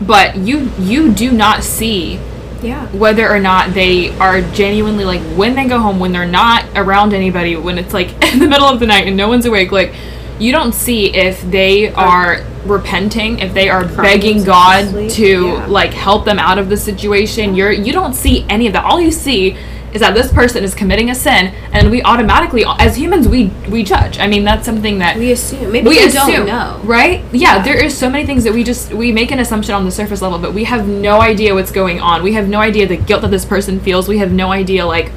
but 0.00 0.36
you 0.36 0.70
you 0.78 1.12
do 1.12 1.32
not 1.32 1.62
see 1.62 2.18
Yeah. 2.62 2.86
whether 2.88 3.28
or 3.28 3.38
not 3.38 3.74
they 3.74 4.10
are 4.18 4.40
genuinely 4.52 5.04
like 5.04 5.20
when 5.36 5.54
they 5.54 5.66
go 5.68 5.78
home 5.78 5.98
when 6.00 6.12
they're 6.12 6.26
not 6.26 6.64
around 6.74 7.12
anybody 7.12 7.56
when 7.56 7.78
it's 7.78 7.92
like 7.94 8.08
in 8.32 8.38
the 8.38 8.46
middle 8.48 8.66
of 8.66 8.80
the 8.80 8.86
night 8.86 9.06
and 9.06 9.16
no 9.16 9.28
one's 9.28 9.46
awake 9.46 9.70
like 9.72 9.94
you 10.38 10.52
don't 10.52 10.72
see 10.72 11.14
if 11.14 11.40
they 11.50 11.90
are 11.92 12.44
repenting 12.68 13.38
if 13.38 13.52
they 13.54 13.68
are 13.68 13.84
begging 13.84 14.42
god 14.44 14.88
sleep, 14.88 15.10
to 15.12 15.46
yeah. 15.46 15.66
like 15.66 15.92
help 15.92 16.24
them 16.24 16.38
out 16.38 16.58
of 16.58 16.68
the 16.68 16.76
situation 16.76 17.54
you're 17.54 17.72
you 17.72 17.92
don't 17.92 18.14
see 18.14 18.44
any 18.48 18.66
of 18.66 18.72
that 18.72 18.84
all 18.84 19.00
you 19.00 19.10
see 19.10 19.56
is 19.92 20.00
that 20.00 20.12
this 20.14 20.30
person 20.30 20.62
is 20.62 20.74
committing 20.74 21.08
a 21.10 21.14
sin 21.14 21.54
and 21.72 21.90
we 21.90 22.02
automatically 22.02 22.64
as 22.78 22.96
humans 22.96 23.26
we 23.28 23.46
we 23.70 23.82
judge 23.82 24.18
i 24.18 24.26
mean 24.26 24.44
that's 24.44 24.66
something 24.66 24.98
that 24.98 25.16
We 25.16 25.32
assume. 25.32 25.72
Maybe 25.72 25.88
we 25.88 25.96
we 25.96 26.04
assume, 26.04 26.26
don't 26.30 26.46
know. 26.46 26.80
right? 26.84 27.20
Yeah, 27.32 27.56
Yeah. 27.56 27.62
there 27.62 27.82
is 27.82 27.96
so 27.96 28.10
many 28.10 28.26
things 28.26 28.44
that 28.44 28.52
we 28.52 28.62
just 28.64 28.92
we 28.92 29.10
make 29.12 29.30
an 29.30 29.38
assumption 29.40 29.74
on 29.74 29.84
the 29.84 29.90
surface 29.90 30.20
level, 30.20 30.38
but 30.38 30.52
we 30.52 30.64
have 30.64 30.86
no 30.86 31.20
idea 31.22 31.54
what's 31.54 31.70
going 31.72 31.98
on. 32.00 32.22
We 32.22 32.34
have 32.34 32.48
no 32.48 32.60
idea 32.60 32.86
the 32.86 32.96
guilt 32.96 33.22
that 33.22 33.30
this 33.30 33.44
person 33.46 33.80
feels. 33.80 34.06
We 34.08 34.18
have 34.18 34.32
no 34.32 34.52
idea 34.52 34.84
like 34.84 35.12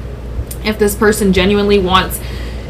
if 0.64 0.78
this 0.78 0.94
person 0.94 1.32
genuinely 1.32 1.78
wants 1.78 2.18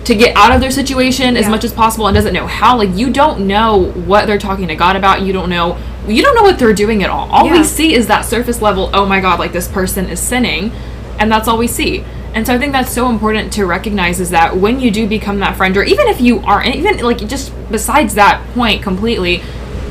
to 0.05 0.15
get 0.15 0.35
out 0.37 0.53
of 0.53 0.61
their 0.61 0.71
situation 0.71 1.37
as 1.37 1.49
much 1.49 1.63
as 1.63 1.73
possible 1.73 2.07
and 2.07 2.15
doesn't 2.15 2.35
know 2.35 2.47
how. 2.47 2.77
Like 2.77 2.95
you 2.95 3.13
don't 3.13 3.47
know 3.47 3.91
what 3.93 4.27
they're 4.27 4.39
talking 4.39 4.69
to 4.69 4.75
God 4.75 4.97
about. 4.97 5.23
You 5.23 5.33
don't 5.33 5.51
know 5.51 5.79
you 6.07 6.23
don't 6.23 6.35
know 6.35 6.43
what 6.43 6.59
they're 6.59 6.73
doing 6.73 7.03
at 7.03 7.11
all. 7.11 7.31
All 7.31 7.49
we 7.49 7.63
see 7.65 7.95
is 7.95 8.07
that 8.07 8.25
surface 8.25 8.63
level, 8.63 8.91
oh 8.95 9.07
my 9.07 9.21
god, 9.21 9.39
like 9.39 9.53
this 9.53 9.69
person 9.69 10.07
is 10.09 10.21
sinning, 10.21 10.73
and 11.19 11.31
that's 11.31 11.47
all 11.47 11.59
we 11.59 11.67
see. 11.67 12.05
And 12.33 12.47
so 12.47 12.55
I 12.55 12.59
think 12.59 12.73
that's 12.73 12.93
so 12.93 13.11
important 13.11 13.53
to 13.55 13.67
recognize 13.67 14.21
is 14.21 14.31
that 14.31 14.57
when 14.57 14.81
you 14.81 14.91
do 14.91 15.09
become 15.09 15.41
that 15.41 15.57
friend, 15.57 15.77
or 15.77 15.83
even 15.83 16.07
if 16.07 16.21
you 16.21 16.41
aren't, 16.41 16.75
even 16.75 16.99
like 16.99 17.19
just 17.27 17.53
besides 17.71 18.15
that 18.15 18.45
point 18.55 18.83
completely, 18.83 19.39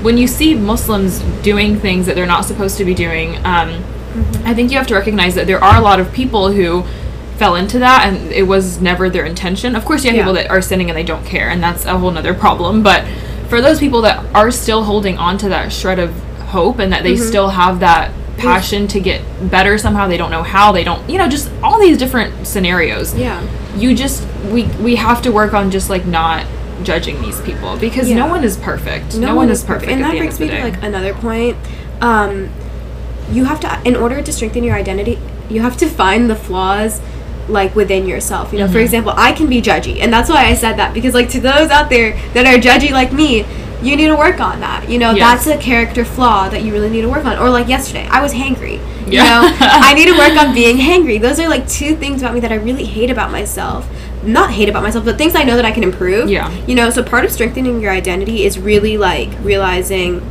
when 0.01 0.17
you 0.17 0.27
see 0.27 0.55
Muslims 0.55 1.19
doing 1.43 1.77
things 1.79 2.05
that 2.05 2.15
they're 2.15 2.25
not 2.25 2.45
supposed 2.45 2.77
to 2.77 2.85
be 2.85 2.93
doing, 2.93 3.35
um, 3.45 3.83
I 4.45 4.53
think 4.53 4.71
you 4.71 4.77
have 4.77 4.87
to 4.87 4.95
recognize 4.95 5.35
that 5.35 5.47
there 5.47 5.63
are 5.63 5.77
a 5.77 5.81
lot 5.81 5.99
of 5.99 6.13
people 6.13 6.51
who 6.51 6.85
fell 7.39 7.56
into 7.56 7.80
that 7.80 8.06
and 8.06 8.32
it 8.32 8.43
was 8.43 8.80
never 8.82 9.10
their 9.10 9.25
intention. 9.25 9.75
Of 9.75 9.86
course, 9.86 10.04
you 10.04 10.10
have 10.12 10.17
Yeah. 10.17 10.23
people 10.23 10.34
that 10.34 10.49
are 10.52 10.62
sinning 10.62 10.89
and 10.89 10.97
they 10.97 11.04
don't 11.04 11.25
care, 11.25 11.49
and 11.49 11.63
that's 11.63 11.86
a 11.86 11.97
whole 11.97 12.12
nother 12.12 12.34
problem. 12.34 12.84
But 12.84 13.06
for 13.47 13.62
those 13.62 13.80
people 13.80 14.02
that 14.02 14.23
are 14.36 14.52
still 14.52 14.84
holding 14.84 15.17
on 15.17 15.38
to 15.39 15.49
that 15.49 15.71
shred 15.71 15.97
of 15.97 16.12
hope 16.49 16.80
and 16.80 16.91
that 16.91 17.04
they 17.04 17.15
still 17.15 17.49
have 17.49 17.80
that 17.80 18.12
passion 18.38 18.88
to 18.88 18.99
get 18.99 19.21
better 19.52 19.78
somehow. 19.78 20.08
They 20.08 20.17
don't 20.17 20.32
know 20.32 20.43
how. 20.43 20.71
They 20.71 20.84
don't, 20.84 21.08
you 21.10 21.17
know, 21.17 21.28
just 21.28 21.49
all 21.62 21.80
these 21.80 21.97
different 21.97 22.47
scenarios. 22.47 23.13
Yeah. 23.15 23.41
You 23.75 23.93
just 23.93 24.25
we 24.52 24.63
we 24.82 24.95
have 24.95 25.21
to 25.23 25.32
work 25.32 25.54
on 25.54 25.71
just 25.71 25.89
like 25.89 26.06
not 26.06 26.45
judging 26.84 27.21
these 27.21 27.39
people 27.41 27.78
because 27.78 28.10
no 28.10 28.28
one 28.28 28.43
is 28.43 28.56
perfect. 28.58 29.17
No, 29.17 29.36
one 29.36 29.49
is 29.49 29.63
perfect. 29.63 29.91
And 29.91 30.04
that 30.04 30.12
brings 30.17 30.39
me 30.39 30.47
to 30.47 30.62
like 30.63 30.82
another 30.82 31.13
point. 31.13 31.58
Um, 32.02 32.49
you 33.32 33.45
have 33.45 33.60
to, 33.60 33.82
in 33.86 33.95
order 33.95 34.21
to 34.21 34.32
strengthen 34.32 34.63
your 34.63 34.75
identity, 34.75 35.19
you 35.49 35.62
have 35.62 35.75
to 35.78 35.88
find 35.88 36.30
the 36.30 36.36
flaws 36.36 37.02
like 37.49 37.75
within 37.75 38.05
yourself. 38.07 38.51
You 38.53 38.59
know, 38.59 38.65
Mm-hmm. 38.65 38.73
for 38.73 38.79
example, 38.79 39.13
I 39.15 39.31
can 39.33 39.47
be 39.47 39.62
judgy, 39.62 39.99
and 40.01 40.12
that's 40.13 40.29
why 40.29 40.45
I 40.45 40.53
said 40.53 40.77
that 40.77 40.93
because 40.93 41.13
like 41.13 41.29
to 41.29 41.39
those 41.39 41.69
out 41.69 41.89
there 41.89 42.13
that 42.33 42.45
are 42.45 42.57
judgy 42.59 42.91
like 42.91 43.12
me. 43.13 43.45
You 43.81 43.95
need 43.95 44.07
to 44.07 44.15
work 44.17 44.41
on 44.41 44.59
that. 44.59 44.89
You 44.89 44.99
know, 44.99 45.12
Yes. 45.12 45.45
that's 45.45 45.57
a 45.57 45.57
character 45.63 46.03
flaw 46.03 46.49
that 46.49 46.63
you 46.63 46.73
really 46.73 46.89
need 46.89 47.03
to 47.03 47.07
work 47.07 47.23
on. 47.23 47.38
Or 47.39 47.49
like 47.49 47.69
yesterday, 47.69 48.05
I 48.12 48.21
was 48.21 48.33
hangry. 48.33 48.73
You 49.07 49.13
Yeah. 49.13 49.23
know, 49.23 49.55
I 49.62 49.93
need 49.93 50.07
to 50.07 50.17
work 50.17 50.35
on 50.38 50.53
being 50.53 50.75
hangry. 50.75 51.17
Those 51.21 51.39
are 51.39 51.47
like 51.47 51.65
two 51.65 51.95
things 51.95 52.21
about 52.21 52.33
me 52.33 52.41
that 52.41 52.51
I 52.51 52.55
really 52.55 52.83
hate 52.83 53.09
about 53.09 53.31
myself. 53.31 53.88
Not 54.21 54.51
hate 54.51 54.67
about 54.67 54.83
myself, 54.83 55.05
but 55.05 55.17
things 55.17 55.33
I 55.33 55.43
know 55.43 55.55
that 55.55 55.63
I 55.63 55.71
can 55.71 55.83
improve. 55.83 56.29
Yeah. 56.29 56.51
You 56.67 56.75
know, 56.75 56.89
so 56.89 57.01
part 57.03 57.23
of 57.23 57.31
strengthening 57.31 57.79
your 57.79 57.93
identity 57.93 58.43
is 58.43 58.59
really 58.59 58.97
like 58.97 59.29
realizing 59.43 60.21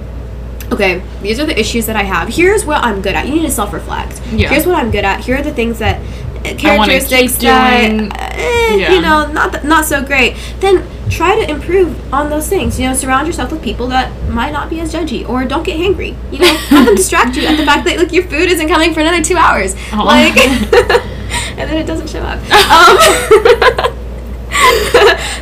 okay, 0.70 1.02
these 1.22 1.40
are 1.40 1.46
the 1.46 1.58
issues 1.58 1.86
that 1.86 1.96
I 1.96 2.02
have. 2.02 2.28
Here's 2.28 2.66
what 2.66 2.84
I'm 2.84 3.00
good 3.00 3.14
at. 3.14 3.26
You 3.26 3.36
need 3.36 3.46
to 3.46 3.50
self 3.50 3.72
reflect. 3.72 4.20
Yeah. 4.30 4.50
Here's 4.50 4.66
what 4.66 4.74
I'm 4.76 4.90
good 4.90 5.04
at. 5.06 5.20
Here 5.20 5.38
are 5.38 5.42
the 5.42 5.54
things 5.54 5.78
that 5.78 6.02
characteristics 6.44 7.36
that 7.36 7.80
doing- 7.88 8.12
eh, 8.16 8.76
Yeah. 8.76 8.92
you 8.92 9.00
know 9.00 9.26
not 9.32 9.52
th- 9.52 9.64
not 9.64 9.84
so 9.84 10.02
great. 10.02 10.36
Then 10.60 10.82
try 11.10 11.34
to 11.36 11.50
improve 11.50 11.96
on 12.12 12.28
those 12.30 12.48
things. 12.48 12.78
You 12.78 12.86
know, 12.88 12.94
surround 12.94 13.26
yourself 13.26 13.50
with 13.50 13.62
people 13.62 13.86
that 13.88 14.10
might 14.28 14.52
not 14.52 14.68
be 14.68 14.78
as 14.80 14.92
judgy 14.92 15.26
or 15.28 15.44
don't 15.44 15.62
get 15.64 15.76
hangry. 15.78 16.14
You 16.30 16.40
know, 16.40 16.54
have 16.68 16.86
them 16.86 16.94
distract 16.96 17.36
you 17.36 17.46
at 17.46 17.56
the 17.56 17.64
fact 17.64 17.84
that 17.86 17.98
like 17.98 18.12
your 18.12 18.24
food 18.24 18.48
isn't 18.50 18.68
coming 18.68 18.92
for 18.94 19.00
another 19.00 19.22
two 19.22 19.36
hours. 19.36 19.74
Aw. 19.92 20.02
Like, 20.02 20.36
and 21.58 21.68
then 21.70 21.76
it 21.78 21.86
doesn't 21.86 22.08
show 22.08 22.20
up. 22.20 22.38
Um, 22.70 23.94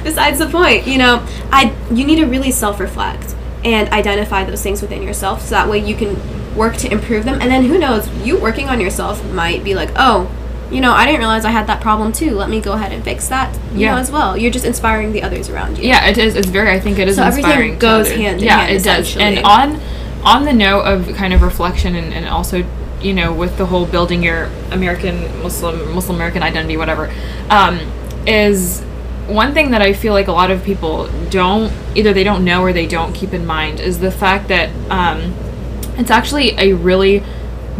besides 0.02 0.38
the 0.38 0.46
point 0.46 0.86
you 0.86 0.98
know 0.98 1.24
i 1.50 1.74
you 1.90 2.04
need 2.04 2.16
to 2.16 2.26
really 2.26 2.50
self-reflect 2.50 3.34
and 3.64 3.88
identify 3.90 4.44
those 4.44 4.62
things 4.62 4.80
within 4.82 5.02
yourself 5.02 5.42
so 5.42 5.50
that 5.50 5.68
way 5.68 5.78
you 5.78 5.94
can 5.96 6.16
work 6.56 6.76
to 6.76 6.90
improve 6.92 7.24
them 7.24 7.40
and 7.40 7.50
then 7.50 7.64
who 7.64 7.78
knows 7.78 8.08
you 8.24 8.38
working 8.38 8.68
on 8.68 8.80
yourself 8.80 9.24
might 9.32 9.64
be 9.64 9.74
like 9.74 9.90
oh 9.96 10.30
you 10.70 10.80
know 10.80 10.92
i 10.92 11.04
didn't 11.06 11.20
realize 11.20 11.44
i 11.44 11.50
had 11.50 11.66
that 11.68 11.80
problem 11.80 12.12
too 12.12 12.32
let 12.34 12.50
me 12.50 12.60
go 12.60 12.72
ahead 12.72 12.92
and 12.92 13.04
fix 13.04 13.28
that 13.28 13.54
you 13.72 13.80
Yeah. 13.82 13.92
know 13.94 13.98
as 14.00 14.10
well 14.10 14.36
you're 14.36 14.50
just 14.50 14.64
inspiring 14.64 15.12
the 15.12 15.22
others 15.22 15.48
around 15.48 15.78
you 15.78 15.84
Yeah, 15.84 16.06
it 16.06 16.18
is. 16.18 16.34
It's 16.34 16.48
very. 16.48 16.70
I 16.70 16.80
think 16.80 16.98
it 16.98 17.06
is 17.08 17.16
So 17.16 17.22
everything 17.22 17.78
goes 17.78 18.10
hand 18.10 18.38
in 18.40 18.44
yeah, 18.44 18.58
hand, 18.64 18.76
it 18.76 18.82
does. 18.82 19.16
And 19.16 19.38
on 19.44 19.80
on 20.24 20.44
the 20.44 20.52
note 20.52 20.82
of 20.82 21.14
kind 21.16 21.32
of 21.32 21.42
reflection 21.42 21.94
and, 21.94 22.12
and 22.12 22.26
also 22.26 22.64
you 23.00 23.14
know 23.14 23.32
with 23.32 23.56
the 23.58 23.66
whole 23.66 23.86
building 23.86 24.22
your 24.24 24.50
American 24.72 25.20
Muslim 25.42 25.94
Muslim 25.94 26.16
American 26.16 26.42
identity, 26.42 26.76
whatever, 26.76 27.12
um, 27.50 27.78
is 28.26 28.80
one 29.28 29.52
thing 29.54 29.70
that 29.72 29.82
I 29.82 29.92
feel 29.92 30.12
like 30.14 30.26
a 30.28 30.32
lot 30.32 30.50
of 30.50 30.64
people 30.64 31.08
don't 31.30 31.72
either 31.94 32.12
they 32.12 32.24
don't 32.24 32.44
know 32.44 32.62
or 32.62 32.72
they 32.72 32.86
don't 32.86 33.12
keep 33.12 33.32
in 33.32 33.44
mind 33.46 33.78
is 33.80 34.00
the 34.00 34.10
fact 34.10 34.48
that 34.48 34.70
um, 34.90 35.34
it's 35.98 36.10
actually 36.10 36.50
a 36.58 36.72
really 36.72 37.22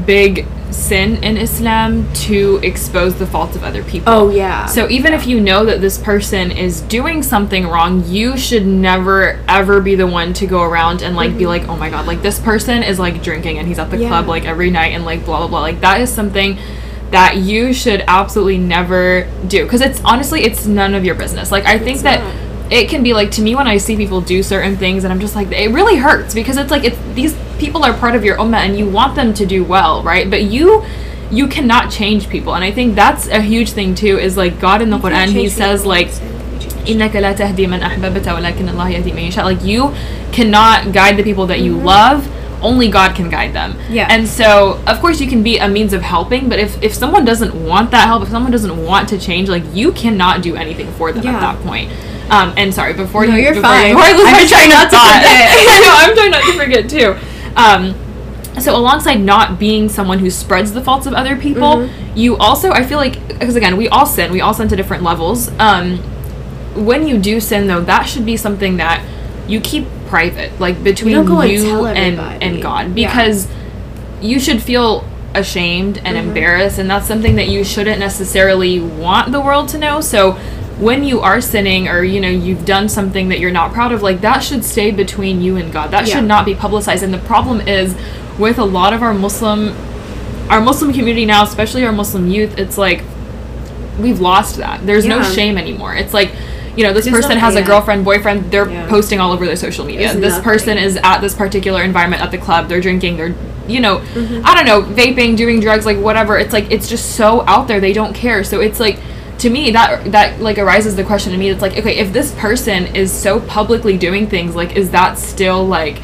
big 0.05 0.47
sin 0.71 1.23
in 1.23 1.37
Islam 1.37 2.13
to 2.13 2.59
expose 2.63 3.15
the 3.15 3.27
faults 3.27 3.55
of 3.57 3.63
other 3.63 3.83
people. 3.85 4.13
oh 4.13 4.29
yeah 4.31 4.67
So 4.67 4.89
even 4.91 5.13
if 5.15 5.27
you 5.27 5.41
know 5.41 5.65
that 5.65 5.81
this 5.81 5.97
person 5.99 6.51
is 6.51 6.81
doing 6.83 7.23
something 7.23 7.67
wrong, 7.69 8.05
you 8.07 8.37
should 8.37 8.67
never 8.67 9.39
ever 9.49 9.81
be 9.81 9.95
the 9.95 10.07
one 10.07 10.33
to 10.35 10.47
go 10.47 10.63
around 10.63 11.03
and 11.03 11.15
like 11.17 11.39
be 11.39 11.47
like, 11.47 11.69
"Oh 11.69 11.77
my 11.77 11.89
god, 11.89 12.07
like 12.07 12.21
this 12.23 12.39
person 12.41 12.83
is 12.83 12.99
like 12.99 13.23
drinking 13.23 13.59
and 13.59 13.67
he's 13.69 13.79
at 13.79 13.91
the 13.91 13.97
Mm-hmm. 13.97 14.03
Yeah. 14.03 14.09
club 14.09 14.27
like 14.29 14.45
every 14.45 14.71
night 14.71 14.93
and 14.95 15.05
like 15.05 15.25
blah 15.25 15.39
blah 15.39 15.49
blah." 15.49 15.61
Like 15.61 15.81
that 15.81 16.01
is 16.01 16.13
something 16.13 16.59
that 17.13 17.37
you 17.37 17.73
should 17.73 18.03
absolutely 18.09 18.59
never 18.59 19.29
do 19.47 19.63
because 19.65 19.81
it's 19.81 20.01
honestly 20.05 20.43
it's 20.43 20.67
none 20.67 20.93
of 20.95 21.05
your 21.05 21.15
business. 21.15 21.53
Like 21.53 21.65
I 21.65 21.79
think 21.79 21.95
It's 21.95 22.03
that 22.03 22.21
not 22.21 22.35
it 22.70 22.88
can 22.90 23.04
be 23.04 23.14
like 23.14 23.32
to 23.32 23.42
me 23.42 23.54
when 23.56 23.68
I 23.68 23.78
see 23.78 23.98
people 23.98 24.22
do 24.22 24.42
certain 24.42 24.78
things 24.78 25.04
and 25.04 25.12
I'm 25.12 25.20
just 25.20 25.36
like 25.36 25.52
it 25.52 25.72
really 25.72 25.98
hurts 25.98 26.34
because 26.34 26.58
it's 26.58 26.72
like 26.72 26.84
it's 26.86 26.98
these 27.14 27.36
people 27.60 27.84
are 27.84 27.94
part 27.94 28.16
of 28.16 28.24
your 28.24 28.38
ummah 28.38 28.58
and 28.66 28.78
you 28.78 28.88
want 28.90 29.16
them 29.16 29.34
to 29.36 29.46
do 29.46 29.64
well, 29.64 30.02
right? 30.04 30.30
But 30.30 30.44
you 30.44 30.84
you 31.32 31.48
cannot 31.48 31.92
change 31.92 32.30
people 32.30 32.56
and 32.56 32.64
I 32.64 32.72
think 32.72 32.96
that's 32.96 33.28
a 33.28 33.42
huge 33.42 33.72
thing 33.72 33.94
too 33.96 34.18
is 34.20 34.36
like 34.38 34.60
God 34.60 34.82
in 34.82 34.90
the 34.90 34.98
You 34.98 35.02
can't 35.02 35.14
Quran 35.16 35.28
he 35.28 35.34
change 35.44 35.52
says 35.54 35.80
people, 35.82 35.90
like 35.90 36.10
so 36.10 36.24
you 36.24 36.60
change. 36.60 36.90
إنك 36.90 37.16
لا 37.16 37.34
تهدي 37.34 37.68
من 37.68 37.82
أحببت 37.82 38.28
ولكن 38.28 38.70
الله 38.70 38.90
يهدي 38.90 39.12
من 39.14 39.32
يشاء 39.32 39.46
like 39.46 39.64
you 39.64 39.94
cannot 40.32 40.92
guide 40.94 41.16
the 41.18 41.24
people 41.24 41.46
that 41.48 41.60
you 41.60 41.76
love 41.78 42.28
only 42.62 42.90
God 42.90 43.16
can 43.16 43.30
guide 43.30 43.54
them 43.54 43.74
Mm-hmm. 43.74 43.94
Yeah. 43.94 44.08
and 44.10 44.28
so 44.28 44.80
of 44.88 45.00
course 45.00 45.20
you 45.22 45.28
can 45.28 45.44
be 45.44 45.58
a 45.58 45.68
means 45.68 45.94
of 45.94 46.02
helping 46.02 46.50
but 46.50 46.60
if, 46.60 46.82
if 46.84 46.94
someone 46.94 47.24
doesn't 47.26 47.54
want 47.66 47.92
that 47.92 48.08
help 48.08 48.24
if 48.24 48.30
someone 48.30 48.52
doesn't 48.52 48.78
want 48.86 49.10
to 49.10 49.18
change 49.20 49.48
like 49.50 49.64
you 49.74 49.92
cannot 49.92 50.42
do 50.42 50.56
anything 50.56 50.92
for 50.94 51.12
them 51.12 51.24
Yeah. 51.24 51.36
at 51.36 51.40
that 51.42 51.64
point 51.64 51.90
um, 52.31 52.53
and 52.57 52.73
sorry 52.75 52.93
before 52.93 53.27
No, 53.27 53.35
you 53.37 53.43
you're 53.43 53.55
before, 53.55 53.71
fine. 53.71 53.95
before 53.95 54.03
I 54.09 54.13
lose 54.13 54.27
I'm 54.27 54.33
my 54.33 54.47
trying 54.47 54.69
not 54.71 54.85
to 54.91 54.97
thought 54.97 55.13
forget. 55.15 55.51
I 55.69 55.81
know 55.81 55.95
I'm 55.97 56.15
trying 56.17 56.31
not 56.31 56.43
to 56.45 56.53
forget 56.59 56.91
too 56.91 57.17
um, 57.57 58.61
so 58.61 58.75
alongside 58.77 59.21
not 59.21 59.59
being 59.59 59.89
someone 59.89 60.19
who 60.19 60.31
spreads 60.31 60.73
the 60.73 60.83
faults 60.83 61.07
of 61.07 61.13
other 61.13 61.37
people 61.37 61.77
Mm-hmm. 61.77 62.17
you 62.17 62.37
also 62.39 62.71
i 62.73 62.83
feel 62.85 62.99
like 62.99 63.15
because 63.29 63.55
again 63.57 63.77
we 63.77 63.89
all 63.89 64.07
sin 64.07 64.33
we 64.33 64.41
all 64.41 64.55
sin 64.55 64.67
to 64.69 64.77
different 64.77 65.03
levels 65.03 65.49
um 65.59 65.99
when 66.75 67.07
you 67.07 67.19
do 67.19 67.41
sin 67.41 67.67
though 67.67 67.81
that 67.83 68.05
should 68.05 68.25
be 68.27 68.37
something 68.37 68.77
that 68.79 69.05
you 69.49 69.61
keep 69.61 69.87
private 70.09 70.59
like 70.61 70.83
between 70.83 71.25
go 71.27 71.43
you 71.43 71.63
tell 71.65 71.87
and 71.87 72.19
and 72.43 72.63
god 72.63 72.97
Yeah. 72.97 73.09
because 73.09 73.49
you 74.23 74.41
should 74.41 74.63
feel 74.63 75.05
ashamed 75.35 75.99
and 75.99 76.17
Mm-hmm. 76.17 76.29
embarrassed 76.29 76.79
and 76.79 76.89
that's 76.89 77.07
something 77.07 77.37
that 77.37 77.49
you 77.49 77.63
shouldn't 77.63 77.99
necessarily 77.99 78.81
want 78.81 79.33
the 79.33 79.41
world 79.41 79.69
to 79.71 79.79
know 79.79 80.01
so 80.01 80.39
when 80.79 81.03
you 81.05 81.21
are 81.21 81.41
sinning 81.41 81.89
or 81.89 82.03
you 82.05 82.21
know 82.21 82.29
you've 82.29 82.65
done 82.67 82.89
something 82.89 83.29
that 83.31 83.39
you're 83.41 83.51
not 83.51 83.73
proud 83.73 83.93
of 83.93 84.03
like 84.03 84.21
that 84.21 84.41
should 84.41 84.63
stay 84.65 84.91
between 84.91 85.41
you 85.41 85.57
and 85.57 85.73
god. 85.73 85.91
That 85.91 86.07
Yeah. 86.07 86.17
should 86.17 86.25
not 86.25 86.45
be 86.45 86.55
publicized. 86.55 87.03
And 87.03 87.15
the 87.15 87.19
problem 87.19 87.61
is 87.63 87.95
with 88.39 88.59
a 88.59 88.65
lot 88.65 88.93
of 88.93 89.03
our 89.03 89.15
muslim 89.15 89.75
our 90.51 90.61
muslim 90.61 90.93
community 90.93 91.25
now 91.25 91.43
especially 91.43 91.85
our 91.85 91.93
muslim 91.93 92.29
youth 92.29 92.59
it's 92.59 92.77
like 92.79 93.03
we've 93.99 94.21
lost 94.21 94.57
that. 94.59 94.85
There's 94.87 95.07
no 95.07 95.23
shame 95.23 95.57
anymore. 95.57 95.95
It's 95.95 96.13
like 96.13 96.33
you 96.77 96.85
know 96.85 96.93
this 96.93 97.07
There's 97.07 97.17
person 97.25 97.39
has 97.39 97.55
a 97.57 97.63
girlfriend 97.63 98.05
boyfriend 98.05 98.51
they're 98.53 98.69
Yeah. 98.69 98.87
posting 98.89 99.19
all 99.19 99.33
over 99.33 99.47
their 99.47 99.57
social 99.57 99.87
media. 99.87 100.09
There's 100.09 100.21
this 100.21 100.31
nothing. 100.33 100.45
person 100.45 100.79
is 100.79 100.99
at 101.03 101.21
this 101.21 101.35
particular 101.35 101.83
environment 101.83 102.21
at 102.23 102.31
the 102.31 102.37
club. 102.39 102.69
They're 102.69 102.83
drinking. 102.83 103.17
They're 103.17 103.35
you 103.67 103.81
know 103.81 103.99
Mm-hmm. 104.15 104.43
i 104.45 104.55
don't 104.55 104.67
know 104.67 104.83
vaping 104.95 105.37
doing 105.39 105.59
drugs 105.61 105.87
like 105.87 105.97
whatever. 105.99 106.39
It's 106.39 106.53
like 106.53 106.71
it's 106.71 106.87
just 106.87 107.17
so 107.17 107.43
out 107.47 107.67
there. 107.67 107.81
They 107.81 107.95
don't 107.95 108.13
care. 108.15 108.45
So 108.45 108.61
it's 108.61 108.79
like 108.79 108.99
to 109.39 109.51
me 109.51 109.71
that 109.73 110.11
that 110.13 110.41
like 110.41 110.59
arises 110.59 110.97
the 110.97 111.05
question 111.05 111.33
to 111.33 111.39
me 111.39 111.51
it's 111.51 111.61
like 111.63 111.77
okay 111.77 111.97
if 111.99 112.13
this 112.13 112.33
person 112.37 112.95
is 112.97 113.13
so 113.13 113.39
publicly 113.41 113.97
doing 113.99 114.27
things 114.27 114.55
like 114.55 114.77
is 114.77 114.91
that 114.93 115.19
still 115.19 115.67
like 115.67 116.01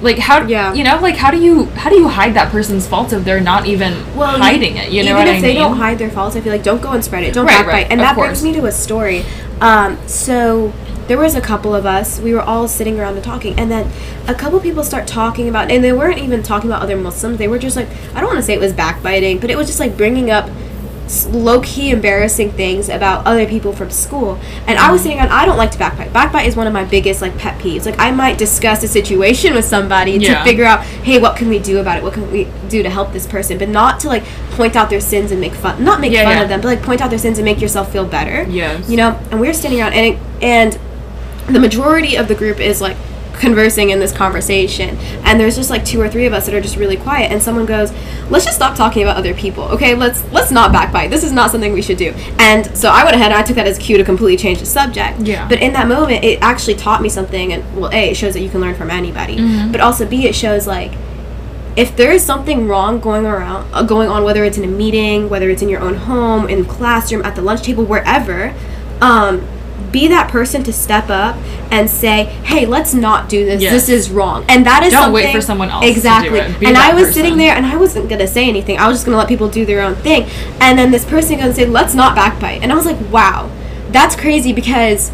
like 0.00 0.18
how 0.18 0.42
Yeah. 0.46 0.72
you 0.72 0.82
know 0.82 0.98
like 1.00 1.16
how 1.16 1.30
do 1.30 1.38
you 1.38 1.66
how 1.66 1.90
do 1.90 1.96
you 1.96 2.08
hide 2.08 2.34
that 2.34 2.50
person's 2.50 2.86
faults 2.86 3.12
if 3.12 3.22
they're 3.24 3.40
not 3.40 3.66
even 3.66 3.92
well, 4.16 4.38
hiding 4.38 4.76
it 4.78 4.90
you 4.90 5.04
know 5.04 5.10
even 5.20 5.28
if 5.28 5.36
I 5.36 5.40
they 5.42 5.48
mean 5.48 5.56
don't 5.62 5.76
hide 5.76 5.98
their 5.98 6.10
faults, 6.10 6.36
I 6.36 6.40
feel 6.40 6.52
like 6.52 6.62
don't 6.62 6.80
go 6.80 6.90
and 6.92 7.04
spread 7.04 7.22
it. 7.24 7.34
Don't 7.34 7.44
Right, 7.46 7.58
backbite. 7.58 7.72
right, 7.74 7.86
And 7.90 8.00
that 8.00 8.14
course. 8.14 8.40
brings 8.40 8.42
me 8.42 8.52
to 8.60 8.66
a 8.66 8.72
story. 8.72 9.24
Um, 9.60 9.98
so 10.08 10.72
there 11.06 11.18
was 11.18 11.34
a 11.34 11.40
couple 11.40 11.74
of 11.74 11.84
us. 11.84 12.18
We 12.18 12.32
were 12.32 12.40
all 12.40 12.66
sitting 12.66 12.98
around 12.98 13.16
and 13.16 13.22
talking, 13.24 13.58
and 13.58 13.70
then 13.70 13.90
a 14.26 14.34
couple 14.34 14.58
people 14.60 14.84
start 14.84 15.06
talking 15.06 15.48
about, 15.50 15.70
and 15.70 15.84
they 15.84 15.92
weren't 15.92 16.18
even 16.18 16.42
talking 16.42 16.70
about 16.70 16.80
other 16.82 16.96
Muslims. 16.96 17.36
They 17.36 17.48
were 17.48 17.58
just 17.58 17.76
like, 17.76 17.88
I 18.14 18.20
don't 18.20 18.28
want 18.28 18.38
to 18.38 18.42
say 18.42 18.54
it 18.54 18.60
was 18.60 18.72
backbiting, 18.72 19.38
but 19.38 19.50
it 19.50 19.56
was 19.58 19.66
just 19.66 19.80
like 19.80 19.96
bringing 19.98 20.30
up 20.30 20.48
low 21.28 21.60
key 21.60 21.90
embarrassing 21.90 22.52
things 22.52 22.88
about 22.88 23.26
other 23.26 23.46
people 23.46 23.72
from 23.72 23.90
school. 23.90 24.38
And 24.66 24.78
I 24.78 24.92
was 24.92 25.00
mm. 25.00 25.04
sitting 25.04 25.20
on 25.20 25.28
I 25.28 25.44
don't 25.46 25.56
like 25.56 25.70
to 25.72 25.78
backbite. 25.78 26.12
Backbite 26.12 26.46
is 26.46 26.56
one 26.56 26.66
of 26.66 26.72
my 26.72 26.84
biggest 26.84 27.20
like 27.20 27.36
pet 27.38 27.58
peeves. 27.60 27.86
Like 27.86 27.98
I 27.98 28.10
might 28.10 28.38
discuss 28.38 28.82
a 28.82 28.88
situation 28.88 29.54
with 29.54 29.64
somebody 29.64 30.12
Yeah. 30.12 30.38
to 30.38 30.44
figure 30.44 30.64
out, 30.64 30.82
hey, 30.84 31.18
what 31.18 31.36
can 31.36 31.48
we 31.48 31.58
do 31.58 31.78
about 31.78 31.98
it? 31.98 32.02
What 32.02 32.14
can 32.14 32.30
we 32.30 32.48
do 32.68 32.82
to 32.82 32.90
help 32.90 33.12
this 33.12 33.26
person? 33.26 33.58
But 33.58 33.68
not 33.68 34.00
to 34.00 34.08
like 34.08 34.24
point 34.52 34.76
out 34.76 34.90
their 34.90 35.00
sins 35.00 35.32
and 35.32 35.40
make 35.40 35.54
fun 35.54 35.82
not 35.82 36.00
make 36.00 36.12
Yeah, 36.12 36.24
fun 36.24 36.36
yeah. 36.36 36.42
of 36.42 36.48
them, 36.48 36.60
but 36.60 36.68
like 36.68 36.82
point 36.82 37.00
out 37.00 37.10
their 37.10 37.18
sins 37.18 37.38
and 37.38 37.44
make 37.44 37.60
yourself 37.60 37.92
feel 37.92 38.04
better. 38.04 38.48
Yes. 38.50 38.88
You 38.88 38.96
know, 38.96 39.18
and 39.30 39.40
we 39.40 39.46
were 39.46 39.54
standing 39.54 39.80
around 39.80 39.94
and 39.94 40.14
it, 40.14 40.22
and 40.42 40.78
the 41.48 41.60
majority 41.60 42.16
of 42.16 42.28
the 42.28 42.34
group 42.34 42.60
is 42.60 42.80
like 42.80 42.96
conversing 43.40 43.90
in 43.90 43.98
this 43.98 44.12
conversation. 44.12 44.96
And 45.24 45.40
there's 45.40 45.56
just 45.56 45.70
like 45.70 45.84
two 45.84 46.00
or 46.00 46.08
three 46.08 46.26
of 46.26 46.32
us 46.32 46.46
that 46.46 46.54
are 46.54 46.60
just 46.60 46.76
really 46.76 46.96
quiet 46.96 47.32
and 47.32 47.42
someone 47.42 47.66
goes 47.66 47.92
let's 48.28 48.44
just 48.44 48.56
stop 48.56 48.76
talking 48.76 49.02
about 49.02 49.16
other 49.16 49.34
people 49.34 49.64
okay? 49.64 49.94
Let's 49.94 50.22
let's 50.30 50.50
not 50.50 50.72
backbite. 50.72 51.10
This 51.10 51.24
is 51.24 51.32
not 51.32 51.50
something 51.50 51.72
we 51.72 51.82
should 51.82 51.96
do. 51.96 52.12
And 52.38 52.76
so 52.76 52.90
i 52.90 53.02
went 53.02 53.16
ahead 53.16 53.32
and 53.32 53.40
i 53.40 53.42
took 53.42 53.56
that 53.56 53.66
as 53.66 53.78
cue 53.78 53.96
to 53.96 54.04
completely 54.04 54.36
change 54.36 54.60
the 54.60 54.66
subject. 54.66 55.20
Yeah. 55.20 55.48
but 55.48 55.60
in 55.60 55.72
that 55.72 55.88
moment 55.88 56.22
it 56.24 56.40
actually 56.42 56.74
taught 56.74 57.02
me 57.02 57.08
something 57.08 57.52
and 57.52 57.76
well 57.76 57.90
a 57.92 58.10
it 58.10 58.16
shows 58.16 58.34
that 58.34 58.40
you 58.40 58.50
can 58.50 58.60
learn 58.60 58.74
from 58.74 58.90
anybody. 58.90 59.36
Mm-hmm. 59.36 59.72
but 59.72 59.80
also 59.80 60.06
b 60.06 60.26
it 60.26 60.34
shows 60.34 60.66
like 60.66 60.92
if 61.76 61.96
there 61.96 62.10
is 62.12 62.24
something 62.24 62.66
wrong 62.68 63.00
going 63.00 63.24
around 63.24 63.72
uh, 63.72 63.82
going 63.82 64.08
on 64.08 64.24
whether 64.24 64.44
it's 64.44 64.58
in 64.58 64.64
a 64.64 64.72
meeting 64.84 65.28
whether 65.28 65.48
it's 65.48 65.62
in 65.62 65.68
your 65.68 65.80
own 65.80 65.94
home 65.94 66.48
in 66.48 66.64
classroom 66.64 67.22
at 67.22 67.34
the 67.36 67.42
lunch 67.42 67.62
table 67.62 67.84
wherever 67.84 68.54
um 69.00 69.40
be 69.92 70.08
that 70.08 70.28
person 70.28 70.62
to 70.64 70.72
step 70.72 71.10
up 71.10 71.36
and 71.70 71.88
say, 71.88 72.24
"Hey, 72.44 72.66
let's 72.66 72.94
not 72.94 73.28
do 73.28 73.44
this. 73.44 73.62
Yes. 73.62 73.72
This 73.72 73.88
is 73.88 74.10
wrong." 74.10 74.44
And 74.48 74.66
that 74.66 74.82
is 74.82 74.92
Don't 74.92 75.12
wait 75.12 75.32
for 75.34 75.40
someone 75.40 75.70
else 75.70 75.84
to 75.84 75.90
do 75.90 75.96
exactly. 75.96 76.40
and 76.40 76.76
I 76.76 76.94
was 76.94 77.04
person. 77.04 77.14
sitting 77.14 77.36
there, 77.36 77.54
and 77.54 77.66
I 77.66 77.76
wasn't 77.76 78.08
gonna 78.08 78.26
say 78.26 78.48
anything. 78.48 78.78
I 78.78 78.88
was 78.88 78.98
just 78.98 79.06
gonna 79.06 79.18
let 79.18 79.28
people 79.28 79.48
do 79.48 79.64
their 79.64 79.82
own 79.82 79.94
thing. 79.96 80.26
And 80.60 80.78
then 80.78 80.90
this 80.90 81.04
person 81.04 81.38
gonna 81.38 81.54
say, 81.54 81.66
"Let's 81.66 81.94
not 81.94 82.14
backbite," 82.14 82.62
and 82.62 82.72
I 82.72 82.74
was 82.74 82.86
like, 82.86 82.98
"Wow, 83.10 83.48
that's 83.92 84.16
crazy," 84.16 84.52
because 84.52 85.10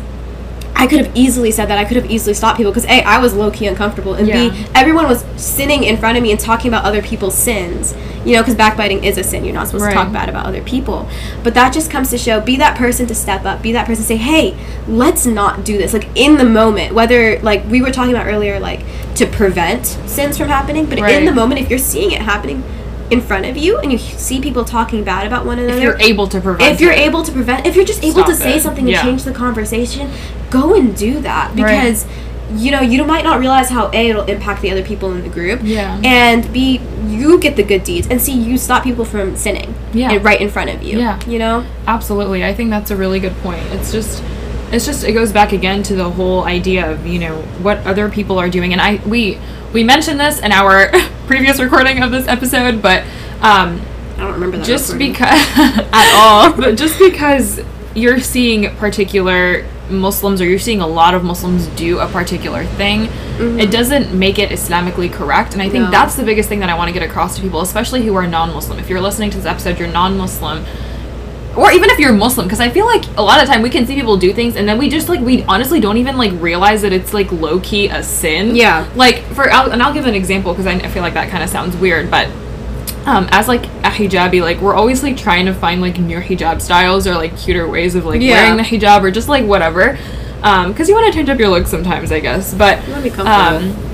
I 0.79 0.87
could 0.87 0.99
have 0.99 1.17
easily 1.17 1.51
said 1.51 1.67
that. 1.67 1.79
I 1.79 1.85
could 1.85 1.97
have 1.97 2.11
easily 2.11 2.35
stopped 2.35 2.59
people 2.59 2.71
because 2.71 2.85
a 2.85 3.03
I 3.03 3.19
was 3.19 3.33
low 3.35 3.51
key 3.51 3.67
uncomfortable, 3.67 4.15
and 4.15 4.29
Yeah. 4.29 4.51
b 4.51 4.67
everyone 4.75 5.07
was 5.09 5.25
sitting 5.37 5.85
in 5.85 5.97
front 5.97 6.17
of 6.19 6.23
me 6.23 6.31
and 6.31 6.39
talking 6.39 6.69
about 6.69 6.85
other 6.85 7.01
people's 7.03 7.35
sins. 7.35 7.95
You 8.27 8.33
know, 8.35 8.43
because 8.43 8.57
backbiting 8.57 9.05
is 9.05 9.17
a 9.19 9.23
sin. 9.23 9.45
You're 9.45 9.55
not 9.55 9.69
supposed 9.69 9.85
Right. 9.85 9.91
to 9.93 9.97
talk 9.97 10.13
bad 10.13 10.29
about 10.29 10.47
other 10.47 10.61
people. 10.61 11.09
But 11.45 11.55
that 11.55 11.73
just 11.73 11.91
comes 11.91 12.11
to 12.11 12.19
show: 12.19 12.41
be 12.41 12.57
that 12.57 12.77
person 12.77 13.07
to 13.07 13.15
step 13.15 13.45
up. 13.47 13.63
Be 13.63 13.73
that 13.73 13.87
person 13.87 14.03
to 14.03 14.09
say, 14.09 14.17
"Hey, 14.17 14.55
let's 14.89 15.25
not 15.25 15.65
do 15.65 15.79
this." 15.79 15.93
Like 15.93 16.09
in 16.15 16.37
the 16.37 16.45
moment, 16.45 16.93
whether 16.93 17.39
like 17.41 17.63
we 17.71 17.81
were 17.81 17.91
talking 17.93 18.13
about 18.13 18.27
earlier, 18.27 18.59
like 18.61 18.81
to 19.15 19.27
prevent 19.27 19.97
sins 20.07 20.37
from 20.37 20.49
happening. 20.49 20.85
But 20.87 21.01
Right. 21.01 21.15
in 21.15 21.25
the 21.25 21.33
moment, 21.33 21.61
if 21.61 21.71
you're 21.71 21.79
seeing 21.79 22.11
it 22.11 22.21
happening 22.23 22.65
in 23.11 23.21
front 23.21 23.47
of 23.47 23.57
you 23.57 23.79
and 23.79 23.93
you 23.93 23.99
see 23.99 24.41
people 24.41 24.65
talking 24.65 25.05
bad 25.05 25.27
about 25.27 25.47
one 25.47 25.59
another, 25.59 25.77
If 25.77 25.83
you're 25.83 26.01
able 26.01 26.27
to 26.29 26.41
prevent 26.41 26.75
if 26.75 26.81
you're 26.81 26.93
it. 26.93 26.99
able 27.01 27.23
to 27.23 27.33
prevent 27.33 27.67
if 27.67 27.77
you're 27.77 27.85
just 27.85 28.03
able 28.05 28.25
to 28.25 28.35
say 28.35 28.57
it. 28.57 28.63
something 28.63 28.87
Yeah. 28.87 29.01
and 29.01 29.09
change 29.09 29.23
the 29.25 29.33
conversation 29.33 30.11
go 30.51 30.75
and 30.75 30.97
do 30.97 31.21
that 31.21 31.49
Right. 31.51 31.57
because 31.83 32.07
you 32.55 32.71
know 32.71 32.81
you 32.81 33.05
might 33.05 33.25
not 33.25 33.41
realize 33.41 33.69
how 33.71 33.91
a 33.93 34.09
it'll 34.09 34.25
impact 34.25 34.63
the 34.63 34.71
other 34.71 34.83
people 34.83 35.11
in 35.13 35.23
the 35.23 35.29
group 35.29 35.61
Yeah. 35.63 35.99
and 36.05 36.53
b 36.53 36.81
you 37.09 37.39
get 37.39 37.57
the 37.57 37.63
good 37.63 37.83
deeds 37.85 38.07
and 38.09 38.21
see 38.21 38.33
you 38.33 38.57
stop 38.59 38.83
people 38.85 39.05
from 39.05 39.37
sinning 39.37 39.75
Yeah. 39.93 40.19
right 40.23 40.41
in 40.41 40.49
front 40.51 40.71
of 40.71 40.83
you 40.83 40.99
Yeah. 40.99 41.19
you 41.27 41.39
know 41.39 41.65
Absolutely. 41.89 42.45
I 42.45 42.53
think 42.55 42.71
that's 42.71 42.91
a 42.91 42.97
really 42.97 43.21
good 43.21 43.37
point. 43.43 43.63
It's 43.73 43.93
just 43.93 44.21
it's 44.73 44.85
just 44.87 45.05
it 45.05 45.13
goes 45.13 45.33
back 45.33 45.53
again 45.53 45.83
to 45.85 45.95
the 45.95 46.11
whole 46.11 46.45
idea 46.45 46.91
of, 46.91 47.07
you 47.07 47.19
know, 47.19 47.37
what 47.63 47.79
other 47.87 48.09
people 48.09 48.39
are 48.39 48.49
doing 48.51 48.73
and 48.73 48.81
I 48.81 49.01
we 49.07 49.39
we 49.73 49.85
mentioned 49.85 50.19
this 50.21 50.41
in 50.41 50.53
our 50.53 50.91
previous 51.27 51.61
recording 51.61 52.03
of 52.03 52.11
this 52.11 52.27
episode, 52.29 52.81
but 52.83 53.03
um 53.43 53.81
i 54.17 54.21
don't 54.21 54.33
remember 54.33 54.57
that 54.57 54.67
just 54.67 54.93
recording. 54.93 55.13
because 55.13 55.49
At 55.93 56.15
all. 56.15 56.53
but 56.57 56.77
just 56.77 56.99
because 56.99 57.61
you're 57.95 58.21
seeing 58.21 58.75
particular 58.77 59.67
Muslims 59.91 60.41
or 60.41 60.47
you're 60.47 60.59
seeing 60.59 60.81
a 60.81 60.87
lot 60.87 61.15
of 61.15 61.23
Muslims 61.23 61.67
do 61.69 61.99
a 62.01 62.09
particular 62.09 62.65
thing, 62.65 63.09
it 63.59 63.71
doesn't 63.71 64.13
make 64.19 64.39
it 64.39 64.51
Islamically 64.51 65.13
correct. 65.13 65.53
And 65.53 65.63
I 65.63 65.69
think 65.69 65.85
No. 65.85 65.91
that's 65.93 66.17
the 66.17 66.25
biggest 66.25 66.49
thing 66.49 66.59
that 66.61 66.69
I 66.69 66.75
want 66.77 66.89
to 66.89 66.93
get 66.93 67.03
across 67.09 67.37
to 67.37 67.43
people, 67.43 67.61
especially 67.61 68.03
who 68.05 68.15
are 68.17 68.27
non-Muslim. 68.27 68.79
If 68.81 68.91
you're 68.91 69.01
listening 69.01 69.31
to 69.31 69.37
this 69.37 69.47
episode, 69.47 69.79
you're 69.79 69.87
non-Muslim. 69.89 70.65
Or 71.57 71.73
even 71.73 71.89
if 71.91 71.99
you're 71.99 72.13
Muslim, 72.13 72.47
because 72.47 72.61
I 72.61 72.69
feel 72.69 72.85
like 72.87 73.05
a 73.17 73.23
lot 73.23 73.43
of 73.43 73.49
time 73.49 73.63
we 73.63 73.71
can 73.71 73.87
see 73.87 73.95
people 73.95 74.17
do 74.17 74.33
things, 74.33 74.57
and 74.57 74.69
then 74.69 74.77
we 74.79 74.89
just 74.89 75.09
like 75.09 75.21
we 75.21 75.43
honestly 75.45 75.81
don't 75.81 75.97
even 75.97 76.17
like 76.19 76.33
realize 76.41 76.83
that 76.83 76.93
it's 76.93 77.15
like 77.15 77.33
low 77.33 77.61
key 77.61 77.89
a 77.89 78.03
sin. 78.03 78.55
Yeah. 78.55 78.87
Like 78.95 79.23
for 79.35 79.51
I'll, 79.51 79.71
and 79.73 79.83
I'll 79.83 79.95
give 79.95 80.07
an 80.07 80.15
example 80.15 80.53
because 80.53 80.67
I, 80.67 80.73
I 80.75 80.89
feel 80.89 81.03
like 81.03 81.15
that 81.15 81.31
kind 81.31 81.43
of 81.43 81.49
sounds 81.49 81.77
weird, 81.77 82.11
but 82.11 82.29
um, 83.07 83.29
as 83.31 83.49
like 83.49 83.65
a 83.65 83.89
hijabi, 83.91 84.43
like 84.43 84.61
we're 84.61 84.75
always 84.75 85.03
like 85.03 85.17
trying 85.17 85.47
to 85.47 85.55
find 85.55 85.81
like 85.81 85.99
new 85.99 86.19
hijab 86.21 86.61
styles 86.61 87.07
or 87.07 87.15
like 87.15 87.37
cuter 87.39 87.67
ways 87.69 87.95
of 87.95 88.05
like 88.05 88.21
Yeah. 88.21 88.43
wearing 88.43 88.57
the 88.57 88.63
hijab 88.65 89.03
or 89.03 89.11
just 89.11 89.29
like 89.29 89.45
whatever. 89.45 89.97
Um, 90.43 90.73
because 90.73 90.89
you 90.89 90.95
want 90.95 91.07
to 91.07 91.13
change 91.19 91.29
up 91.29 91.39
your 91.39 91.49
look 91.49 91.67
sometimes, 91.67 92.13
I 92.13 92.21
guess. 92.21 92.53
But 92.53 92.87
wanna 92.89 93.03
be 93.03 93.11
comfortable. 93.11 93.71
um, 93.71 93.86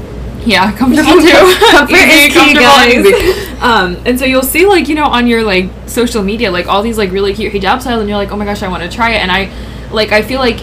yeah, 0.45 0.73
comfortable 0.77 1.13
too. 1.23 1.57
Comfort 1.71 1.95
is 1.95 2.35
key, 2.35 2.55
guys. 2.55 3.49
Um, 3.63 3.97
and 4.05 4.19
so 4.19 4.25
you'll 4.25 4.43
see 4.43 4.67
like 4.67 4.89
you 4.89 4.97
know 4.97 5.05
on 5.05 5.29
your 5.29 5.45
like 5.45 5.71
social 5.87 6.25
media 6.25 6.51
like 6.51 6.67
all 6.67 6.83
these 6.83 6.99
like 6.99 7.13
really 7.13 7.33
cute 7.33 7.53
hijab 7.53 7.81
styles, 7.81 8.01
and 8.01 8.09
you're 8.09 8.19
like, 8.19 8.33
oh 8.33 8.37
my 8.37 8.45
gosh, 8.45 8.61
I 8.65 8.69
want 8.69 8.83
to 8.83 8.89
try 8.89 9.11
it. 9.13 9.19
And 9.19 9.31
I 9.31 9.53
like 9.93 10.11
I 10.11 10.23
feel 10.23 10.41
like 10.41 10.59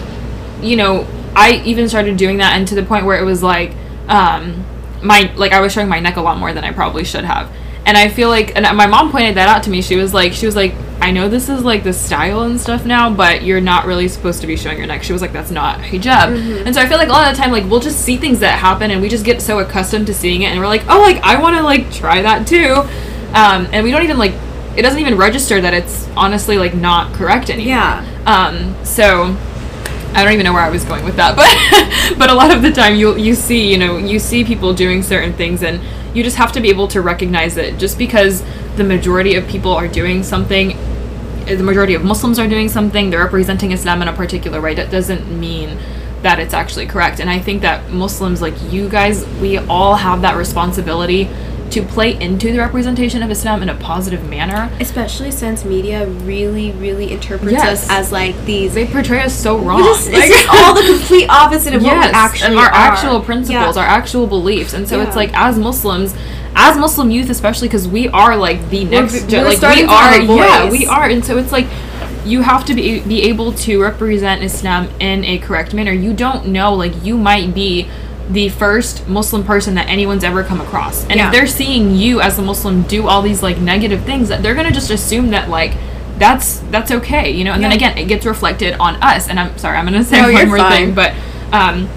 you 0.60 0.76
know 0.76 1.06
I 1.34 1.62
even 1.64 1.88
started 1.88 2.18
doing 2.18 2.36
that, 2.38 2.56
and 2.56 2.68
to 2.68 2.74
the 2.74 2.82
point 2.82 3.06
where 3.06 3.18
it 3.18 3.24
was 3.24 3.42
like 3.42 3.72
um, 4.06 4.66
my 5.02 5.32
like 5.36 5.52
I 5.52 5.60
was 5.60 5.72
showing 5.72 5.88
my 5.88 5.98
neck 5.98 6.16
a 6.16 6.20
lot 6.20 6.36
more 6.36 6.52
than 6.52 6.62
I 6.62 6.72
probably 6.72 7.04
should 7.04 7.24
have. 7.24 7.50
And 7.86 7.96
I 7.96 8.08
feel 8.08 8.28
like, 8.28 8.54
and 8.56 8.64
my 8.76 8.86
mom 8.86 9.10
pointed 9.10 9.36
that 9.36 9.48
out 9.48 9.64
to 9.64 9.70
me. 9.70 9.82
She 9.82 9.96
was 9.96 10.12
like, 10.14 10.32
she 10.32 10.46
was 10.46 10.54
like, 10.54 10.74
I 11.00 11.12
know 11.12 11.30
this 11.30 11.48
is 11.48 11.64
like 11.64 11.82
the 11.82 11.94
style 11.94 12.42
and 12.42 12.60
stuff 12.60 12.84
now, 12.84 13.12
but 13.12 13.42
you're 13.42 13.60
not 13.60 13.86
really 13.86 14.06
supposed 14.06 14.42
to 14.42 14.46
be 14.46 14.54
showing 14.56 14.76
your 14.76 14.86
neck. 14.86 15.02
She 15.02 15.14
was 15.14 15.22
like, 15.22 15.32
that's 15.32 15.50
not 15.50 15.78
hijab. 15.80 16.64
And 16.66 16.74
so 16.74 16.80
I 16.82 16.86
feel 16.86 16.98
like 16.98 17.08
a 17.08 17.12
lot 17.12 17.30
of 17.30 17.34
the 17.34 17.42
time, 17.42 17.50
like 17.50 17.64
we'll 17.64 17.80
just 17.80 18.00
see 18.00 18.18
things 18.18 18.40
that 18.40 18.58
happen, 18.58 18.90
and 18.90 19.00
we 19.00 19.08
just 19.08 19.24
get 19.24 19.40
so 19.40 19.60
accustomed 19.60 20.06
to 20.08 20.14
seeing 20.14 20.42
it, 20.42 20.46
and 20.46 20.60
we're 20.60 20.66
like, 20.66 20.84
oh, 20.88 21.00
like 21.00 21.16
I 21.22 21.40
want 21.40 21.56
to 21.56 21.62
like 21.62 21.90
try 21.90 22.20
that 22.20 22.46
too, 22.46 22.74
um, 23.34 23.66
and 23.72 23.82
we 23.82 23.90
don't 23.90 24.02
even 24.02 24.18
like, 24.18 24.34
it 24.76 24.82
doesn't 24.82 25.00
even 25.00 25.16
register 25.16 25.60
that 25.60 25.72
it's 25.72 26.06
honestly 26.16 26.58
like 26.58 26.74
not 26.74 27.14
correct 27.14 27.48
anymore. 27.48 27.68
Yeah. 27.68 28.22
Um. 28.26 28.84
So. 28.84 29.36
I 30.12 30.24
don't 30.24 30.32
even 30.32 30.42
know 30.42 30.52
where 30.52 30.62
I 30.62 30.70
was 30.70 30.84
going 30.84 31.04
with 31.04 31.14
that, 31.16 31.36
but 31.36 31.46
but 32.18 32.30
a 32.30 32.34
lot 32.34 32.50
of 32.50 32.62
the 32.62 32.72
time 32.72 32.96
you 32.96 33.16
you 33.16 33.36
see 33.36 33.70
you 33.70 33.78
know 33.78 33.96
you 33.96 34.18
see 34.18 34.42
people 34.42 34.74
doing 34.74 35.04
certain 35.04 35.32
things 35.34 35.62
and 35.62 35.80
you 36.14 36.22
just 36.22 36.36
have 36.36 36.52
to 36.52 36.60
be 36.60 36.70
able 36.70 36.88
to 36.88 37.00
recognize 37.00 37.56
it. 37.56 37.78
Just 37.78 37.98
because 37.98 38.42
the 38.76 38.84
majority 38.84 39.34
of 39.34 39.46
people 39.46 39.72
are 39.72 39.88
doing 39.88 40.22
something, 40.22 40.72
uh, 40.72 41.54
the 41.56 41.62
majority 41.62 41.94
of 41.94 42.04
Muslims 42.04 42.38
are 42.38 42.48
doing 42.48 42.68
something, 42.68 43.10
they're 43.10 43.24
representing 43.24 43.72
Islam 43.72 44.02
in 44.02 44.08
a 44.08 44.12
particular 44.12 44.60
way. 44.60 44.74
That 44.74 44.90
doesn't 44.90 45.26
mean 45.38 45.78
that 46.22 46.38
it's 46.38 46.54
actually 46.54 46.86
correct. 46.86 47.20
And 47.20 47.30
I 47.30 47.38
think 47.38 47.62
that 47.62 47.90
Muslims 47.90 48.42
like 48.42 48.54
you 48.70 48.88
guys, 48.88 49.26
we 49.40 49.58
all 49.58 49.94
have 49.94 50.22
that 50.22 50.36
responsibility 50.36 51.28
to 51.70 51.82
play 51.82 52.20
into 52.20 52.52
the 52.52 52.58
representation 52.58 53.22
of 53.22 53.30
Islam 53.30 53.62
in 53.62 53.68
a 53.68 53.74
positive 53.74 54.28
manner. 54.28 54.70
especially 54.80 55.30
since 55.30 55.64
media 55.64 56.06
really 56.06 56.72
really 56.72 57.12
interprets 57.12 57.52
Yes. 57.52 57.84
us 57.84 57.90
as 57.90 58.12
like 58.12 58.34
these 58.44 58.74
They 58.74 58.86
portray 58.86 59.20
us 59.22 59.34
so 59.34 59.56
wrong. 59.58 59.82
Just, 59.84 60.12
Like- 60.12 60.24
it's 60.26 60.48
all 60.54 60.74
the 60.74 60.82
complete 60.94 61.28
opposite 61.28 61.74
of 61.74 61.82
what 61.82 61.92
we 61.98 62.04
actually 62.04 62.46
and 62.48 62.58
our 62.58 62.66
are. 62.66 62.74
actual 62.74 63.20
principles, 63.20 63.76
Yeah. 63.76 63.82
our 63.82 63.88
actual 63.88 64.26
beliefs, 64.26 64.72
and 64.74 64.88
so 64.88 65.00
it's 65.00 65.16
like 65.16 65.30
as 65.34 65.58
Muslims, 65.58 66.14
as 66.56 66.76
Muslim 66.76 67.10
youth, 67.10 67.30
especially 67.30 67.68
because 67.68 67.86
we 67.86 68.08
are 68.08 68.36
like 68.36 68.68
the 68.70 68.84
next, 68.84 69.30
we're 69.30 69.44
like 69.44 69.60
we 69.60 69.84
are, 69.84 70.18
yeah, 70.20 70.70
we 70.70 70.86
are, 70.86 71.06
and 71.08 71.24
so 71.24 71.38
it's 71.38 71.52
like 71.52 71.66
you 72.26 72.42
have 72.42 72.64
to 72.66 72.74
be 72.74 73.00
be 73.00 73.22
able 73.22 73.52
to 73.52 73.80
represent 73.80 74.42
Islam 74.42 74.88
in 74.98 75.24
a 75.24 75.38
correct 75.38 75.72
manner. 75.72 75.92
You 75.92 76.12
don't 76.12 76.46
know, 76.48 76.74
like 76.74 76.92
you 77.04 77.16
might 77.16 77.54
be 77.54 77.88
the 78.30 78.48
first 78.48 79.08
Muslim 79.08 79.42
person 79.44 79.74
that 79.74 79.88
anyone's 79.88 80.24
ever 80.24 80.42
come 80.44 80.60
across, 80.60 81.02
and 81.04 81.16
Yeah. 81.16 81.26
if 81.26 81.32
they're 81.32 81.46
seeing 81.46 81.94
you 81.96 82.20
as 82.20 82.38
a 82.38 82.42
Muslim 82.42 82.82
do 82.82 83.08
all 83.08 83.22
these 83.22 83.42
like 83.42 83.58
negative 83.58 84.04
things, 84.04 84.28
that 84.28 84.42
they're 84.42 84.54
gonna 84.54 84.70
just 84.72 84.90
assume 84.90 85.30
that 85.30 85.48
like. 85.50 85.72
That's 86.18 86.58
that's 86.70 86.90
okay, 86.90 87.30
you 87.30 87.44
know. 87.44 87.52
And 87.54 87.64
then 87.64 87.72
again, 87.72 87.96
it 87.96 88.04
gets 88.06 88.26
reflected 88.26 88.74
on 88.78 88.96
us. 89.02 89.26
And 89.26 89.40
I'm 89.40 89.56
sorry, 89.56 89.78
I'm 89.78 89.86
gonna 89.86 90.04
say 90.04 90.20
No, 90.20 90.30
one 90.30 90.48
more 90.48 90.58
fine. 90.58 90.72
thing, 90.72 90.94
but 90.94 91.14
um, 91.50 91.88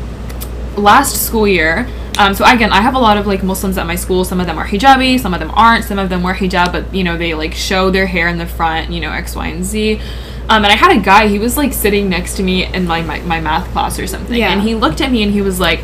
last 0.78 1.26
school 1.26 1.48
year 1.48 1.88
um, 2.18 2.34
so 2.34 2.44
again 2.46 2.72
i 2.72 2.82
have 2.82 2.96
a 2.96 3.00
lot 3.00 3.18
of 3.18 3.28
like 3.28 3.44
muslims 3.44 3.78
at 3.78 3.86
my 3.86 3.96
school 3.96 4.24
some 4.26 4.40
of 4.40 4.48
them 4.48 4.58
are 4.58 4.66
hijabi 4.68 5.20
some 5.20 5.34
of 5.34 5.40
them 5.40 5.52
aren't 5.54 5.84
some 5.86 6.00
of 6.00 6.10
them 6.10 6.24
wear 6.24 6.34
hijab 6.34 6.72
but 6.72 6.94
you 6.94 7.04
know 7.04 7.16
they 7.18 7.34
like 7.36 7.54
show 7.54 7.90
their 7.92 8.08
hair 8.08 8.28
in 8.28 8.38
the 8.38 8.46
front 8.46 8.90
you 8.92 9.00
know 9.00 9.12
x 9.12 9.36
y 9.36 9.48
and 9.48 9.64
z 9.64 9.96
um, 10.50 10.64
and 10.64 10.68
i 10.68 10.76
had 10.76 10.96
a 10.96 11.00
guy 11.00 11.28
he 11.28 11.38
was 11.38 11.58
like 11.58 11.74
sitting 11.74 12.10
next 12.10 12.36
to 12.38 12.44
me 12.44 12.66
in 12.66 12.88
like 12.88 13.06
my, 13.06 13.20
my 13.22 13.40
math 13.40 13.68
class 13.72 14.00
or 14.00 14.08
something 14.08 14.38
Yeah. 14.40 14.52
and 14.52 14.62
he 14.62 14.74
looked 14.74 15.00
at 15.02 15.12
me 15.12 15.22
and 15.22 15.32
he 15.32 15.42
was 15.42 15.60
like 15.60 15.82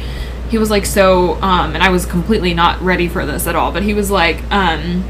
he 0.49 0.57
was 0.57 0.69
like 0.69 0.85
so 0.85 1.35
um, 1.41 1.73
and 1.75 1.83
i 1.83 1.89
was 1.89 2.05
completely 2.05 2.53
not 2.53 2.81
ready 2.81 3.07
for 3.07 3.25
this 3.25 3.47
at 3.47 3.55
all 3.55 3.71
but 3.71 3.83
he 3.83 3.93
was 3.93 4.09
like 4.11 4.43
um, 4.51 5.03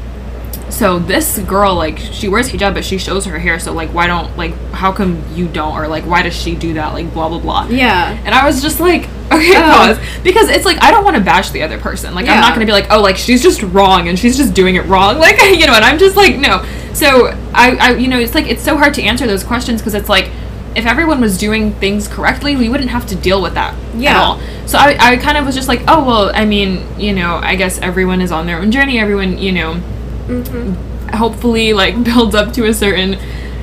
so 0.68 0.98
this 1.00 1.38
girl 1.40 1.74
like 1.74 1.98
she 1.98 2.28
wears 2.28 2.48
hijab 2.50 2.74
but 2.74 2.84
she 2.84 2.96
shows 2.96 3.24
her 3.26 3.38
hair 3.38 3.58
so 3.58 3.72
like 3.72 3.88
why 3.90 4.06
don't 4.06 4.36
like 4.36 4.54
how 4.72 4.92
come 4.92 5.22
you 5.34 5.48
don't 5.48 5.74
or 5.76 5.88
like 5.88 6.04
why 6.04 6.22
does 6.22 6.34
she 6.34 6.54
do 6.54 6.74
that 6.74 6.92
like 6.92 7.12
blah 7.12 7.28
blah 7.28 7.40
blah 7.40 7.66
Yeah. 7.68 8.16
and 8.24 8.32
I 8.34 8.46
was 8.46 8.62
just 8.62 8.78
like, 8.78 9.02
okay, 9.32 9.52
Oh. 9.56 9.94
pause. 9.94 9.98
Because 10.24 10.48
it's 10.48 10.64
like, 10.64 10.82
I 10.82 10.90
don't 10.90 11.04
want 11.04 11.16
to 11.16 11.22
bash 11.22 11.50
the 11.50 11.62
other 11.62 11.78
person. 11.78 12.14
Like, 12.14 12.26
I'm 12.28 12.40
not 12.40 12.48
going 12.54 12.60
to 12.60 12.66
be 12.66 12.72
like, 12.72 12.90
oh, 12.90 13.00
like, 13.00 13.16
she's 13.16 13.40
just 13.42 13.62
wrong 13.62 14.08
and 14.08 14.18
she's 14.18 14.36
just 14.36 14.54
doing 14.54 14.74
it 14.74 14.84
wrong. 14.86 15.18
Like, 15.18 15.40
you 15.42 15.66
know, 15.68 15.74
and 15.74 15.84
I'm 15.84 15.98
just 16.00 16.16
like, 16.16 16.36
no. 16.36 16.64
So, 16.94 17.28
I, 17.54 17.76
I 17.76 17.90
you 17.94 18.08
know, 18.08 18.18
it's 18.18 18.34
like, 18.34 18.46
it's 18.48 18.62
so 18.62 18.76
hard 18.76 18.92
to 18.94 19.02
answer 19.02 19.26
those 19.28 19.44
questions 19.44 19.80
because 19.80 19.94
it's 19.94 20.08
like, 20.08 20.30
if 20.76 20.86
everyone 20.86 21.20
was 21.20 21.36
doing 21.36 21.72
things 21.74 22.06
correctly, 22.08 22.54
we 22.56 22.68
wouldn't 22.68 22.90
have 22.90 23.06
to 23.08 23.16
deal 23.16 23.42
with 23.42 23.54
that 23.54 23.74
at 23.74 23.94
Yeah. 24.00 24.20
all. 24.20 24.40
So 24.66 24.78
I, 24.78 24.96
I 25.00 25.16
kind 25.16 25.36
of 25.36 25.44
was 25.44 25.54
just 25.54 25.66
like, 25.68 25.82
oh, 25.88 26.04
well, 26.04 26.30
I 26.34 26.44
mean, 26.44 26.86
you 26.98 27.12
know, 27.12 27.40
I 27.42 27.56
guess 27.56 27.78
everyone 27.80 28.20
is 28.20 28.30
on 28.30 28.46
their 28.46 28.58
own 28.60 28.70
journey. 28.70 28.98
Everyone, 29.00 29.36
you 29.38 29.52
know, 29.52 29.74
hopefully 31.14 31.72
like 31.72 32.02
builds 32.04 32.34
up 32.34 32.52
to 32.54 32.66
a 32.66 32.74
certain 32.74 33.18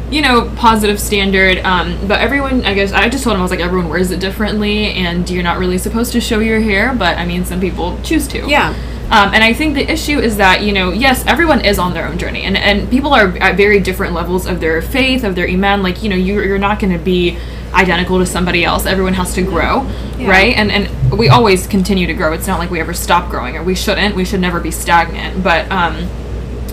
you 0.10 0.22
know 0.22 0.52
positive 0.56 1.00
standard 1.02 1.58
um, 1.60 1.98
but 2.08 2.20
everyone 2.22 2.64
i 2.66 2.74
guess 2.74 2.92
i 2.94 3.10
just 3.10 3.24
told 3.26 3.34
him 3.36 3.40
i 3.40 3.44
was 3.44 3.52
like 3.52 3.60
everyone 3.60 3.90
wears 3.90 4.10
it 4.12 4.20
differently 4.22 4.88
and 4.94 5.30
you're 5.30 5.44
not 5.44 5.58
really 5.58 5.78
supposed 5.78 6.12
to 6.14 6.22
show 6.22 6.40
your 6.40 6.60
hair 6.62 6.94
but 6.94 7.18
i 7.18 7.26
mean 7.26 7.44
some 7.44 7.60
people 7.60 7.98
choose 8.04 8.28
to 8.28 8.48
Yeah. 8.48 8.74
Um, 9.10 9.34
and 9.34 9.44
i 9.44 9.54
think 9.54 9.74
the 9.76 9.90
issue 9.92 10.20
is 10.20 10.38
that 10.38 10.62
you 10.64 10.72
know 10.74 10.92
yes 10.92 11.26
everyone 11.28 11.64
is 11.64 11.80
on 11.80 11.94
their 11.94 12.08
own 12.08 12.18
journey 12.18 12.44
and, 12.44 12.58
and 12.58 12.90
people 12.90 13.14
are 13.14 13.30
at 13.38 13.56
very 13.56 13.80
different 13.80 14.14
levels 14.14 14.46
of 14.46 14.60
their 14.60 14.82
faith 14.82 15.24
of 15.24 15.36
their 15.36 15.48
iman 15.48 15.82
like 15.82 16.04
you 16.04 16.10
know 16.10 16.16
you're, 16.16 16.44
you're 16.46 16.58
not 16.60 16.80
going 16.80 16.92
to 16.92 17.00
be 17.00 17.38
identical 17.74 18.18
to 18.20 18.26
somebody 18.26 18.64
else 18.64 18.86
everyone 18.86 19.14
has 19.14 19.34
to 19.34 19.42
grow 19.42 19.84
Yeah. 20.18 20.30
right 20.30 20.56
and 20.56 20.72
and 20.72 21.18
we 21.18 21.30
always 21.30 21.68
continue 21.68 22.08
to 22.08 22.14
grow 22.14 22.34
it's 22.34 22.48
not 22.48 22.60
like 22.60 22.70
we 22.70 22.80
ever 22.80 22.94
stop 22.94 23.30
growing 23.30 23.56
or 23.56 23.64
we 23.64 23.76
shouldn't 23.76 24.16
we 24.16 24.24
should 24.26 24.40
never 24.40 24.60
be 24.60 24.72
stagnant 24.72 25.44
but 25.44 25.70
um 25.72 26.08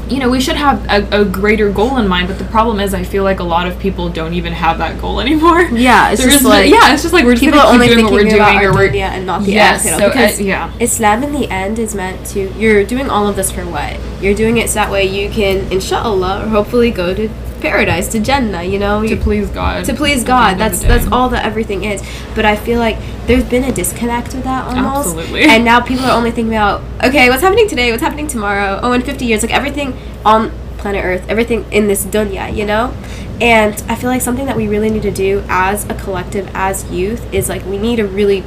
you 0.08 0.18
know, 0.18 0.28
we 0.28 0.40
should 0.40 0.56
have 0.56 0.84
a, 0.88 1.22
a 1.22 1.24
greater 1.24 1.70
goal 1.70 1.96
in 1.98 2.06
mind, 2.08 2.28
but 2.28 2.38
the 2.38 2.44
problem 2.44 2.80
is, 2.80 2.94
I 2.94 3.02
feel 3.04 3.24
like 3.24 3.40
a 3.40 3.44
lot 3.44 3.66
of 3.66 3.78
people 3.78 4.08
don't 4.08 4.34
even 4.34 4.52
have 4.52 4.78
that 4.78 5.00
goal 5.00 5.20
anymore. 5.20 5.62
Yeah, 5.74 6.10
it's 6.10 6.22
just 6.22 6.44
like- 6.44 6.70
yeah, 6.70 6.92
it's 6.92 7.02
just 7.02 7.12
like 7.12 7.24
we're 7.24 7.32
just 7.32 7.42
People 7.44 7.58
gonna 7.58 7.68
are 7.68 7.72
keep 7.72 7.74
only 7.74 7.86
doing 7.88 7.98
thinking 8.06 8.14
what 8.14 8.24
we're 8.32 8.36
about 8.36 8.60
doing, 8.60 8.92
or 8.92 9.06
and 9.14 9.26
not 9.26 9.42
the 9.44 9.52
yes. 9.52 9.84
akhirah, 9.86 9.98
So 9.98 10.08
because 10.08 10.40
uh, 10.40 10.44
yeah, 10.44 10.72
Islam 10.80 11.22
in 11.24 11.32
the 11.32 11.50
end 11.50 11.78
is 11.78 11.94
meant 11.94 12.24
to 12.28 12.52
you're 12.58 12.84
doing 12.84 13.10
all 13.10 13.26
of 13.28 13.36
this 13.36 13.50
for 13.50 13.64
what? 13.66 13.98
You're 14.22 14.34
doing 14.34 14.56
it 14.58 14.68
so 14.68 14.74
that 14.76 14.90
way 14.90 15.04
you 15.04 15.28
can 15.30 15.70
inshallah 15.72 16.44
or 16.44 16.48
hopefully 16.48 16.90
go 16.90 17.14
to 17.14 17.28
paradise, 17.64 18.08
to 18.08 18.20
Jannah, 18.20 18.62
you 18.62 18.78
know? 18.78 19.02
to 19.02 19.08
You- 19.08 19.16
please 19.16 19.48
God. 19.48 19.84
to 19.86 19.94
please 19.94 20.22
God. 20.24 20.58
That's 20.58 20.80
that's 20.80 21.06
all 21.10 21.28
that 21.30 21.44
everything 21.44 21.84
is. 21.84 22.02
But 22.34 22.44
I 22.44 22.56
feel 22.56 22.78
like 22.78 22.96
there's 23.26 23.44
been 23.44 23.64
a 23.64 23.72
disconnect 23.72 24.34
with 24.34 24.44
that 24.44 24.66
almost. 24.68 25.08
Absolutely. 25.16 25.42
And 25.44 25.64
now 25.64 25.80
people 25.80 26.04
are 26.04 26.16
only 26.16 26.30
thinking 26.30 26.54
about 26.54 26.82
okay, 27.02 27.28
what's 27.30 27.42
happening 27.42 27.68
today? 27.68 27.90
What's 27.90 28.02
happening 28.02 28.26
tomorrow? 28.26 28.80
Oh, 28.82 28.92
in 28.92 29.02
50 29.02 29.24
years, 29.24 29.42
like 29.42 29.52
everything 29.52 29.96
on 30.24 30.50
planet 30.78 31.02
Earth, 31.04 31.24
everything 31.28 31.64
in 31.72 31.88
this 31.88 32.04
dunya, 32.04 32.54
you 32.54 32.66
know. 32.66 32.92
And 33.40 33.74
I 33.88 33.94
feel 33.96 34.10
like 34.10 34.20
something 34.20 34.46
that 34.46 34.56
we 34.56 34.68
really 34.68 34.90
need 34.90 35.02
to 35.02 35.10
do 35.10 35.42
as 35.48 35.88
a 35.88 35.94
collective, 35.94 36.48
as 36.54 36.84
youth, 36.90 37.22
is 37.32 37.48
like 37.48 37.64
we 37.64 37.78
need 37.78 37.96
to 37.96 38.06
really 38.06 38.44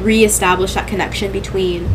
reestablish 0.00 0.74
that 0.74 0.88
connection 0.88 1.30
between 1.30 1.88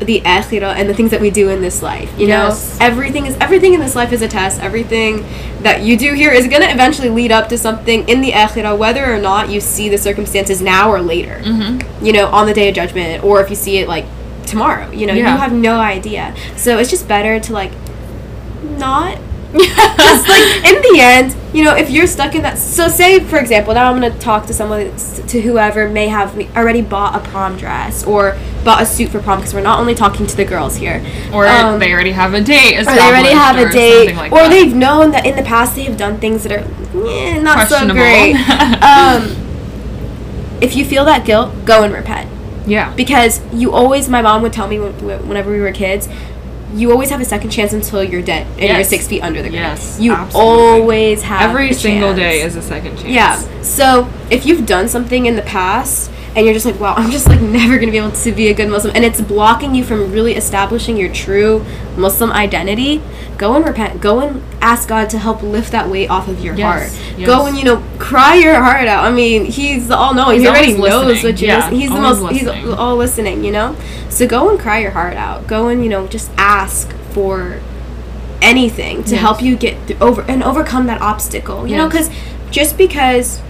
the 0.00 0.20
akhirah 0.22 0.74
and 0.74 0.88
the 0.88 0.94
things 0.94 1.10
that 1.10 1.20
we 1.20 1.30
do 1.30 1.48
in 1.48 1.60
this 1.60 1.82
life. 1.82 2.10
You 2.18 2.26
Yes. 2.28 2.78
know, 2.80 2.86
everything 2.86 3.26
is 3.26 3.36
everything 3.40 3.74
in 3.74 3.80
this 3.80 3.94
life 3.94 4.12
is 4.12 4.22
a 4.22 4.28
test. 4.28 4.60
Everything 4.60 5.24
that 5.62 5.82
you 5.82 5.96
do 5.96 6.12
here 6.14 6.30
is 6.32 6.48
gonna 6.48 6.66
eventually 6.70 7.08
lead 7.08 7.30
up 7.30 7.48
to 7.50 7.58
something 7.58 8.08
in 8.08 8.20
the 8.20 8.32
akhirah, 8.32 8.76
whether 8.76 9.12
or 9.14 9.18
not 9.18 9.48
you 9.50 9.60
see 9.60 9.88
the 9.88 9.98
circumstances 9.98 10.60
now 10.60 10.90
or 10.90 11.00
later. 11.00 11.40
Mm-hmm. 11.44 12.04
You 12.04 12.12
know, 12.12 12.26
on 12.28 12.46
the 12.46 12.54
day 12.54 12.68
of 12.68 12.74
judgment, 12.74 13.22
or 13.22 13.40
if 13.40 13.48
you 13.50 13.56
see 13.56 13.78
it 13.78 13.88
like 13.88 14.06
tomorrow. 14.46 14.90
You 14.90 15.06
know, 15.06 15.14
Yeah. 15.14 15.32
you 15.34 15.38
have 15.40 15.52
no 15.52 15.78
idea. 15.78 16.34
So 16.56 16.78
it's 16.78 16.90
just 16.90 17.06
better 17.06 17.38
to 17.38 17.52
like 17.52 17.70
not 18.78 19.18
just 19.58 20.28
like 20.28 20.64
in 20.64 20.80
the 20.82 20.98
end, 21.00 21.36
you 21.52 21.62
know, 21.62 21.76
if 21.76 21.90
you're 21.90 22.06
stuck 22.06 22.34
in 22.34 22.42
that. 22.42 22.58
So 22.58 22.88
say 22.88 23.20
for 23.20 23.38
example, 23.38 23.74
now 23.74 23.90
I'm 23.92 24.00
gonna 24.00 24.18
talk 24.18 24.46
to 24.46 24.54
someone 24.54 24.96
to 24.96 25.40
whoever 25.40 25.88
may 25.88 26.08
have 26.08 26.38
already 26.56 26.80
bought 26.80 27.14
a 27.14 27.28
prom 27.28 27.56
dress 27.56 28.04
or 28.04 28.38
bought 28.64 28.82
a 28.82 28.86
suit 28.86 29.10
for 29.10 29.20
prom 29.20 29.38
because 29.38 29.52
we're 29.52 29.60
not 29.60 29.78
only 29.78 29.94
talking 29.94 30.26
to 30.26 30.36
the 30.36 30.44
girls 30.44 30.76
here. 30.76 31.04
or 31.32 31.46
Um, 31.46 31.78
they 31.78 31.92
already 31.92 32.12
have 32.12 32.34
a 32.34 32.40
date. 32.40 32.78
or 32.80 32.84
they 32.84 32.98
already 32.98 33.34
have 33.34 33.56
a 33.56 33.70
date, 33.70 34.16
like 34.16 34.32
or 34.32 34.38
that. 34.38 34.48
they've 34.50 34.74
known 34.74 35.10
that 35.10 35.26
in 35.26 35.36
the 35.36 35.42
past 35.42 35.74
they 35.74 35.82
have 35.84 35.96
done 35.96 36.18
things 36.18 36.44
that 36.44 36.52
are 36.52 37.08
eh, 37.08 37.38
not 37.40 37.68
so 37.68 37.86
great. 37.92 38.34
um, 38.82 39.36
if 40.60 40.76
you 40.76 40.84
feel 40.84 41.04
that 41.04 41.26
guilt, 41.26 41.64
go 41.64 41.82
and 41.82 41.92
repent 41.92 42.30
yeah. 42.66 42.94
because 42.94 43.40
you 43.52 43.72
always. 43.72 44.08
My 44.08 44.22
mom 44.22 44.42
would 44.42 44.52
tell 44.52 44.68
me 44.68 44.78
whenever 44.78 45.50
we 45.50 45.60
were 45.60 45.72
kids. 45.72 46.08
You 46.74 46.90
always 46.92 47.10
have 47.10 47.20
a 47.20 47.24
second 47.24 47.50
chance 47.50 47.72
until 47.72 48.02
you're 48.02 48.22
dead 48.22 48.46
and 48.58 48.60
you're 48.76 48.84
six 48.84 49.06
feet 49.06 49.20
under 49.22 49.42
the 49.42 49.50
ground. 49.50 49.78
Yes, 49.78 49.98
you 50.00 50.12
absolutely. 50.12 50.50
always 50.80 51.22
have 51.22 51.50
Every 51.50 51.70
a 51.70 51.74
single 51.74 52.08
chance. 52.10 52.18
day 52.18 52.40
is 52.42 52.56
a 52.56 52.62
second 52.62 52.96
chance. 52.96 53.08
Yeah. 53.08 53.62
So 53.62 54.10
if 54.30 54.46
you've 54.46 54.66
done 54.66 54.88
something 54.88 55.26
in 55.26 55.36
the 55.36 55.42
past 55.42 56.10
and 56.34 56.44
you're 56.46 56.54
just 56.54 56.64
like, 56.66 56.78
wow, 56.80 56.94
I'm 56.96 57.10
just 57.10 57.28
like 57.28 57.40
never 57.40 57.78
gonna 57.78 57.92
be 57.92 57.98
able 57.98 58.12
to 58.12 58.32
be 58.32 58.48
a 58.48 58.54
good 58.54 58.68
Muslim, 58.68 58.94
and 58.96 59.04
it's 59.04 59.20
blocking 59.20 59.74
you 59.74 59.84
from 59.84 60.10
really 60.12 60.34
establishing 60.34 60.96
your 60.96 61.12
true 61.12 61.64
Muslim 61.96 62.32
identity, 62.32 63.02
go 63.38 63.54
and 63.54 63.66
repent. 63.66 64.00
Go 64.00 64.20
and 64.20 64.42
ask 64.62 64.88
God 64.88 65.10
to 65.10 65.18
help 65.18 65.42
lift 65.42 65.72
that 65.72 65.88
weight 65.88 66.08
off 66.08 66.28
of 66.28 66.40
your 66.40 66.54
Yes, 66.54 66.96
heart. 66.96 67.18
yes. 67.18 67.26
Go 67.26 67.46
and 67.46 67.56
you 67.58 67.64
know 67.64 67.82
cry 67.98 68.34
your 68.36 68.54
heart 68.62 68.86
out. 68.88 69.04
I 69.04 69.10
mean, 69.12 69.44
He's 69.46 69.88
the 69.88 69.96
all 69.96 70.14
knowing. 70.14 70.34
He's 70.38 70.42
He 70.42 70.48
already 70.48 70.72
knows 70.78 71.06
listening. 71.06 71.32
what 71.32 71.40
you're. 71.40 71.48
Yeah, 71.50 71.56
listening. 71.58 71.80
He's 71.80 71.90
the 71.90 72.00
most. 72.00 72.32
He's 72.32 72.48
all 72.78 72.96
listening. 72.96 73.44
You 73.44 73.52
know. 73.52 73.76
So 74.08 74.26
go 74.26 74.48
and 74.50 74.58
cry 74.58 74.78
your 74.78 74.92
heart 74.92 75.16
out. 75.16 75.46
Go 75.46 75.68
and 75.68 75.82
you 75.82 75.90
know 75.90 76.06
just 76.06 76.30
ask 76.38 76.90
for 77.12 77.60
anything 78.40 79.04
to 79.04 79.12
Yes. 79.12 79.20
help 79.20 79.42
you 79.42 79.56
get 79.56 79.86
th- 79.86 80.00
over 80.00 80.22
and 80.22 80.42
overcome 80.42 80.86
that 80.86 81.00
obstacle. 81.00 81.66
You 81.66 81.76
know, 81.76 81.88
because 81.88 82.10
just 82.50 82.76
because 82.76 83.40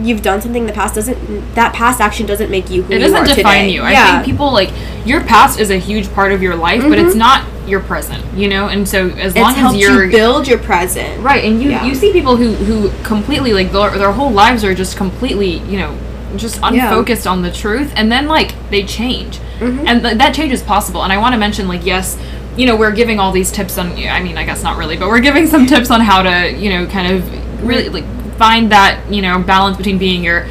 you've 0.00 0.22
done 0.22 0.40
something 0.40 0.62
in 0.62 0.66
the 0.66 0.72
past 0.72 0.94
doesn't 0.94 1.54
that 1.54 1.72
past 1.74 2.00
action 2.00 2.24
doesn't 2.26 2.50
make 2.50 2.70
you 2.70 2.82
who 2.82 2.94
you 2.94 2.94
are. 2.94 3.02
It 3.04 3.06
you 3.08 3.12
doesn't 3.14 3.32
are 3.32 3.34
define 3.36 3.64
today. 3.64 3.70
you. 3.74 3.82
I 3.82 3.90
yeah. 3.92 4.12
think 4.22 4.26
people 4.26 4.52
like 4.52 4.70
your 5.04 5.22
past 5.22 5.58
is 5.58 5.70
a 5.70 5.76
huge 5.78 6.12
part 6.12 6.32
of 6.32 6.42
your 6.42 6.54
life, 6.54 6.82
but 6.82 6.98
it's 6.98 7.14
Mhm. 7.14 7.18
not 7.18 7.44
your 7.66 7.80
present. 7.80 8.22
You 8.36 8.48
know, 8.48 8.68
and 8.68 8.88
so 8.88 9.08
as 9.10 9.32
it's 9.34 9.36
long 9.36 9.54
as 9.56 9.76
you're 9.76 10.04
you 10.04 10.10
build 10.12 10.46
your 10.46 10.58
present. 10.58 11.22
right, 11.22 11.42
and 11.44 11.62
you 11.62 11.70
Yeah. 11.70 11.84
you 11.84 11.94
see 11.94 12.12
people 12.12 12.36
who 12.36 12.52
who 12.52 12.90
completely 13.02 13.52
like 13.52 13.72
their, 13.72 13.90
their 13.98 14.12
whole 14.12 14.30
lives 14.30 14.64
are 14.64 14.74
just 14.74 14.96
completely 14.96 15.58
you 15.68 15.78
know 15.78 15.94
just 16.36 16.60
Yeah. 16.60 16.68
unfocused 16.68 17.26
on 17.26 17.42
the 17.42 17.50
truth, 17.50 17.90
and 17.96 18.12
then 18.12 18.28
like 18.28 18.54
they 18.70 18.82
change, 18.84 19.38
Mhm. 19.60 19.84
and 19.86 20.02
th- 20.02 20.18
that 20.18 20.32
change 20.34 20.52
is 20.52 20.62
possible. 20.62 21.02
And 21.02 21.12
I 21.12 21.16
want 21.18 21.32
to 21.34 21.38
mention 21.38 21.66
like 21.68 21.84
yes. 21.84 22.16
You 22.56 22.66
know, 22.66 22.74
we're 22.74 22.90
giving 22.90 23.20
all 23.20 23.30
these 23.30 23.52
tips 23.52 23.78
on. 23.78 23.92
I 24.10 24.20
mean, 24.20 24.36
I 24.36 24.44
guess 24.44 24.64
not 24.64 24.76
really, 24.78 24.96
but 24.96 25.08
we're 25.08 25.20
giving 25.20 25.46
some 25.46 25.64
tips 25.74 25.92
on 25.92 26.00
how 26.00 26.22
to, 26.24 26.52
you 26.52 26.70
know, 26.70 26.86
kind 26.86 27.06
of 27.14 27.22
really 27.64 27.88
like 27.88 28.02
find 28.38 28.72
that, 28.72 29.12
you 29.12 29.20
know, 29.20 29.42
balance 29.42 29.76
between 29.76 29.98
being 29.98 30.24
your 30.24 30.46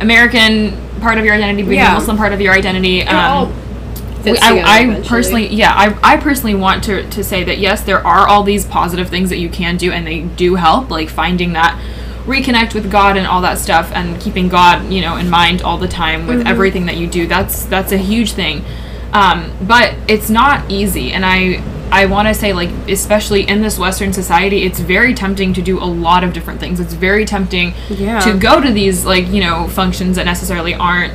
American 0.00 0.76
part 1.00 1.18
of 1.18 1.24
your 1.24 1.34
identity, 1.34 1.62
being 1.62 1.74
Yeah. 1.74 1.94
Muslim 1.94 2.16
part 2.16 2.32
of 2.32 2.40
your 2.40 2.54
identity. 2.54 3.02
Um, 3.02 3.52
fits 4.22 4.40
I, 4.42 4.62
I 4.62 5.00
personally, 5.06 5.48
yeah, 5.48 5.72
I, 5.74 6.14
I 6.14 6.16
personally 6.16 6.54
want 6.54 6.82
to, 6.84 7.08
to 7.10 7.22
say 7.22 7.44
that 7.44 7.58
yes, 7.58 7.82
there 7.84 8.04
are 8.04 8.26
all 8.26 8.42
these 8.42 8.64
positive 8.64 9.08
things 9.08 9.28
that 9.30 9.38
you 9.38 9.48
can 9.48 9.76
do, 9.76 9.92
and 9.92 10.06
they 10.06 10.22
do 10.22 10.56
help, 10.56 10.90
like 10.90 11.08
finding 11.08 11.52
that 11.52 11.80
reconnect 12.24 12.74
with 12.74 12.90
God 12.90 13.16
and 13.16 13.24
all 13.24 13.40
that 13.42 13.56
stuff, 13.58 13.92
and 13.92 14.20
keeping 14.20 14.48
God, 14.48 14.90
you 14.92 15.00
know, 15.00 15.16
in 15.16 15.30
mind 15.30 15.62
all 15.62 15.78
the 15.78 15.86
time 15.86 16.26
with 16.26 16.38
Mm-hmm. 16.38 16.48
everything 16.48 16.86
that 16.86 16.96
you 16.96 17.06
do. 17.06 17.26
That's 17.28 17.66
that's 17.66 17.92
a 17.92 17.98
huge 17.98 18.32
thing, 18.32 18.64
um, 19.12 19.52
but 19.62 19.94
it's 20.08 20.28
not 20.28 20.68
easy, 20.68 21.12
and 21.12 21.24
I 21.24 21.62
I 21.92 22.06
want 22.06 22.28
to 22.28 22.34
say 22.34 22.52
like 22.52 22.70
especially 22.88 23.48
in 23.48 23.62
this 23.62 23.78
Western 23.78 24.12
society, 24.12 24.62
it's 24.64 24.80
very 24.80 25.14
tempting 25.14 25.52
to 25.54 25.62
do 25.62 25.78
a 25.78 25.84
lot 25.84 26.24
of 26.24 26.32
different 26.32 26.60
things. 26.60 26.80
It's 26.80 26.94
very 26.94 27.24
tempting 27.24 27.74
Yeah. 27.88 28.20
to 28.20 28.36
go 28.36 28.60
to 28.60 28.70
these 28.72 29.04
like 29.04 29.28
you 29.28 29.40
know 29.40 29.68
functions 29.68 30.16
that 30.16 30.26
necessarily 30.26 30.74
aren't 30.74 31.12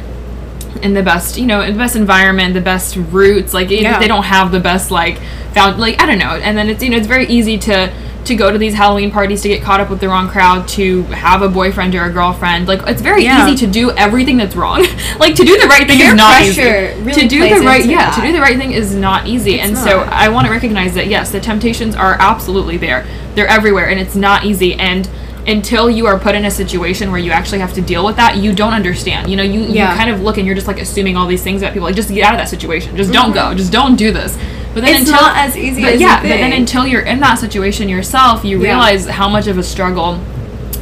in 0.81 0.93
the 0.93 1.03
best 1.03 1.37
you 1.37 1.45
know 1.45 1.61
in 1.61 1.73
the 1.73 1.77
best 1.77 1.95
environment 1.95 2.53
the 2.55 2.61
best 2.61 2.95
routes 2.95 3.53
like 3.53 3.69
if 3.69 3.81
Yeah. 3.81 3.99
they 3.99 4.07
don't 4.07 4.23
have 4.23 4.51
the 4.51 4.59
best 4.59 4.89
like 4.89 5.19
found 5.53 5.79
like 5.79 6.01
i 6.01 6.07
don't 6.07 6.17
know 6.17 6.37
and 6.41 6.57
then 6.57 6.69
it's 6.69 6.81
you 6.81 6.89
know 6.89 6.97
it's 6.97 7.05
very 7.05 7.27
easy 7.27 7.57
to 7.59 7.93
to 8.25 8.35
go 8.35 8.51
to 8.51 8.57
these 8.57 8.73
halloween 8.73 9.09
parties 9.11 9.41
to 9.41 9.47
get 9.47 9.61
caught 9.63 9.79
up 9.79 9.89
with 9.89 9.99
the 9.99 10.07
wrong 10.07 10.29
crowd 10.29 10.67
to 10.67 11.03
have 11.03 11.41
a 11.41 11.49
boyfriend 11.49 11.95
or 11.95 12.03
a 12.03 12.11
girlfriend 12.11 12.67
like 12.67 12.81
it's 12.87 13.01
very 13.01 13.23
Yeah. 13.23 13.47
easy 13.47 13.65
to 13.65 13.71
do 13.71 13.91
everything 13.91 14.37
that's 14.37 14.55
wrong. 14.55 14.85
Like 15.19 15.35
to 15.35 15.43
do 15.43 15.59
the 15.59 15.67
right 15.67 15.85
thing 15.87 15.99
Peer 15.99 16.09
is 16.09 16.15
not 16.15 16.37
pressure 16.37 16.51
easy 16.91 17.01
really 17.01 17.21
to 17.21 17.27
do 17.27 17.49
the 17.49 17.65
right 17.65 17.85
yeah 17.85 18.11
to 18.11 18.21
do 18.21 18.31
the 18.31 18.39
right 18.39 18.57
thing 18.57 18.71
is 18.71 18.95
not 18.95 19.27
easy. 19.27 19.55
It's 19.55 19.67
and 19.67 19.77
so 19.77 19.99
i 20.01 20.29
want 20.29 20.47
to 20.47 20.51
recognize 20.51 20.93
that 20.95 21.07
yes 21.07 21.31
the 21.31 21.39
temptations 21.39 21.95
are 21.95 22.15
absolutely 22.19 22.77
there. 22.77 23.05
They're 23.35 23.47
everywhere 23.47 23.89
and 23.89 23.99
it's 23.99 24.15
not 24.15 24.45
easy. 24.45 24.73
And 24.75 25.09
until 25.47 25.89
you 25.89 26.05
are 26.05 26.19
put 26.19 26.35
in 26.35 26.45
a 26.45 26.51
situation 26.51 27.11
where 27.11 27.19
you 27.19 27.31
actually 27.31 27.59
have 27.59 27.73
to 27.73 27.81
deal 27.81 28.05
with 28.05 28.15
that 28.15 28.37
you 28.37 28.53
don't 28.53 28.73
understand. 28.73 29.29
You 29.29 29.37
know 29.37 29.43
you, 29.43 29.61
Yeah. 29.61 29.91
you 29.91 29.97
kind 29.97 30.09
of 30.09 30.21
look 30.21 30.37
and 30.37 30.45
you're 30.45 30.55
just 30.55 30.67
like 30.67 30.79
assuming 30.79 31.17
all 31.17 31.27
these 31.27 31.43
things 31.43 31.61
about 31.61 31.73
people. 31.73 31.87
Like 31.87 31.95
just 31.95 32.09
get 32.09 32.23
out 32.23 32.33
of 32.33 32.39
that 32.39 32.49
situation. 32.49 32.95
Just 32.95 33.11
don't 33.11 33.31
mm-hmm. 33.33 33.51
go. 33.51 33.55
Just 33.55 33.71
don't 33.71 33.95
do 33.95 34.11
this 34.11 34.37
but 34.73 34.81
then. 34.83 35.01
It's 35.01 35.09
until 35.09 35.21
not 35.21 35.37
as 35.37 35.57
easy 35.57 35.81
but 35.81 35.93
as 35.93 36.01
yeah 36.01 36.21
but 36.21 36.29
then 36.29 36.53
until 36.53 36.85
you're 36.87 37.01
in 37.01 37.19
that 37.19 37.35
situation 37.35 37.89
yourself 37.89 38.43
you 38.45 38.57
Yeah. 38.61 38.69
realize 38.69 39.05
how 39.07 39.27
much 39.29 39.47
of 39.47 39.57
a 39.57 39.63
struggle 39.63 40.19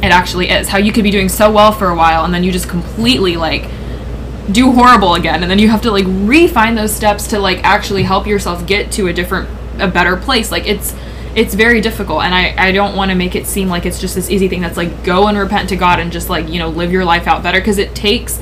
it 0.02 0.10
actually 0.12 0.48
is 0.48 0.68
how 0.68 0.78
you 0.78 0.92
could 0.92 1.04
be 1.04 1.10
doing 1.10 1.28
so 1.28 1.50
well 1.50 1.72
for 1.72 1.88
a 1.88 1.94
while 1.96 2.24
and 2.24 2.32
then 2.32 2.42
you 2.44 2.50
just 2.52 2.68
completely 2.68 3.36
like 3.36 3.68
do 4.50 4.72
horrible 4.72 5.14
again 5.14 5.42
and 5.42 5.50
then 5.50 5.58
you 5.58 5.68
have 5.68 5.82
to 5.82 5.90
like 5.90 6.06
refine 6.08 6.74
those 6.74 6.92
steps 6.94 7.28
to 7.28 7.38
like 7.38 7.62
actually 7.64 8.02
help 8.02 8.26
yourself 8.26 8.66
get 8.66 8.90
to 8.92 9.06
a 9.08 9.12
different 9.12 9.48
a 9.78 9.86
better 9.86 10.16
place 10.16 10.50
like 10.50 10.66
it's 10.66 10.94
it's 11.36 11.54
very 11.54 11.80
difficult 11.80 12.22
and 12.24 12.34
i 12.34 12.54
i 12.58 12.72
don't 12.72 12.96
want 12.96 13.10
to 13.10 13.14
make 13.14 13.36
it 13.36 13.46
seem 13.46 13.68
like 13.68 13.86
it's 13.86 14.00
just 14.00 14.14
this 14.16 14.28
easy 14.30 14.48
thing 14.48 14.60
that's 14.60 14.76
like 14.76 15.04
go 15.04 15.28
and 15.28 15.38
repent 15.38 15.68
to 15.68 15.76
god 15.76 16.00
and 16.00 16.10
just 16.10 16.28
like 16.28 16.48
you 16.48 16.58
know 16.58 16.68
live 16.68 16.90
your 16.90 17.04
life 17.04 17.26
out 17.28 17.42
better 17.42 17.60
because 17.60 17.78
it 17.78 17.94
takes 17.94 18.40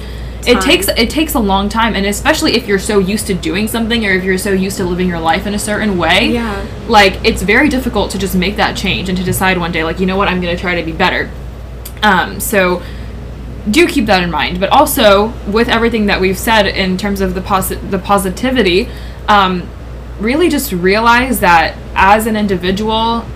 it 0.48 0.60
takes 0.62 0.88
it 0.88 1.10
takes 1.10 1.34
a 1.34 1.38
long 1.38 1.68
time 1.68 1.94
and 1.94 2.06
especially 2.06 2.54
if 2.56 2.66
you're 2.66 2.78
so 2.78 2.98
used 2.98 3.26
to 3.26 3.34
doing 3.34 3.68
something 3.68 4.04
or 4.06 4.12
if 4.12 4.24
you're 4.24 4.38
so 4.38 4.50
used 4.52 4.76
to 4.78 4.84
living 4.84 5.06
your 5.08 5.20
life 5.20 5.46
in 5.46 5.54
a 5.54 5.58
certain 5.58 5.98
way 5.98 6.30
Yeah. 6.32 6.66
like 6.88 7.14
it's 7.24 7.42
very 7.42 7.68
difficult 7.68 8.10
to 8.12 8.18
just 8.18 8.34
make 8.34 8.56
that 8.56 8.76
change 8.76 9.08
and 9.08 9.18
to 9.18 9.24
decide 9.24 9.58
one 9.58 9.72
day 9.72 9.84
like 9.84 10.00
you 10.00 10.06
know 10.06 10.16
what 10.16 10.28
i'm 10.28 10.40
going 10.40 10.54
to 10.56 10.60
try 10.60 10.74
to 10.74 10.82
be 10.84 10.92
better 10.92 11.30
um 12.02 12.40
so 12.40 12.82
do 13.70 13.86
keep 13.86 14.06
that 14.06 14.22
in 14.22 14.30
mind. 14.30 14.60
But 14.60 14.70
also, 14.70 15.32
with 15.46 15.68
everything 15.68 16.06
that 16.06 16.20
we've 16.22 16.38
said 16.38 16.66
in 16.66 16.96
terms 16.96 17.20
of 17.20 17.34
the 17.34 17.42
posi- 17.42 17.90
the 17.90 17.98
positivity, 17.98 18.88
um, 19.26 19.68
really 20.20 20.48
just 20.48 20.72
realize 20.72 21.40
that 21.40 21.76
as 21.94 22.26
an 22.26 22.34
individual, 22.34 23.26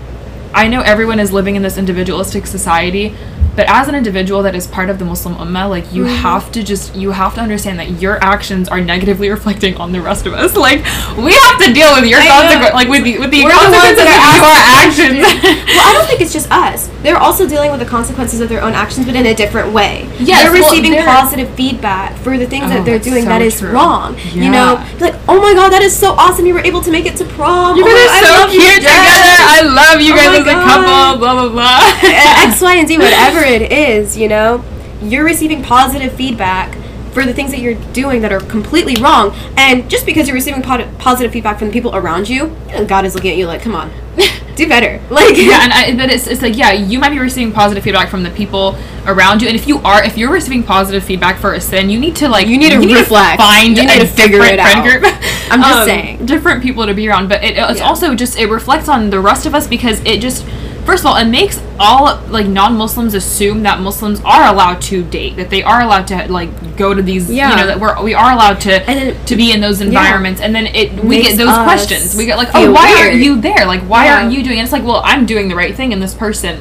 I 0.53 0.67
know 0.69 0.81
everyone 0.81 1.19
is 1.19 1.31
living 1.31 1.55
in 1.55 1.61
this 1.61 1.77
individualistic 1.77 2.47
society, 2.47 3.13
but 3.55 3.65
as 3.69 3.87
an 3.87 3.95
individual 3.95 4.41
that 4.43 4.55
is 4.55 4.65
part 4.67 4.89
of 4.89 4.97
the 4.99 5.05
Muslim 5.05 5.35
Ummah, 5.35 5.69
like 5.69 5.91
you 5.93 6.03
Mm-hmm. 6.03 6.15
have 6.23 6.51
to 6.51 6.63
just 6.63 6.95
you 6.95 7.11
have 7.11 7.33
to 7.35 7.41
understand 7.41 7.79
that 7.79 8.01
your 8.01 8.21
actions 8.23 8.67
are 8.67 8.81
negatively 8.81 9.29
reflecting 9.37 9.75
on 9.77 9.91
the 9.91 10.01
rest 10.01 10.25
of 10.25 10.33
us. 10.33 10.55
Like 10.55 10.79
we 11.17 11.31
have 11.33 11.57
to 11.63 11.71
deal 11.73 11.93
with 11.95 12.05
your 12.09 12.19
consequences, 12.21 12.73
like 12.73 12.87
with 12.89 13.03
the 13.03 13.19
with 13.19 13.31
the 13.31 13.43
We're 13.43 13.49
the 13.49 13.55
consequences 13.55 14.03
that 14.03 14.19
of 14.19 14.35
your 14.41 14.73
actions. 14.83 15.19
well, 15.75 15.85
I 15.89 15.93
don't 15.93 16.07
think 16.07 16.21
it's 16.21 16.33
just 16.33 16.51
us. 16.51 16.89
They're 17.03 17.17
also 17.19 17.47
dealing 17.47 17.69
with 17.71 17.79
the 17.79 17.85
consequences 17.85 18.39
of 18.41 18.49
their 18.49 18.61
own 18.61 18.73
actions, 18.73 19.05
but 19.05 19.15
in 19.15 19.25
a 19.27 19.33
different 19.35 19.71
way. 19.73 20.09
Yes, 20.19 20.43
they're 20.43 20.51
well, 20.51 20.63
receiving 20.71 20.91
they're- 20.91 21.05
positive 21.05 21.49
feedback 21.55 22.15
for 22.19 22.37
the 22.37 22.47
things 22.47 22.65
Oh, 22.65 22.69
that 22.69 22.85
they're 22.85 22.99
doing 22.99 23.23
so 23.23 23.29
that 23.29 23.41
is 23.41 23.59
true. 23.59 23.71
wrong. 23.71 24.17
You 24.33 24.49
know, 24.49 24.81
like, 24.99 25.15
oh 25.27 25.39
my 25.41 25.53
god, 25.53 25.69
that 25.71 25.81
is 25.83 25.95
so 25.95 26.13
awesome! 26.13 26.45
You 26.45 26.53
were 26.55 26.65
able 26.65 26.81
to 26.81 26.91
make 26.91 27.05
it 27.05 27.15
to 27.17 27.25
prom. 27.37 27.77
You 27.77 27.83
oh 27.85 27.91
guys 27.91 28.09
I 28.09 28.19
are 28.19 28.47
so 28.47 28.51
cute 28.51 28.81
together. 28.81 29.37
I 29.55 29.59
love 29.61 30.01
you 30.01 30.13
Oh 30.13 30.17
guys 30.17 30.39
as 30.41 30.47
a 30.47 30.57
couple. 30.57 31.19
Blah 31.19 31.33
blah 31.37 31.49
blah. 31.53 31.79
X, 32.49 32.61
Y, 32.61 32.75
and 32.81 32.87
Z, 32.87 32.97
whatever 32.97 33.42
it 33.43 33.71
is, 33.71 34.17
you 34.17 34.27
know, 34.27 34.63
you're 35.01 35.25
receiving 35.25 35.61
positive 35.63 36.13
feedback 36.13 36.77
for 37.11 37.25
the 37.25 37.33
things 37.33 37.51
that 37.51 37.59
you're 37.59 37.75
doing 37.93 38.21
that 38.23 38.31
are 38.33 38.39
completely 38.39 38.95
wrong. 39.01 39.35
And 39.55 39.89
just 39.89 40.05
because 40.05 40.27
you're 40.27 40.33
receiving 40.35 40.61
pod- 40.63 40.87
positive 40.97 41.31
feedback 41.31 41.59
from 41.59 41.67
the 41.67 41.73
people 41.73 41.95
around 41.95 42.27
you, 42.29 42.55
you 42.75 42.85
God 42.85 43.05
is 43.05 43.13
looking 43.15 43.31
at 43.31 43.37
you 43.37 43.45
like, 43.45 43.61
come 43.61 43.75
on, 43.75 43.91
do 44.55 44.67
better. 44.67 44.99
Like, 45.13 45.37
yeah, 45.37 45.59
and 45.63 45.71
I, 45.73 45.95
but 45.95 46.09
it's, 46.11 46.25
it's 46.25 46.41
like 46.41 46.57
yeah, 46.57 46.71
you 46.71 46.97
might 46.97 47.11
be 47.11 47.19
receiving 47.19 47.53
positive 47.53 47.83
feedback 47.83 48.09
from 48.09 48.23
the 48.23 48.31
people 48.31 48.75
around 49.05 49.41
you, 49.43 49.47
and 49.47 49.55
if 49.55 49.67
you 49.67 49.77
are, 49.79 50.03
if 50.03 50.17
you're 50.17 50.31
receiving 50.31 50.63
positive 50.63 51.03
feedback 51.03 51.37
for 51.37 51.53
a 51.53 51.61
sin, 51.61 51.89
you 51.91 51.99
need 51.99 52.15
to 52.15 52.27
like 52.29 52.47
You 52.47 52.57
need 52.57 52.71
to 52.71 52.79
reflect. 52.79 53.39
find 53.39 53.77
You 53.77 53.83
need 53.85 53.97
a 53.97 53.99
to 53.99 54.07
figure 54.07 54.39
it 54.41 54.59
friend 54.59 54.59
out. 54.61 54.83
group. 54.83 55.03
I'm 55.51 55.61
just 55.61 55.73
um, 55.81 55.85
saying. 55.85 56.25
different 56.25 56.63
people 56.63 56.87
to 56.87 56.95
be 56.95 57.07
around, 57.07 57.29
but 57.29 57.43
it, 57.43 57.57
it's 57.57 57.79
Yeah. 57.79 57.85
also 57.85 58.15
just 58.15 58.39
it 58.39 58.47
reflects 58.47 58.87
on 58.89 59.11
the 59.11 59.19
rest 59.19 59.45
of 59.45 59.53
us 59.53 59.67
because 59.67 59.99
it 60.03 60.19
just. 60.21 60.45
First 60.85 61.03
of 61.03 61.07
all, 61.07 61.15
it 61.17 61.25
makes 61.25 61.61
all 61.79 62.19
like 62.29 62.45
non-Muslims 62.45 63.13
assume 63.13 63.63
that 63.63 63.79
Muslims 63.79 64.19
are 64.25 64.51
allowed 64.53 64.81
to 64.83 65.03
date, 65.03 65.37
that 65.37 65.49
they 65.49 65.63
are 65.63 65.81
allowed 65.81 66.07
to 66.07 66.27
like 66.31 66.49
go 66.77 66.93
to 66.93 67.01
these, 67.01 67.29
you 67.29 67.37
know, 67.37 67.65
that 67.65 67.79
we're 67.79 68.01
we 68.03 68.13
are 68.13 68.33
allowed 68.33 68.59
to 68.61 68.69
then- 68.85 69.15
to 69.25 69.35
be 69.35 69.51
in 69.53 69.61
those 69.61 69.79
environments, 69.81 70.41
and 70.41 70.53
then 70.53 70.67
it 70.67 70.93
we 71.03 71.21
get 71.21 71.37
those 71.37 71.55
questions. 71.63 72.15
We 72.17 72.25
get 72.25 72.37
like, 72.37 72.49
oh, 72.53 72.71
why 72.71 72.93
weird. 72.93 73.07
aren't 73.13 73.23
you 73.23 73.39
there? 73.39 73.65
Like, 73.65 73.81
why 73.83 74.05
Yeah. 74.05 74.15
aren't 74.21 74.33
you 74.33 74.43
doing? 74.43 74.57
it? 74.59 74.63
It's 74.63 74.71
like, 74.73 74.83
well, 74.83 75.01
I'm 75.05 75.25
doing 75.25 75.47
the 75.47 75.55
right 75.55 75.73
thing, 75.75 75.93
and 75.93 76.01
this 76.01 76.13
person 76.13 76.59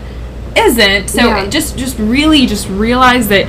isn't. 0.56 1.08
So 1.10 1.26
Yeah. 1.26 1.46
just 1.48 1.76
just 1.76 1.98
really 1.98 2.46
just 2.46 2.68
realize 2.68 3.28
that 3.28 3.46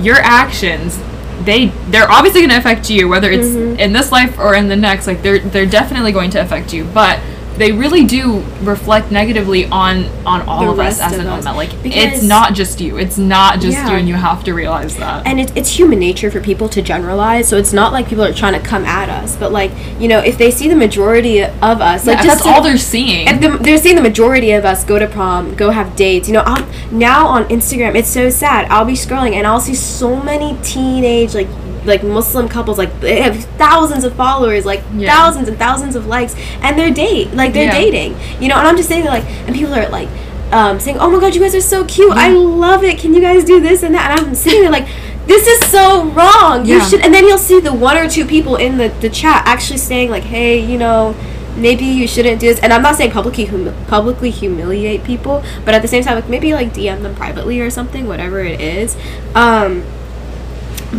your 0.00 0.16
actions 0.16 0.98
they 1.44 1.66
they're 1.90 2.10
obviously 2.10 2.40
going 2.40 2.50
to 2.50 2.56
affect 2.56 2.90
you 2.90 3.08
whether 3.08 3.30
it's 3.30 3.46
Mm-hmm. 3.48 3.78
in 3.78 3.92
this 3.92 4.10
life 4.10 4.36
or 4.38 4.54
in 4.54 4.68
the 4.68 4.76
next 4.76 5.06
like 5.06 5.22
they're 5.22 5.38
they're 5.38 5.66
definitely 5.66 6.10
going 6.12 6.30
to 6.30 6.40
affect 6.40 6.72
you 6.72 6.84
but 6.92 7.20
they 7.58 7.72
really 7.72 8.04
do 8.04 8.40
reflect 8.62 9.10
negatively 9.10 9.66
on 9.66 10.04
on 10.24 10.42
all 10.48 10.62
The 10.64 10.70
of 10.70 10.78
us 10.78 11.00
as 11.00 11.12
an 11.18 11.26
ummah 11.26 11.54
like 11.54 11.70
it's 11.84 12.22
not 12.22 12.54
just 12.54 12.80
you 12.80 12.98
it's 12.98 13.18
not 13.18 13.60
just 13.60 13.76
Yeah. 13.76 13.90
you 13.90 13.96
and 13.96 14.08
you 14.08 14.14
have 14.14 14.44
to 14.44 14.54
realize 14.54 14.96
that 14.96 15.26
and 15.26 15.40
it, 15.40 15.56
it's 15.56 15.70
human 15.70 15.98
nature 15.98 16.30
for 16.30 16.40
people 16.40 16.68
to 16.70 16.82
generalize 16.82 17.48
so 17.48 17.56
it's 17.56 17.72
not 17.72 17.92
like 17.92 18.08
people 18.08 18.24
are 18.24 18.32
trying 18.32 18.54
to 18.54 18.60
come 18.60 18.84
at 18.84 19.08
us 19.08 19.36
but 19.36 19.52
like 19.52 19.70
you 19.98 20.08
know 20.08 20.18
if 20.20 20.38
they 20.38 20.50
see 20.50 20.68
the 20.68 20.76
majority 20.76 21.42
of 21.42 21.80
us 21.80 22.06
like 22.06 22.18
that's 22.18 22.26
just 22.26 22.46
all 22.46 22.62
they're 22.62 22.78
seeing 22.78 23.26
if 23.28 23.40
the, 23.40 23.58
they're 23.58 23.78
seeing 23.78 23.96
the 23.96 24.02
majority 24.02 24.52
of 24.52 24.64
us 24.64 24.84
go 24.84 24.98
to 24.98 25.06
prom, 25.06 25.54
go 25.54 25.70
have 25.70 25.94
dates. 25.96 26.28
You 26.28 26.34
know, 26.34 26.42
I'll, 26.46 26.66
now 26.92 27.26
on 27.26 27.44
Instagram, 27.44 27.94
it's 27.94 28.08
so 28.08 28.30
sad. 28.30 28.68
I'll 28.70 28.84
be 28.84 28.92
scrolling 28.94 29.32
and 29.34 29.46
I'll 29.46 29.60
see 29.60 29.74
so 29.74 30.22
many 30.22 30.56
teenage 30.62 31.34
like 31.34 31.48
like 31.88 32.04
Muslim 32.04 32.48
couples 32.48 32.78
like 32.78 33.00
they 33.00 33.20
have 33.22 33.36
thousands 33.58 34.04
of 34.04 34.14
followers, 34.14 34.64
like 34.64 34.82
Yeah. 34.96 35.12
thousands 35.14 35.48
and 35.48 35.58
thousands 35.58 35.96
of 35.96 36.06
likes, 36.06 36.36
and 36.62 36.78
they're 36.78 36.90
date 36.90 37.34
like 37.34 37.52
they're 37.52 37.64
Yeah. 37.64 37.72
dating. 37.80 38.16
You 38.40 38.48
know, 38.48 38.56
and 38.56 38.66
I'm 38.68 38.76
just 38.76 38.88
saying 38.88 39.04
like, 39.06 39.24
and 39.46 39.54
people 39.54 39.74
are 39.74 39.88
like. 39.88 40.08
Um, 40.50 40.80
saying, 40.80 40.96
"Oh 40.98 41.10
my 41.10 41.20
God, 41.20 41.34
you 41.34 41.42
guys 41.42 41.54
are 41.54 41.60
so 41.60 41.84
cute! 41.84 42.10
I 42.10 42.30
love 42.30 42.82
it. 42.82 42.96
Can 42.96 43.12
you 43.12 43.20
guys 43.20 43.44
do 43.44 43.60
this 43.60 43.82
and 43.82 43.94
that?" 43.94 44.10
And 44.18 44.28
I'm 44.28 44.34
sitting 44.34 44.62
there 44.62 44.70
like, 44.70 44.88
"This 45.26 45.46
is 45.46 45.66
so 45.66 46.04
wrong. 46.04 46.64
You 46.64 46.78
Yeah. 46.78 46.88
should." 46.88 47.00
And 47.02 47.12
then 47.12 47.26
you'll 47.26 47.36
see 47.36 47.60
the 47.60 47.74
one 47.74 47.98
or 47.98 48.08
two 48.08 48.24
people 48.24 48.56
in 48.56 48.78
the, 48.78 48.88
the 49.02 49.10
chat 49.10 49.42
actually 49.44 49.76
saying 49.76 50.08
like, 50.10 50.22
"Hey, 50.22 50.58
you 50.58 50.78
know, 50.78 51.14
maybe 51.54 51.84
you 51.84 52.08
shouldn't 52.08 52.40
do 52.40 52.46
this 52.46 52.60
and 52.60 52.72
i'm 52.72 52.82
not 52.82 52.94
saying 52.94 53.10
publicly 53.10 53.44
publicly 53.88 54.30
humiliate 54.30 55.02
people 55.02 55.42
but 55.64 55.74
at 55.74 55.82
the 55.82 55.88
same 55.88 56.04
time 56.04 56.14
like 56.14 56.28
maybe 56.28 56.54
like 56.54 56.72
dm 56.72 57.02
them 57.02 57.14
privately 57.16 57.60
or 57.60 57.68
something 57.68 58.06
whatever 58.06 58.38
it 58.38 58.60
is 58.60 58.96
um 59.34 59.82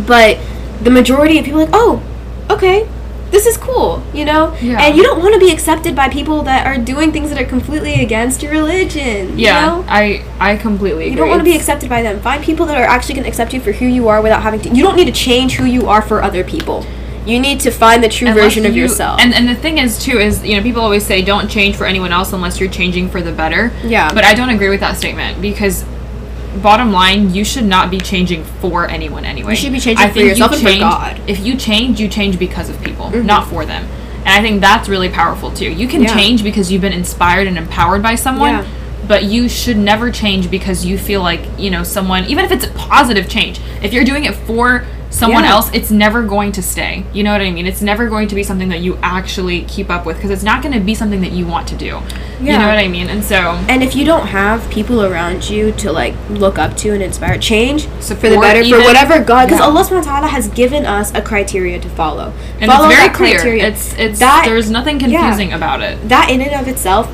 but 0.06 0.36
the 0.82 0.90
majority 0.90 1.38
of 1.38 1.44
people 1.44 1.60
are 1.60 1.64
like 1.66 1.74
oh 1.74 2.02
okay 2.50 2.88
this 3.30 3.46
is 3.46 3.56
cool 3.56 4.02
you 4.12 4.24
know 4.24 4.56
Yeah. 4.60 4.80
and 4.82 4.96
you 4.96 5.02
don't 5.04 5.20
want 5.20 5.34
to 5.34 5.40
be 5.40 5.50
accepted 5.52 5.94
by 5.94 6.08
people 6.08 6.42
that 6.42 6.66
are 6.66 6.76
doing 6.78 7.12
things 7.12 7.30
that 7.30 7.40
are 7.40 7.44
completely 7.46 7.94
against 8.02 8.42
your 8.42 8.50
religion 8.52 9.38
you 9.38 9.44
yeah 9.46 9.66
know? 9.66 9.84
i 9.88 10.24
i 10.40 10.56
completely 10.56 11.04
agree 11.04 11.10
you 11.12 11.16
don't 11.16 11.28
want 11.28 11.40
to 11.40 11.44
be 11.44 11.54
accepted 11.54 11.88
by 11.88 12.02
them 12.02 12.18
find 12.20 12.42
people 12.42 12.66
that 12.66 12.76
are 12.76 12.84
actually 12.84 13.14
going 13.14 13.22
to 13.24 13.28
accept 13.28 13.52
you 13.54 13.60
for 13.60 13.72
who 13.72 13.86
you 13.86 14.08
are 14.08 14.20
without 14.20 14.42
having 14.42 14.60
to 14.60 14.68
you 14.70 14.82
don't 14.82 14.96
need 14.96 15.04
to 15.04 15.12
change 15.12 15.54
who 15.54 15.64
you 15.64 15.88
are 15.88 16.02
for 16.02 16.22
other 16.22 16.42
people 16.42 16.84
you 17.26 17.38
need 17.38 17.60
to 17.60 17.70
find 17.70 18.02
the 18.02 18.08
true 18.08 18.26
Unless 18.28 18.44
version 18.44 18.66
of 18.66 18.74
you- 18.74 18.82
yourself 18.82 19.20
And 19.20 19.32
and 19.34 19.46
the 19.46 19.54
thing 19.54 19.78
is 19.78 20.02
too 20.02 20.18
is 20.18 20.42
you 20.44 20.56
know 20.56 20.62
people 20.62 20.82
always 20.82 21.04
say 21.06 21.22
don't 21.22 21.48
change 21.48 21.76
for 21.76 21.84
anyone 21.84 22.12
else 22.12 22.32
unless 22.32 22.58
you're 22.58 22.70
changing 22.70 23.10
for 23.10 23.20
the 23.20 23.30
better. 23.30 23.70
Yeah. 23.84 24.12
But 24.12 24.24
I 24.24 24.32
don't 24.34 24.48
agree 24.48 24.70
with 24.70 24.80
that 24.80 24.96
statement 24.96 25.40
because 25.42 25.84
bottom 26.56 26.90
line, 26.92 27.32
you 27.34 27.44
should 27.44 27.64
not 27.64 27.90
be 27.90 27.98
changing 27.98 28.44
for 28.44 28.88
anyone 28.88 29.24
anyway. 29.24 29.52
You 29.52 29.56
should 29.56 29.72
be 29.72 29.80
changing 29.80 30.04
I 30.04 30.08
for 30.08 30.14
think 30.14 30.24
you 30.24 30.30
yourself 30.30 30.52
and 30.52 30.60
for 30.60 30.68
change- 30.68 30.80
God. 30.80 31.16
Mm-hmm. 31.16 31.28
If 31.28 31.40
you 31.40 31.56
change, 31.56 32.00
you 32.00 32.08
change 32.08 32.38
because 32.38 32.68
of 32.68 32.80
people, 32.82 33.10
not 33.10 33.48
for 33.48 33.64
them. 33.64 33.86
And 34.18 34.28
I 34.28 34.42
think 34.42 34.60
that's 34.60 34.88
really 34.88 35.08
powerful 35.08 35.50
too. 35.50 35.70
You 35.70 35.88
can 35.88 36.02
Yeah. 36.02 36.14
change 36.14 36.42
because 36.42 36.70
you've 36.70 36.82
been 36.82 36.92
inspired 36.92 37.46
and 37.46 37.56
empowered 37.56 38.02
by 38.02 38.14
someone. 38.16 38.50
Yeah. 38.50 38.66
But 39.08 39.24
you 39.24 39.48
should 39.48 39.76
never 39.78 40.10
change 40.10 40.50
because 40.50 40.84
you 40.84 40.96
feel 40.98 41.20
like, 41.22 41.40
you 41.58 41.70
know, 41.70 41.82
someone, 41.82 42.24
even 42.26 42.44
if 42.44 42.52
it's 42.52 42.64
a 42.64 42.70
positive 42.70 43.28
change, 43.28 43.60
if 43.82 43.92
you're 43.92 44.04
doing 44.04 44.24
it 44.24 44.34
for 44.34 44.84
someone 45.10 45.42
Yeah. 45.44 45.50
else, 45.50 45.70
it's 45.72 45.90
never 45.90 46.22
going 46.22 46.52
to 46.52 46.62
stay. 46.62 47.04
You 47.12 47.24
know 47.24 47.32
what 47.32 47.40
I 47.40 47.50
mean? 47.50 47.66
It's 47.66 47.82
never 47.82 48.08
going 48.08 48.28
to 48.28 48.34
be 48.34 48.42
something 48.42 48.68
that 48.70 48.80
you 48.80 48.96
actually 49.02 49.62
keep 49.62 49.90
up 49.90 50.06
with 50.06 50.16
because 50.16 50.30
it's 50.30 50.42
not 50.44 50.62
going 50.62 50.72
to 50.72 50.80
be 50.80 50.94
something 50.94 51.20
that 51.20 51.32
you 51.32 51.46
want 51.46 51.66
to 51.68 51.76
do. 51.76 52.00
You 52.40 52.52
know 52.56 52.66
what 52.68 52.78
I 52.78 52.88
mean? 52.88 53.08
And 53.10 53.22
so, 53.22 53.36
And 53.68 53.82
if 53.82 53.94
you 53.94 54.04
don't 54.06 54.26
have 54.28 54.68
people 54.70 55.02
around 55.04 55.50
you 55.50 55.72
to 55.72 55.92
like 55.92 56.14
look 56.30 56.58
up 56.58 56.76
to 56.78 56.90
and 56.90 57.02
inspire, 57.02 57.36
change 57.38 57.86
for 57.86 58.14
the 58.14 58.38
better 58.40 58.60
even. 58.60 58.80
for 58.80 58.86
whatever 58.86 59.22
God, 59.22 59.46
because 59.46 59.60
Yeah. 59.60 59.66
Allah 59.66 59.82
Subhanahu 59.84 60.06
wa 60.06 60.20
Taala 60.20 60.28
has 60.28 60.48
given 60.48 60.86
us 60.86 61.12
a 61.14 61.20
criteria 61.20 61.78
to 61.80 61.88
follow. 61.90 62.32
and 62.60 62.70
follow 62.70 62.86
it's 62.86 62.94
very 62.96 63.08
that 63.08 63.14
clear. 63.16 63.34
criteria. 63.38 63.66
It's 63.66 63.94
it's 63.98 64.18
That- 64.20 64.44
there's 64.46 64.70
nothing 64.70 65.00
yeah. 65.00 65.20
confusing 65.20 65.52
about 65.52 65.82
it. 65.82 66.08
that 66.08 66.30
in 66.30 66.40
and 66.40 66.54
of 66.60 66.68
itself 66.68 67.08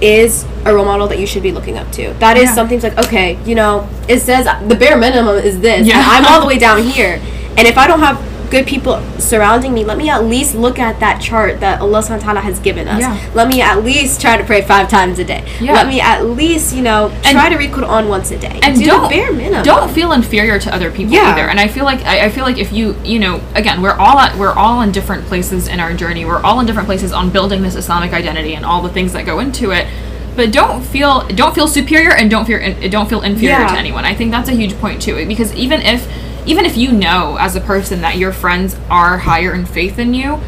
is 0.00 0.46
a 0.64 0.72
role 0.74 0.84
model 0.86 1.06
that 1.08 1.18
you 1.18 1.26
should 1.26 1.42
be 1.42 1.52
looking 1.52 1.76
up 1.76 1.90
to. 1.92 2.14
That 2.20 2.36
is 2.38 2.44
Yeah. 2.44 2.54
something 2.54 2.80
like 2.80 2.98
okay, 3.06 3.36
you 3.44 3.54
know, 3.54 3.86
it 4.08 4.20
says 4.20 4.46
the 4.66 4.74
bare 4.76 4.96
minimum 4.96 5.36
is 5.36 5.60
this. 5.60 5.86
Yeah. 5.86 5.98
and 5.98 6.06
I'm 6.26 6.32
all 6.32 6.40
the 6.40 6.46
way 6.46 6.56
down 6.68 6.82
here, 6.82 7.20
and 7.56 7.66
if 7.66 7.76
I 7.78 7.86
don't 7.86 8.00
have 8.00 8.20
good 8.50 8.66
people 8.66 9.00
surrounding 9.20 9.72
me, 9.72 9.84
let 9.84 9.96
me 9.96 10.10
at 10.10 10.24
least 10.24 10.56
look 10.56 10.76
at 10.80 10.98
that 10.98 11.20
chart 11.22 11.60
that 11.60 11.80
Allah 11.80 12.02
Subhanahu 12.02 12.42
has 12.42 12.58
given 12.58 12.88
us. 12.88 12.98
Yeah. 13.00 13.30
Let 13.32 13.46
me 13.46 13.60
at 13.60 13.84
least 13.84 14.20
try 14.20 14.36
to 14.36 14.42
pray 14.42 14.62
five 14.62 14.88
times 14.88 15.20
a 15.20 15.24
day. 15.24 15.44
Yeah. 15.60 15.74
Let 15.74 15.86
me 15.86 16.00
at 16.00 16.26
least 16.26 16.74
you 16.74 16.82
know 16.82 17.10
And- 17.24 17.26
try 17.38 17.48
to 17.48 17.56
read 17.56 17.70
Quran 17.70 18.08
once 18.08 18.32
a 18.32 18.38
day. 18.38 18.58
and 18.64 18.76
do 18.76 18.84
don't 18.86 19.02
the 19.04 19.08
bare 19.08 19.32
minimum. 19.32 19.62
don't 19.62 19.88
feel 19.92 20.10
inferior 20.10 20.58
to 20.58 20.74
other 20.74 20.90
people 20.90 21.14
Yeah. 21.14 21.32
either. 21.32 21.48
And 21.48 21.60
I 21.60 21.68
feel 21.68 21.84
like 21.84 22.04
I, 22.04 22.24
I 22.24 22.28
feel 22.28 22.42
like 22.42 22.58
if 22.58 22.72
you 22.72 22.96
you 23.04 23.20
know 23.20 23.40
again 23.54 23.82
we're 23.82 23.94
all 23.94 24.18
at, 24.18 24.36
we're 24.36 24.52
all 24.52 24.80
in 24.80 24.90
different 24.90 25.26
places 25.26 25.68
in 25.68 25.78
our 25.78 25.94
journey. 25.94 26.24
We're 26.24 26.42
all 26.42 26.58
in 26.58 26.66
different 26.66 26.86
places 26.86 27.12
on 27.12 27.30
building 27.30 27.62
this 27.62 27.76
Islamic 27.76 28.12
identity 28.12 28.54
and 28.54 28.64
all 28.66 28.82
the 28.82 28.88
things 28.90 29.12
that 29.12 29.26
go 29.26 29.38
into 29.38 29.70
it. 29.70 29.86
But 30.34 30.50
don't 30.52 30.82
feel 30.82 31.20
don't 31.28 31.54
feel 31.54 31.68
superior 31.68 32.16
and 32.16 32.28
don't 32.28 32.46
feel 32.46 32.58
don't 32.90 33.08
feel 33.08 33.22
inferior 33.22 33.64
to 33.68 33.78
anyone. 33.78 34.04
I 34.04 34.14
think 34.14 34.32
that's 34.32 34.48
a 34.48 34.52
huge 34.54 34.76
point 34.80 35.00
too 35.00 35.24
because 35.28 35.54
even 35.54 35.80
if 35.82 36.08
even 36.46 36.64
if 36.64 36.76
you 36.76 36.92
know 36.92 37.36
as 37.38 37.56
a 37.56 37.60
person 37.60 38.00
that 38.02 38.16
your 38.18 38.32
friends 38.32 38.76
are 38.90 39.18
higher 39.18 39.52
in 39.54 39.64
faith 39.66 39.96
than 39.96 40.14
you, 40.14 40.40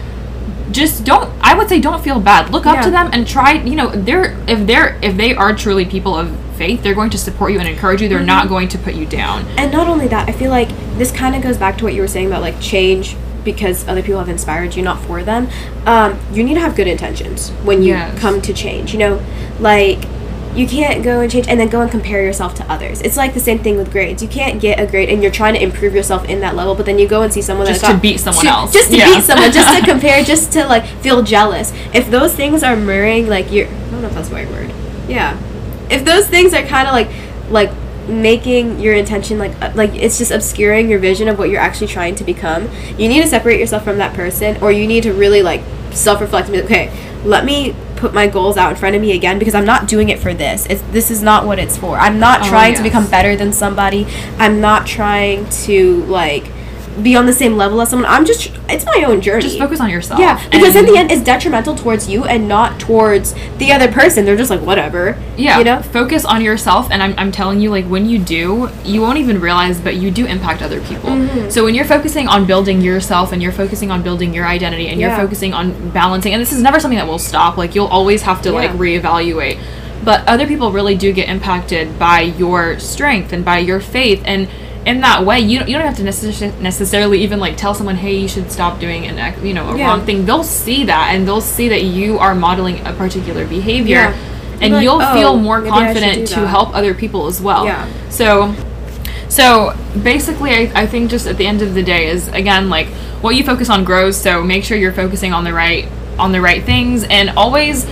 just 0.71 1.05
don't 1.05 1.31
i 1.43 1.55
would 1.55 1.69
say 1.69 1.79
don't 1.79 2.03
feel 2.03 2.19
bad 2.19 2.51
look 2.51 2.65
up 2.65 2.77
Yeah. 2.77 2.83
to 2.83 2.91
them 2.91 3.11
and 3.13 3.27
try 3.29 3.53
you 3.53 3.75
know 3.75 3.89
they're 3.91 4.35
if 4.49 4.67
they're 4.67 4.99
if 5.03 5.17
they 5.19 5.35
are 5.35 5.55
truly 5.55 5.85
people 5.85 6.17
of 6.17 6.35
faith 6.57 6.83
they're 6.83 6.95
going 6.95 7.11
to 7.11 7.19
support 7.19 7.53
you 7.53 7.59
and 7.59 7.69
encourage 7.69 8.01
you 8.01 8.09
they're 8.09 8.19
Mm-hmm. 8.19 8.27
not 8.27 8.49
going 8.49 8.69
to 8.69 8.79
put 8.79 8.95
you 8.95 9.05
down 9.05 9.45
And 9.59 9.71
not 9.71 9.87
only 9.89 10.09
that, 10.09 10.29
I 10.29 10.33
feel 10.33 10.51
like 10.51 10.69
this 10.97 11.11
kind 11.13 11.35
of 11.37 11.43
goes 11.43 11.59
back 11.59 11.77
to 11.79 11.85
what 11.85 11.93
you 11.95 12.01
were 12.01 12.09
saying 12.09 12.29
about 12.29 12.41
like 12.41 12.59
change 12.61 13.17
because 13.45 13.87
other 13.89 14.03
people 14.03 14.21
have 14.21 14.29
inspired 14.29 14.77
you, 14.77 14.83
not 14.83 15.01
for 15.01 15.25
them. 15.25 15.49
Um, 15.85 16.17
you 16.33 16.45
need 16.45 16.55
to 16.55 16.61
have 16.61 16.77
good 16.77 16.87
intentions 16.87 17.51
when 17.65 17.83
you 17.83 17.89
Yes. 17.95 18.17
come 18.21 18.41
to 18.41 18.53
change. 18.55 18.93
You 18.93 19.01
know, 19.01 19.23
like 19.59 20.05
you 20.55 20.67
can't 20.67 21.03
go 21.03 21.21
and 21.21 21.31
change 21.33 21.49
and 21.49 21.59
then 21.59 21.69
go 21.69 21.81
and 21.81 21.91
compare 21.91 22.23
yourself 22.23 22.55
to 22.57 22.71
others. 22.71 23.01
It's 23.01 23.17
like 23.17 23.33
the 23.33 23.41
same 23.41 23.61
thing 23.61 23.77
with 23.79 23.91
grades. 23.91 24.23
You 24.23 24.29
can't 24.29 24.61
get 24.61 24.79
a 24.79 24.87
grade 24.87 25.09
and 25.09 25.23
you're 25.23 25.33
trying 25.33 25.55
to 25.55 25.63
improve 25.63 25.95
yourself 25.95 26.29
in 26.29 26.41
that 26.41 26.55
level, 26.55 26.75
but 26.75 26.85
then 26.85 26.99
you 26.99 27.09
go 27.09 27.23
and 27.23 27.33
see 27.33 27.41
someone 27.41 27.67
Just 27.67 27.85
to 27.85 27.97
beat 27.97 28.21
someone 28.21 28.45
to- 28.45 28.51
else. 28.51 28.73
just 28.73 28.91
to 28.91 28.97
Yeah. 28.97 29.07
beat 29.15 29.23
someone, 29.25 29.51
just 29.51 29.75
to 29.79 29.85
compare, 29.91 30.23
just 30.23 30.53
to 30.53 30.67
like 30.67 30.85
feel 31.01 31.23
jealous. 31.23 31.73
If 31.95 32.11
those 32.11 32.35
things 32.35 32.63
are 32.63 32.77
mirroring 32.77 33.29
like 33.29 33.51
your, 33.51 33.67
I 33.67 33.71
don't 33.91 34.03
know 34.03 34.09
if 34.09 34.15
that's 34.15 34.29
the 34.29 34.35
right 34.35 34.51
word. 34.51 34.71
Yeah, 35.09 35.39
if 35.91 36.05
those 36.05 36.27
things 36.29 36.53
are 36.55 36.63
kind 36.63 36.87
of 36.87 36.93
like 36.95 37.09
like 37.51 37.71
making 38.09 38.81
your 38.81 38.95
intention 38.95 39.39
like 39.39 39.53
uh, 39.63 39.71
like 39.75 39.95
it's 39.95 40.19
just 40.19 40.33
obscuring 40.33 40.89
your 40.91 40.99
vision 40.99 41.29
of 41.29 41.39
what 41.39 41.49
you're 41.51 41.61
actually 41.61 41.87
trying 41.87 42.15
to 42.17 42.25
become 42.25 42.69
you 42.99 43.07
need 43.09 43.23
to 43.23 43.29
separate 43.29 43.61
yourself 43.61 43.85
from 43.85 43.97
that 43.99 44.13
person 44.13 44.61
or 44.61 44.73
you 44.73 44.89
need 44.89 45.05
to 45.05 45.13
really 45.13 45.41
like 45.41 45.61
self-reflect 45.95 46.49
and 46.49 46.53
be 46.53 46.63
like, 46.63 46.71
okay, 46.71 47.23
let 47.25 47.45
me 47.45 47.75
put 47.97 48.13
my 48.13 48.27
goals 48.27 48.57
out 48.57 48.71
in 48.73 48.77
front 48.77 48.97
of 48.97 49.01
me 49.03 49.13
again 49.13 49.39
because 49.39 49.55
I'm 49.55 49.65
not 49.65 49.87
doing 49.87 50.09
it 50.09 50.19
for 50.19 50.35
this. 50.35 50.67
It's 50.67 50.83
this 50.91 51.11
is 51.11 51.23
not 51.23 51.47
what 51.47 51.59
it's 51.59 51.77
for. 51.77 51.97
I'm 51.97 52.19
not 52.19 52.43
Oh, 52.43 52.49
trying 52.49 52.75
to 52.75 52.83
become 52.83 53.07
better 53.09 53.37
than 53.37 53.53
somebody. 53.53 54.07
I'm 54.39 54.61
not 54.61 54.87
trying 54.87 55.49
to 55.65 56.05
like 56.07 56.51
be 57.03 57.17
on 57.17 57.27
the 57.27 57.33
same 57.33 57.57
level 57.57 57.81
as 57.81 57.89
someone. 57.91 58.11
I'm 58.11 58.25
just 58.27 58.53
it's 58.69 58.85
my 58.85 59.05
own 59.07 59.21
journey. 59.21 59.43
Just 59.43 59.59
focus 59.59 59.81
on 59.81 59.89
yourself. 59.89 60.21
Yeah, 60.21 60.43
because 60.51 60.77
in 60.77 60.87
the 60.87 60.97
end, 60.97 61.11
it's 61.11 61.23
detrimental 61.23 61.75
towards 61.75 62.09
you 62.09 62.25
and 62.25 62.49
not 62.49 62.79
towards 62.79 63.35
the 63.59 63.73
other 63.73 63.91
person. 63.91 64.25
They're 64.25 64.37
just 64.37 64.51
like 64.51 64.61
whatever. 64.61 65.19
Yeah, 65.37 65.59
you 65.59 65.65
know. 65.65 65.81
focus 65.83 66.25
on 66.25 66.43
yourself, 66.43 66.91
and 66.91 67.03
I'm, 67.03 67.15
I'm 67.19 67.33
telling 67.33 67.61
you, 67.61 67.71
like 67.71 67.87
when 67.87 68.07
you 68.07 68.19
do, 68.19 68.69
you 68.85 69.01
won't 69.01 69.19
even 69.19 69.41
realize, 69.41 69.81
but 69.81 69.97
you 69.97 70.11
do 70.11 70.27
impact 70.27 70.63
other 70.63 70.81
people. 70.83 71.11
Mm-hmm. 71.11 71.51
So 71.51 71.65
when 71.65 71.75
you're 71.75 71.85
focusing 71.85 72.29
on 72.29 72.47
building 72.47 72.81
yourself, 72.81 73.33
and 73.33 73.43
you're 73.43 73.53
focusing 73.53 73.91
on 73.91 74.03
building 74.03 74.35
your 74.35 74.47
identity, 74.47 74.89
and 74.89 75.01
Yeah. 75.01 75.09
you're 75.09 75.25
focusing 75.25 75.55
on 75.55 75.91
balancing, 75.91 76.33
and 76.35 76.43
this 76.43 76.53
is 76.53 76.63
never 76.63 76.81
something 76.81 76.99
that 76.99 77.07
will 77.07 77.19
stop. 77.19 77.57
Like 77.57 77.75
you'll 77.75 77.87
always 77.87 78.23
have 78.23 78.43
to 78.43 78.53
like 78.53 78.71
Yeah. 78.71 78.77
reevaluate. 78.77 79.59
But 80.05 80.27
other 80.27 80.47
people 80.49 80.73
really 80.73 80.97
do 80.97 81.13
get 81.13 81.29
impacted 81.29 81.97
by 81.99 82.23
your 82.23 82.79
strength 82.81 83.33
and 83.33 83.45
by 83.45 83.59
your 83.59 83.81
faith, 83.81 84.21
and 84.25 84.49
in 84.85 85.01
that 85.03 85.25
way, 85.25 85.41
you, 85.41 85.61
you 85.61 85.75
don't 85.79 85.87
have 85.87 85.97
to 85.97 86.03
necess- 86.03 86.59
necessarily 86.61 87.23
even 87.23 87.39
like 87.39 87.57
tell 87.57 87.75
someone, 87.75 87.97
hey, 87.97 88.17
you 88.19 88.29
should 88.29 88.51
stop 88.51 88.81
doing 88.81 89.07
an 89.07 89.45
you 89.45 89.55
know 89.55 89.71
a 89.71 89.79
Yeah. 89.79 89.87
wrong 89.89 90.05
thing. 90.05 90.27
They'll 90.27 90.45
see 90.45 90.85
that, 90.85 91.15
and 91.15 91.27
they'll 91.27 91.41
see 91.41 91.69
that 91.69 91.85
you 91.85 92.19
are 92.19 92.35
modeling 92.35 92.85
a 92.87 92.93
particular 92.93 93.47
behavior 93.47 93.95
Yeah. 93.97 94.59
and 94.61 94.75
Like, 94.75 94.83
you'll 94.83 95.01
oh, 95.01 95.15
feel 95.15 95.37
more 95.37 95.61
maybe 95.61 95.71
I 95.71 95.93
should 95.93 96.03
confident 96.03 96.29
to 96.31 96.49
help 96.49 96.75
other 96.75 96.95
people 96.95 97.27
as 97.27 97.41
well. 97.41 97.65
Yeah. 97.65 97.89
So, 98.11 98.55
so 99.29 99.77
basically, 100.03 100.51
I, 100.51 100.83
I 100.83 100.87
think 100.87 101.11
just 101.11 101.27
at 101.27 101.37
the 101.37 101.47
end 101.47 101.63
of 101.63 101.75
the 101.75 101.83
day 101.83 102.09
is 102.09 102.29
again 102.29 102.69
like 102.69 102.89
what 103.23 103.37
you 103.37 103.45
focus 103.45 103.71
on 103.71 103.85
grows. 103.85 104.17
So 104.21 104.43
make 104.43 104.65
sure 104.65 104.77
you're 104.77 104.93
focusing 104.93 105.33
on 105.33 105.45
the 105.45 105.53
right 105.53 105.89
on 106.19 106.33
the 106.33 106.41
right 106.41 106.63
things 106.65 107.05
and 107.05 107.31
always 107.31 107.87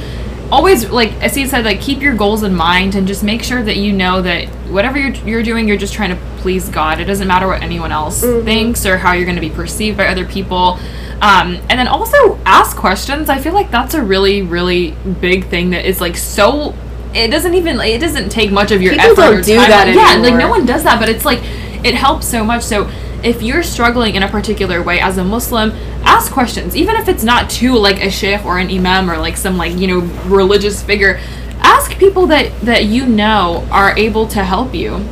always 0.53 0.91
like 0.91 1.13
Asia 1.23 1.47
said 1.47 1.65
like 1.65 1.81
keep 1.81 2.01
your 2.01 2.15
goals 2.15 2.43
in 2.43 2.55
mind 2.55 2.95
and 2.95 3.07
just 3.07 3.23
make 3.23 3.43
sure 3.43 3.63
that 3.63 3.77
you 3.77 3.93
know 3.93 4.21
that 4.23 4.49
whatever 4.71 4.99
you're, 4.99 5.15
you're 5.27 5.43
doing 5.43 5.69
you're 5.69 5.77
just 5.77 5.95
trying 5.95 6.11
to 6.11 6.23
please 6.39 6.69
god. 6.69 7.01
It 7.01 7.05
doesn't 7.05 7.29
matter 7.29 7.47
what 7.47 7.63
anyone 7.63 7.93
else 7.93 8.23
Mm-hmm. 8.23 8.45
thinks 8.45 8.85
or 8.87 8.97
how 8.99 9.13
you're 9.13 9.25
going 9.27 9.37
to 9.37 9.41
be 9.41 9.51
perceived 9.51 9.97
by 9.97 10.09
other 10.09 10.25
people. 10.25 10.79
Um, 11.23 11.57
and 11.69 11.79
then 11.79 11.87
also 11.87 12.39
ask 12.47 12.77
questions. 12.77 13.29
I 13.29 13.39
feel 13.39 13.53
like 13.53 13.71
that's 13.71 13.95
a 13.95 14.03
really 14.03 14.43
really 14.43 14.93
big 15.21 15.47
thing 15.49 15.71
that 15.71 15.85
is 15.87 16.01
like 16.01 16.17
so 16.17 16.75
it 17.15 17.29
doesn't 17.29 17.55
even 17.55 17.79
it 17.81 18.01
doesn't 18.01 18.31
take 18.31 18.51
much 18.51 18.71
of 18.71 18.81
your 18.83 18.93
People 18.95 19.11
effort 19.11 19.17
don't 19.17 19.35
or 19.41 19.43
do 19.43 19.57
time 19.57 19.71
that 19.71 19.95
yeah 19.95 20.23
like 20.23 20.35
no 20.35 20.49
one 20.49 20.65
does 20.65 20.85
that 20.85 20.99
but 21.01 21.09
it's 21.09 21.25
like 21.25 21.41
it 21.85 21.95
helps 21.95 22.27
so 22.27 22.45
much. 22.45 22.63
So 22.63 22.91
if 23.25 23.43
you're 23.43 23.63
struggling 23.63 24.15
in 24.15 24.23
a 24.23 24.29
particular 24.29 24.83
way 24.83 25.01
as 25.01 25.19
a 25.19 25.25
muslim 25.25 25.73
ask 26.05 26.33
questions. 26.33 26.77
Even 26.77 26.97
if 26.97 27.09
it's 27.09 27.23
not 27.23 27.49
to 27.51 27.75
like 27.75 28.03
a 28.03 28.11
sheikh 28.11 28.45
or 28.45 28.59
an 28.59 28.69
imam 28.71 29.11
or 29.11 29.17
like 29.19 29.37
some 29.37 29.57
like 29.57 29.77
you 29.77 29.87
know 29.87 30.01
religious 30.27 30.83
figure 30.83 31.21
ask 31.61 31.97
people 31.99 32.27
that 32.27 32.59
that 32.61 32.85
you 32.87 33.07
know 33.07 33.67
are 33.71 33.97
able 33.97 34.27
to 34.29 34.45
help 34.45 34.75
you. 34.75 35.05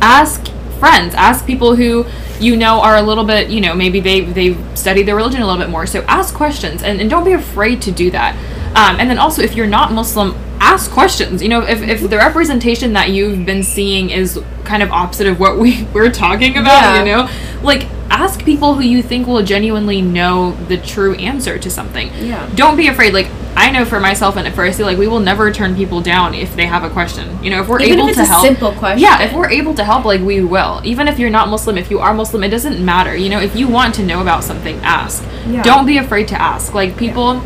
Ask 0.00 0.48
friends. 0.78 1.14
Ask 1.14 1.46
people 1.46 1.74
who 1.74 2.04
you 2.38 2.56
know 2.56 2.80
are 2.80 2.96
a 2.96 3.02
little 3.02 3.24
bit 3.24 3.48
you 3.48 3.60
know 3.60 3.74
maybe 3.74 4.00
they 4.00 4.20
they 4.20 4.56
study 4.74 5.02
their 5.02 5.16
religion 5.16 5.42
a 5.42 5.46
little 5.46 5.60
bit 5.60 5.70
more. 5.70 5.86
So 5.86 6.02
ask 6.02 6.34
questions 6.34 6.82
and, 6.82 7.00
and 7.00 7.08
don't 7.08 7.24
be 7.24 7.32
afraid 7.32 7.80
to 7.82 7.92
do 7.92 8.10
that. 8.10 8.36
Um, 8.76 9.00
and 9.00 9.08
then 9.08 9.18
also 9.18 9.42
if 9.42 9.54
you're 9.54 9.66
not 9.66 9.92
muslim 9.92 10.36
ask 10.60 10.90
questions 10.90 11.42
you 11.42 11.48
know 11.48 11.60
if, 11.62 11.82
if 11.82 12.08
the 12.08 12.16
representation 12.16 12.92
that 12.94 13.10
you've 13.10 13.44
been 13.44 13.62
seeing 13.62 14.10
is 14.10 14.40
kind 14.64 14.82
of 14.82 14.90
opposite 14.90 15.26
of 15.26 15.38
what 15.38 15.58
we 15.58 15.84
we're 15.94 16.10
talking 16.10 16.56
about 16.56 16.80
Yeah. 16.82 16.98
you 17.00 17.04
know 17.12 17.62
like 17.62 17.86
ask 18.08 18.44
people 18.44 18.74
who 18.74 18.82
you 18.82 19.02
think 19.02 19.26
will 19.26 19.42
genuinely 19.42 20.00
know 20.00 20.52
the 20.68 20.76
true 20.78 21.14
answer 21.16 21.58
to 21.58 21.70
something 21.70 22.10
Yeah. 22.14 22.48
don't 22.54 22.76
be 22.76 22.88
afraid 22.88 23.12
like 23.12 23.28
i 23.56 23.70
know 23.70 23.84
for 23.84 24.00
myself 24.00 24.36
and 24.36 24.52
for 24.54 24.64
I 24.64 24.70
see 24.70 24.84
like 24.84 24.96
we 24.98 25.08
will 25.08 25.20
never 25.20 25.50
turn 25.52 25.74
people 25.76 26.00
down 26.00 26.32
if 26.34 26.54
they 26.56 26.66
have 26.66 26.84
a 26.84 26.90
question 26.90 27.42
you 27.44 27.50
know 27.50 27.60
if 27.62 27.68
we're 27.68 27.80
Even 27.82 27.98
able 27.98 28.08
if 28.08 28.10
it's 28.10 28.18
to 28.18 28.22
a 28.24 28.26
help 28.26 28.46
simple 28.46 28.72
question. 28.72 29.00
yeah 29.00 29.22
if 29.22 29.32
we're 29.34 29.50
able 29.50 29.74
to 29.74 29.84
help 29.84 30.04
like 30.04 30.20
we 30.20 30.42
will 30.42 30.80
even 30.84 31.08
if 31.08 31.18
you're 31.18 31.30
not 31.30 31.48
muslim 31.48 31.76
if 31.76 31.90
you 31.90 31.98
are 31.98 32.14
muslim 32.14 32.44
it 32.44 32.48
doesn't 32.50 32.82
matter 32.84 33.14
you 33.16 33.28
know 33.28 33.40
if 33.40 33.54
you 33.56 33.66
want 33.68 33.94
to 33.96 34.02
know 34.04 34.20
about 34.22 34.42
something 34.44 34.76
ask 34.82 35.22
Yeah. 35.46 35.62
don't 35.62 35.84
be 35.86 35.98
afraid 35.98 36.28
to 36.28 36.40
ask 36.40 36.72
like 36.74 36.96
people 36.96 37.42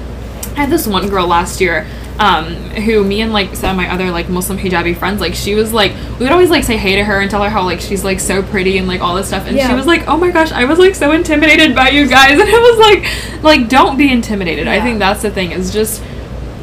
i 0.56 0.62
had 0.62 0.70
this 0.70 0.86
one 0.86 1.08
girl 1.08 1.26
last 1.26 1.60
year 1.60 1.86
um, 2.20 2.44
who 2.84 3.02
me 3.02 3.22
and 3.22 3.32
like 3.32 3.56
some 3.56 3.70
of 3.70 3.76
my 3.76 3.90
other 3.92 4.10
like 4.10 4.28
Muslim 4.28 4.58
hijabi 4.58 4.94
friends, 4.96 5.20
like 5.20 5.34
she 5.34 5.54
was 5.54 5.72
like 5.72 5.92
we 6.18 6.24
would 6.26 6.30
always 6.32 6.50
like 6.50 6.64
say 6.64 6.76
hey 6.76 6.96
to 6.96 7.02
her 7.04 7.20
and 7.20 7.30
tell 7.30 7.42
her 7.42 7.48
how 7.50 7.64
like 7.64 7.80
she's 7.80 8.04
like 8.04 8.20
so 8.20 8.42
pretty 8.42 8.76
and 8.78 8.86
like 8.86 9.00
all 9.00 9.14
this 9.16 9.28
stuff, 9.28 9.46
and 9.46 9.58
she 9.58 9.74
was 9.74 9.86
like, 9.86 10.06
oh 10.06 10.16
my 10.18 10.30
gosh, 10.30 10.52
I 10.52 10.64
was 10.66 10.78
like 10.78 10.94
so 10.94 11.12
intimidated 11.12 11.74
by 11.74 11.88
you 11.88 12.06
guys, 12.06 12.32
and 12.38 12.42
I 12.42 12.58
was 12.58 12.78
like, 12.78 13.42
like 13.42 13.68
don't 13.68 13.96
be 13.96 14.12
intimidated. 14.12 14.68
I 14.68 14.80
think 14.82 14.98
that's 14.98 15.22
the 15.22 15.30
thing 15.30 15.50
is 15.52 15.72
just 15.72 16.02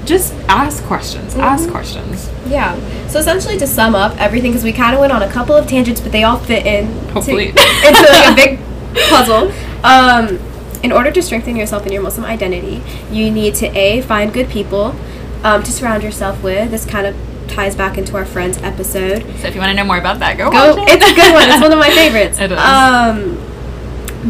just 0.06 0.34
ask 0.48 0.82
questions, 0.86 1.32
Mm-hmm. 1.34 1.42
ask 1.42 1.70
questions. 1.70 2.30
Yeah. 2.48 2.76
So 3.08 3.20
essentially, 3.20 3.58
to 3.58 3.68
sum 3.68 3.94
up 3.96 4.16
everything, 4.22 4.52
because 4.52 4.64
we 4.64 4.72
kind 4.72 4.94
of 4.94 5.02
went 5.02 5.12
on 5.12 5.22
a 5.22 5.30
couple 5.30 5.54
of 5.56 5.68
tangents, 5.68 6.00
but 6.00 6.12
they 6.14 6.24
all 6.24 6.38
fit 6.38 6.66
in 6.66 6.88
to- 6.88 7.12
Hopefully. 7.14 7.48
into 7.50 8.08
like 8.10 8.32
a 8.32 8.36
big 8.36 8.60
puzzle. 9.10 9.52
Um, 9.84 10.40
in 10.84 10.92
order 10.94 11.12
to 11.12 11.22
strengthen 11.22 11.56
yourself 11.58 11.86
in 11.88 11.92
your 11.92 12.04
Muslim 12.04 12.26
identity, 12.26 12.82
you 13.12 13.32
need 13.32 13.56
to 13.56 13.66
a 13.78 14.02
find 14.04 14.32
good 14.32 14.48
people 14.50 14.96
um, 15.44 15.64
to 15.64 15.72
surround 15.72 16.04
yourself 16.04 16.42
with. 16.44 16.72
This 16.72 16.86
kind 16.86 17.08
of 17.08 17.16
ties 17.48 17.76
back 17.76 17.98
into 17.98 18.16
our 18.18 18.26
friends 18.26 18.58
episode. 18.62 19.22
So 19.40 19.48
if 19.48 19.56
you 19.56 19.62
want 19.62 19.72
to 19.72 19.76
know 19.76 19.86
more 19.86 19.98
about 19.98 20.20
that, 20.20 20.38
go, 20.38 20.52
Go. 20.52 20.76
watch 20.76 20.90
it. 20.90 21.02
It's 21.02 21.12
a 21.12 21.16
good 21.16 21.34
one. 21.34 21.50
It's 21.50 21.62
one 21.62 21.72
of 21.72 21.80
my 21.80 21.90
favorites. 21.90 22.40
It 22.42 22.52
is. 22.52 22.58
Um, 22.60 23.44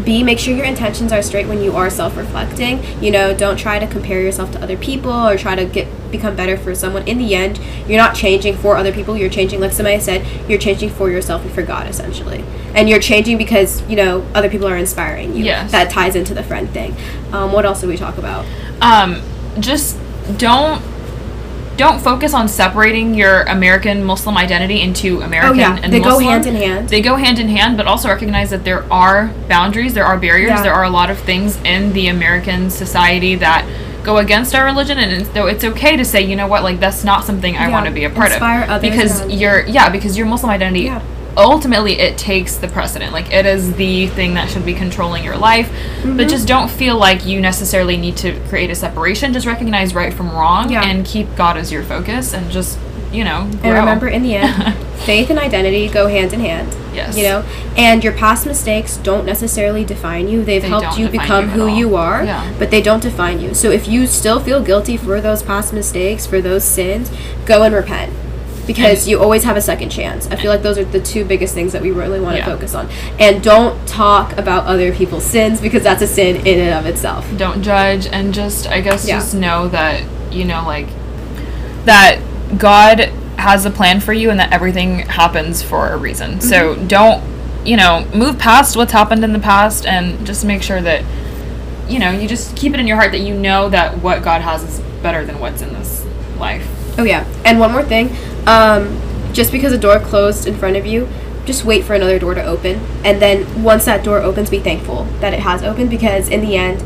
B, 0.04 0.22
make 0.22 0.38
sure 0.38 0.54
your 0.54 0.66
intentions 0.66 1.10
are 1.12 1.22
straight 1.22 1.48
when 1.48 1.60
you 1.60 1.74
are 1.74 1.90
self-reflecting. 1.90 3.02
You 3.02 3.10
know, 3.10 3.34
don't 3.36 3.56
try 3.58 3.80
to 3.80 3.86
compare 3.86 4.20
yourself 4.22 4.52
to 4.52 4.62
other 4.62 4.76
people 4.76 5.10
or 5.10 5.36
try 5.36 5.56
to 5.56 5.64
get 5.64 5.88
become 6.12 6.36
better 6.36 6.56
for 6.56 6.74
someone. 6.74 7.08
In 7.08 7.18
the 7.18 7.34
end, 7.34 7.58
you're 7.88 7.98
not 7.98 8.14
changing 8.14 8.56
for 8.56 8.76
other 8.76 8.92
people. 8.92 9.16
You're 9.16 9.28
changing, 9.30 9.60
like 9.60 9.72
somebody 9.72 9.98
said, 9.98 10.24
you're 10.48 10.58
changing 10.58 10.90
for 10.90 11.10
yourself 11.10 11.42
and 11.42 11.50
for 11.52 11.62
God, 11.62 11.88
essentially. 11.88 12.44
And 12.74 12.88
you're 12.88 13.00
changing 13.00 13.38
because 13.38 13.82
you 13.88 13.96
know 13.96 14.24
other 14.34 14.48
people 14.48 14.68
are 14.68 14.76
inspiring 14.76 15.34
you. 15.34 15.44
Yes. 15.44 15.72
That 15.72 15.90
ties 15.90 16.14
into 16.14 16.32
the 16.32 16.44
friend 16.44 16.70
thing. 16.70 16.94
Um, 17.32 17.50
what 17.52 17.64
else 17.64 17.80
did 17.80 17.88
we 17.88 17.96
talk 17.96 18.18
about? 18.18 18.46
um, 18.80 19.20
just 19.58 19.98
don't 20.36 20.80
don't 21.78 22.00
focus 22.00 22.34
on 22.34 22.48
separating 22.48 23.14
your 23.14 23.42
American 23.44 24.04
Muslim 24.04 24.36
identity 24.36 24.82
into 24.82 25.20
American 25.22 25.50
oh 25.58 25.62
yeah, 25.62 25.78
and 25.82 25.92
they 25.92 26.00
go 26.00 26.10
Muslim. 26.18 26.28
hand 26.28 26.46
in 26.46 26.54
hand. 26.56 26.88
They 26.90 27.00
go 27.00 27.14
hand 27.16 27.38
in 27.38 27.48
hand, 27.48 27.76
but 27.78 27.86
also 27.86 28.08
recognize 28.08 28.50
that 28.50 28.64
there 28.64 28.84
are 28.92 29.30
boundaries, 29.48 29.94
there 29.94 30.04
are 30.04 30.18
barriers, 30.18 30.50
Yeah. 30.50 30.62
there 30.62 30.74
are 30.74 30.84
a 30.84 30.90
lot 30.90 31.08
of 31.08 31.18
things 31.20 31.56
in 31.64 31.92
the 31.94 32.08
American 32.08 32.68
society 32.68 33.36
that 33.36 33.64
go 34.02 34.18
against 34.18 34.54
our 34.54 34.64
religion, 34.64 34.98
and 34.98 35.12
it's- 35.12 35.30
so 35.34 35.46
it's 35.46 35.64
okay 35.64 35.96
to 35.96 36.04
say, 36.04 36.20
you 36.22 36.34
know 36.36 36.46
what, 36.46 36.62
like 36.62 36.80
that's 36.80 37.04
not 37.04 37.24
something 37.24 37.56
I 37.56 37.66
Yeah. 37.66 37.70
want 37.70 37.86
to 37.86 37.92
be 37.92 38.04
a 38.04 38.10
part 38.10 38.30
Inspire 38.32 38.62
of, 38.68 38.82
because 38.82 39.24
you. 39.26 39.38
your 39.38 39.66
yeah, 39.66 39.88
because 39.88 40.18
your 40.18 40.26
Muslim 40.26 40.50
identity. 40.50 40.82
Yeah. 40.84 41.00
Ultimately, 41.38 41.92
it 42.00 42.18
takes 42.18 42.56
the 42.56 42.66
precedent. 42.68 43.12
Like 43.12 43.32
it 43.32 43.46
is 43.46 43.72
the 43.74 44.08
thing 44.08 44.34
that 44.34 44.50
should 44.50 44.66
be 44.66 44.74
controlling 44.74 45.22
your 45.24 45.36
life. 45.36 45.68
Mm-hmm. 45.70 46.16
But 46.16 46.28
just 46.28 46.48
don't 46.48 46.68
feel 46.70 46.96
like 46.98 47.24
you 47.24 47.40
necessarily 47.40 47.96
need 47.96 48.16
to 48.18 48.38
create 48.48 48.70
a 48.70 48.74
separation. 48.74 49.32
Just 49.32 49.46
recognize 49.46 49.94
right 49.94 50.12
from 50.12 50.30
wrong 50.32 50.70
Yeah. 50.70 50.82
and 50.84 51.06
keep 51.06 51.34
God 51.36 51.56
as 51.56 51.70
your 51.70 51.84
focus, 51.84 52.34
and 52.34 52.50
just 52.50 52.78
you 53.12 53.24
know. 53.24 53.42
And 53.62 53.72
remember, 53.72 54.08
in 54.08 54.22
the 54.24 54.34
end, 54.34 54.74
faith 55.06 55.30
and 55.30 55.38
identity 55.38 55.88
go 55.88 56.08
hand 56.08 56.32
in 56.32 56.40
hand. 56.40 56.74
Yes. 56.92 57.16
You 57.16 57.22
know, 57.22 57.44
and 57.76 58.02
your 58.02 58.12
past 58.12 58.44
mistakes 58.44 58.96
don't 58.96 59.24
necessarily 59.24 59.84
define 59.84 60.26
you. 60.28 60.42
They've 60.42 60.60
They 60.60 60.68
helped 60.68 60.98
you 60.98 61.08
become 61.08 61.44
you 61.44 61.50
who 61.52 61.62
all. 61.62 61.68
you 61.68 61.96
are, 61.96 62.24
Yeah. 62.24 62.52
but 62.58 62.72
they 62.72 62.82
don't 62.82 63.00
define 63.02 63.40
you. 63.40 63.54
So 63.54 63.70
if 63.70 63.86
you 63.86 64.08
still 64.08 64.40
feel 64.40 64.60
guilty 64.60 64.96
for 64.96 65.20
those 65.20 65.40
past 65.44 65.72
mistakes, 65.72 66.26
for 66.26 66.40
those 66.40 66.64
sins, 66.64 67.12
go 67.46 67.62
and 67.62 67.72
repent. 67.72 68.12
Because 68.68 69.00
And- 69.00 69.08
you 69.10 69.18
always 69.20 69.42
have 69.42 69.56
a 69.56 69.60
second 69.60 69.88
chance. 69.88 70.28
I 70.30 70.36
feel 70.36 70.52
like 70.52 70.62
those 70.62 70.78
are 70.78 70.84
the 70.84 71.00
two 71.00 71.24
biggest 71.24 71.54
things 71.54 71.72
that 71.72 71.82
we 71.82 71.90
really 71.90 72.20
want 72.20 72.34
to 72.34 72.38
Yeah. 72.38 72.44
focus 72.44 72.74
on. 72.76 72.88
And 73.18 73.42
don't 73.42 73.84
talk 73.88 74.38
about 74.38 74.66
other 74.66 74.92
people's 74.92 75.24
sins 75.24 75.60
because 75.60 75.82
that's 75.82 76.02
a 76.02 76.06
sin 76.06 76.36
in 76.46 76.60
and 76.60 76.74
of 76.78 76.86
itself. 76.86 77.24
don't 77.36 77.62
judge 77.62 78.06
and 78.12 78.32
just 78.34 78.68
i 78.70 78.80
guess 78.80 79.08
Yeah. 79.08 79.16
just 79.18 79.34
know 79.34 79.66
that 79.68 80.02
you 80.30 80.44
know 80.44 80.62
like 80.66 80.86
that 81.84 82.18
god 82.58 83.10
has 83.36 83.64
a 83.64 83.70
plan 83.70 84.00
for 84.00 84.12
you 84.12 84.30
and 84.30 84.38
that 84.40 84.52
everything 84.52 85.00
happens 85.00 85.62
for 85.62 85.88
a 85.92 85.96
reason 85.96 86.40
so 86.40 86.74
Mm-hmm. 86.74 86.86
don't 86.88 87.22
you 87.64 87.76
know 87.76 88.04
move 88.14 88.38
past 88.38 88.76
what's 88.76 88.92
happened 88.92 89.24
in 89.24 89.32
the 89.32 89.38
past 89.38 89.86
and 89.86 90.26
just 90.26 90.44
make 90.44 90.62
sure 90.62 90.80
that 90.80 91.02
you 91.88 91.98
know 91.98 92.10
you 92.10 92.28
just 92.28 92.54
keep 92.56 92.74
it 92.74 92.80
in 92.80 92.86
your 92.86 92.96
heart 92.96 93.12
that 93.12 93.20
you 93.20 93.34
know 93.34 93.68
that 93.68 93.98
what 93.98 94.22
god 94.22 94.42
has 94.42 94.62
is 94.62 94.80
better 95.02 95.24
than 95.24 95.38
what's 95.40 95.62
in 95.62 95.72
this 95.72 96.04
life 96.38 96.66
Oh 97.00 97.04
yeah, 97.04 97.24
and 97.44 97.60
one 97.60 97.70
more 97.70 97.84
thing. 97.84 98.08
Um, 98.48 98.98
just 99.34 99.52
because 99.52 99.72
a 99.72 99.78
door 99.78 100.00
closed 100.00 100.46
in 100.46 100.56
front 100.56 100.76
of 100.76 100.86
you, 100.86 101.06
just 101.44 101.64
wait 101.64 101.84
for 101.84 101.94
another 101.94 102.18
door 102.18 102.34
to 102.34 102.42
open, 102.42 102.80
and 103.04 103.20
then 103.20 103.62
once 103.62 103.84
that 103.84 104.02
door 104.02 104.18
opens, 104.18 104.48
be 104.50 104.58
thankful 104.58 105.04
that 105.20 105.34
it 105.34 105.40
has 105.40 105.62
opened 105.62 105.90
because 105.90 106.28
in 106.28 106.40
the 106.40 106.56
end, 106.56 106.82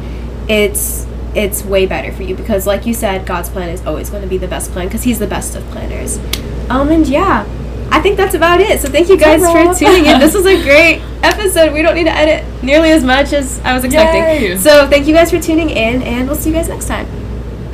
it's 0.50 1.06
it's 1.34 1.64
way 1.64 1.86
better 1.86 2.12
for 2.12 2.24
you 2.24 2.34
because 2.34 2.66
like 2.66 2.84
you 2.84 2.92
said, 2.92 3.26
God's 3.26 3.48
plan 3.48 3.68
is 3.68 3.84
always 3.86 4.10
going 4.10 4.22
to 4.22 4.28
be 4.28 4.38
the 4.38 4.48
best 4.48 4.72
plan 4.72 4.88
because 4.88 5.04
He's 5.04 5.18
the 5.18 5.26
best 5.26 5.54
of 5.54 5.62
planners. 5.70 6.18
Um, 6.68 6.90
and 6.90 7.06
yeah, 7.06 7.46
I 7.90 8.00
think 8.00 8.16
that's 8.16 8.34
about 8.34 8.60
it. 8.60 8.80
So 8.80 8.88
thank 8.88 9.08
you 9.08 9.16
guys 9.16 9.40
for 9.40 9.78
tuning 9.78 10.06
in. 10.06 10.18
This 10.18 10.34
was 10.40 10.46
a 10.46 10.60
great 10.62 11.00
episode. 11.22 11.72
We 11.72 11.82
don't 11.82 11.94
need 11.94 12.04
to 12.04 12.16
edit 12.16 12.44
nearly 12.62 12.90
as 12.90 13.04
much 13.04 13.32
as 13.32 13.60
I 13.60 13.74
was 13.74 13.84
expecting. 13.84 14.22
Yay. 14.22 14.56
So 14.56 14.88
thank 14.88 15.06
you 15.06 15.14
guys 15.14 15.30
for 15.30 15.40
tuning 15.40 15.70
in, 15.70 16.02
and 16.02 16.26
we'll 16.26 16.36
see 16.36 16.50
you 16.50 16.56
guys 16.56 16.68
next 16.68 16.86
time. 16.86 17.06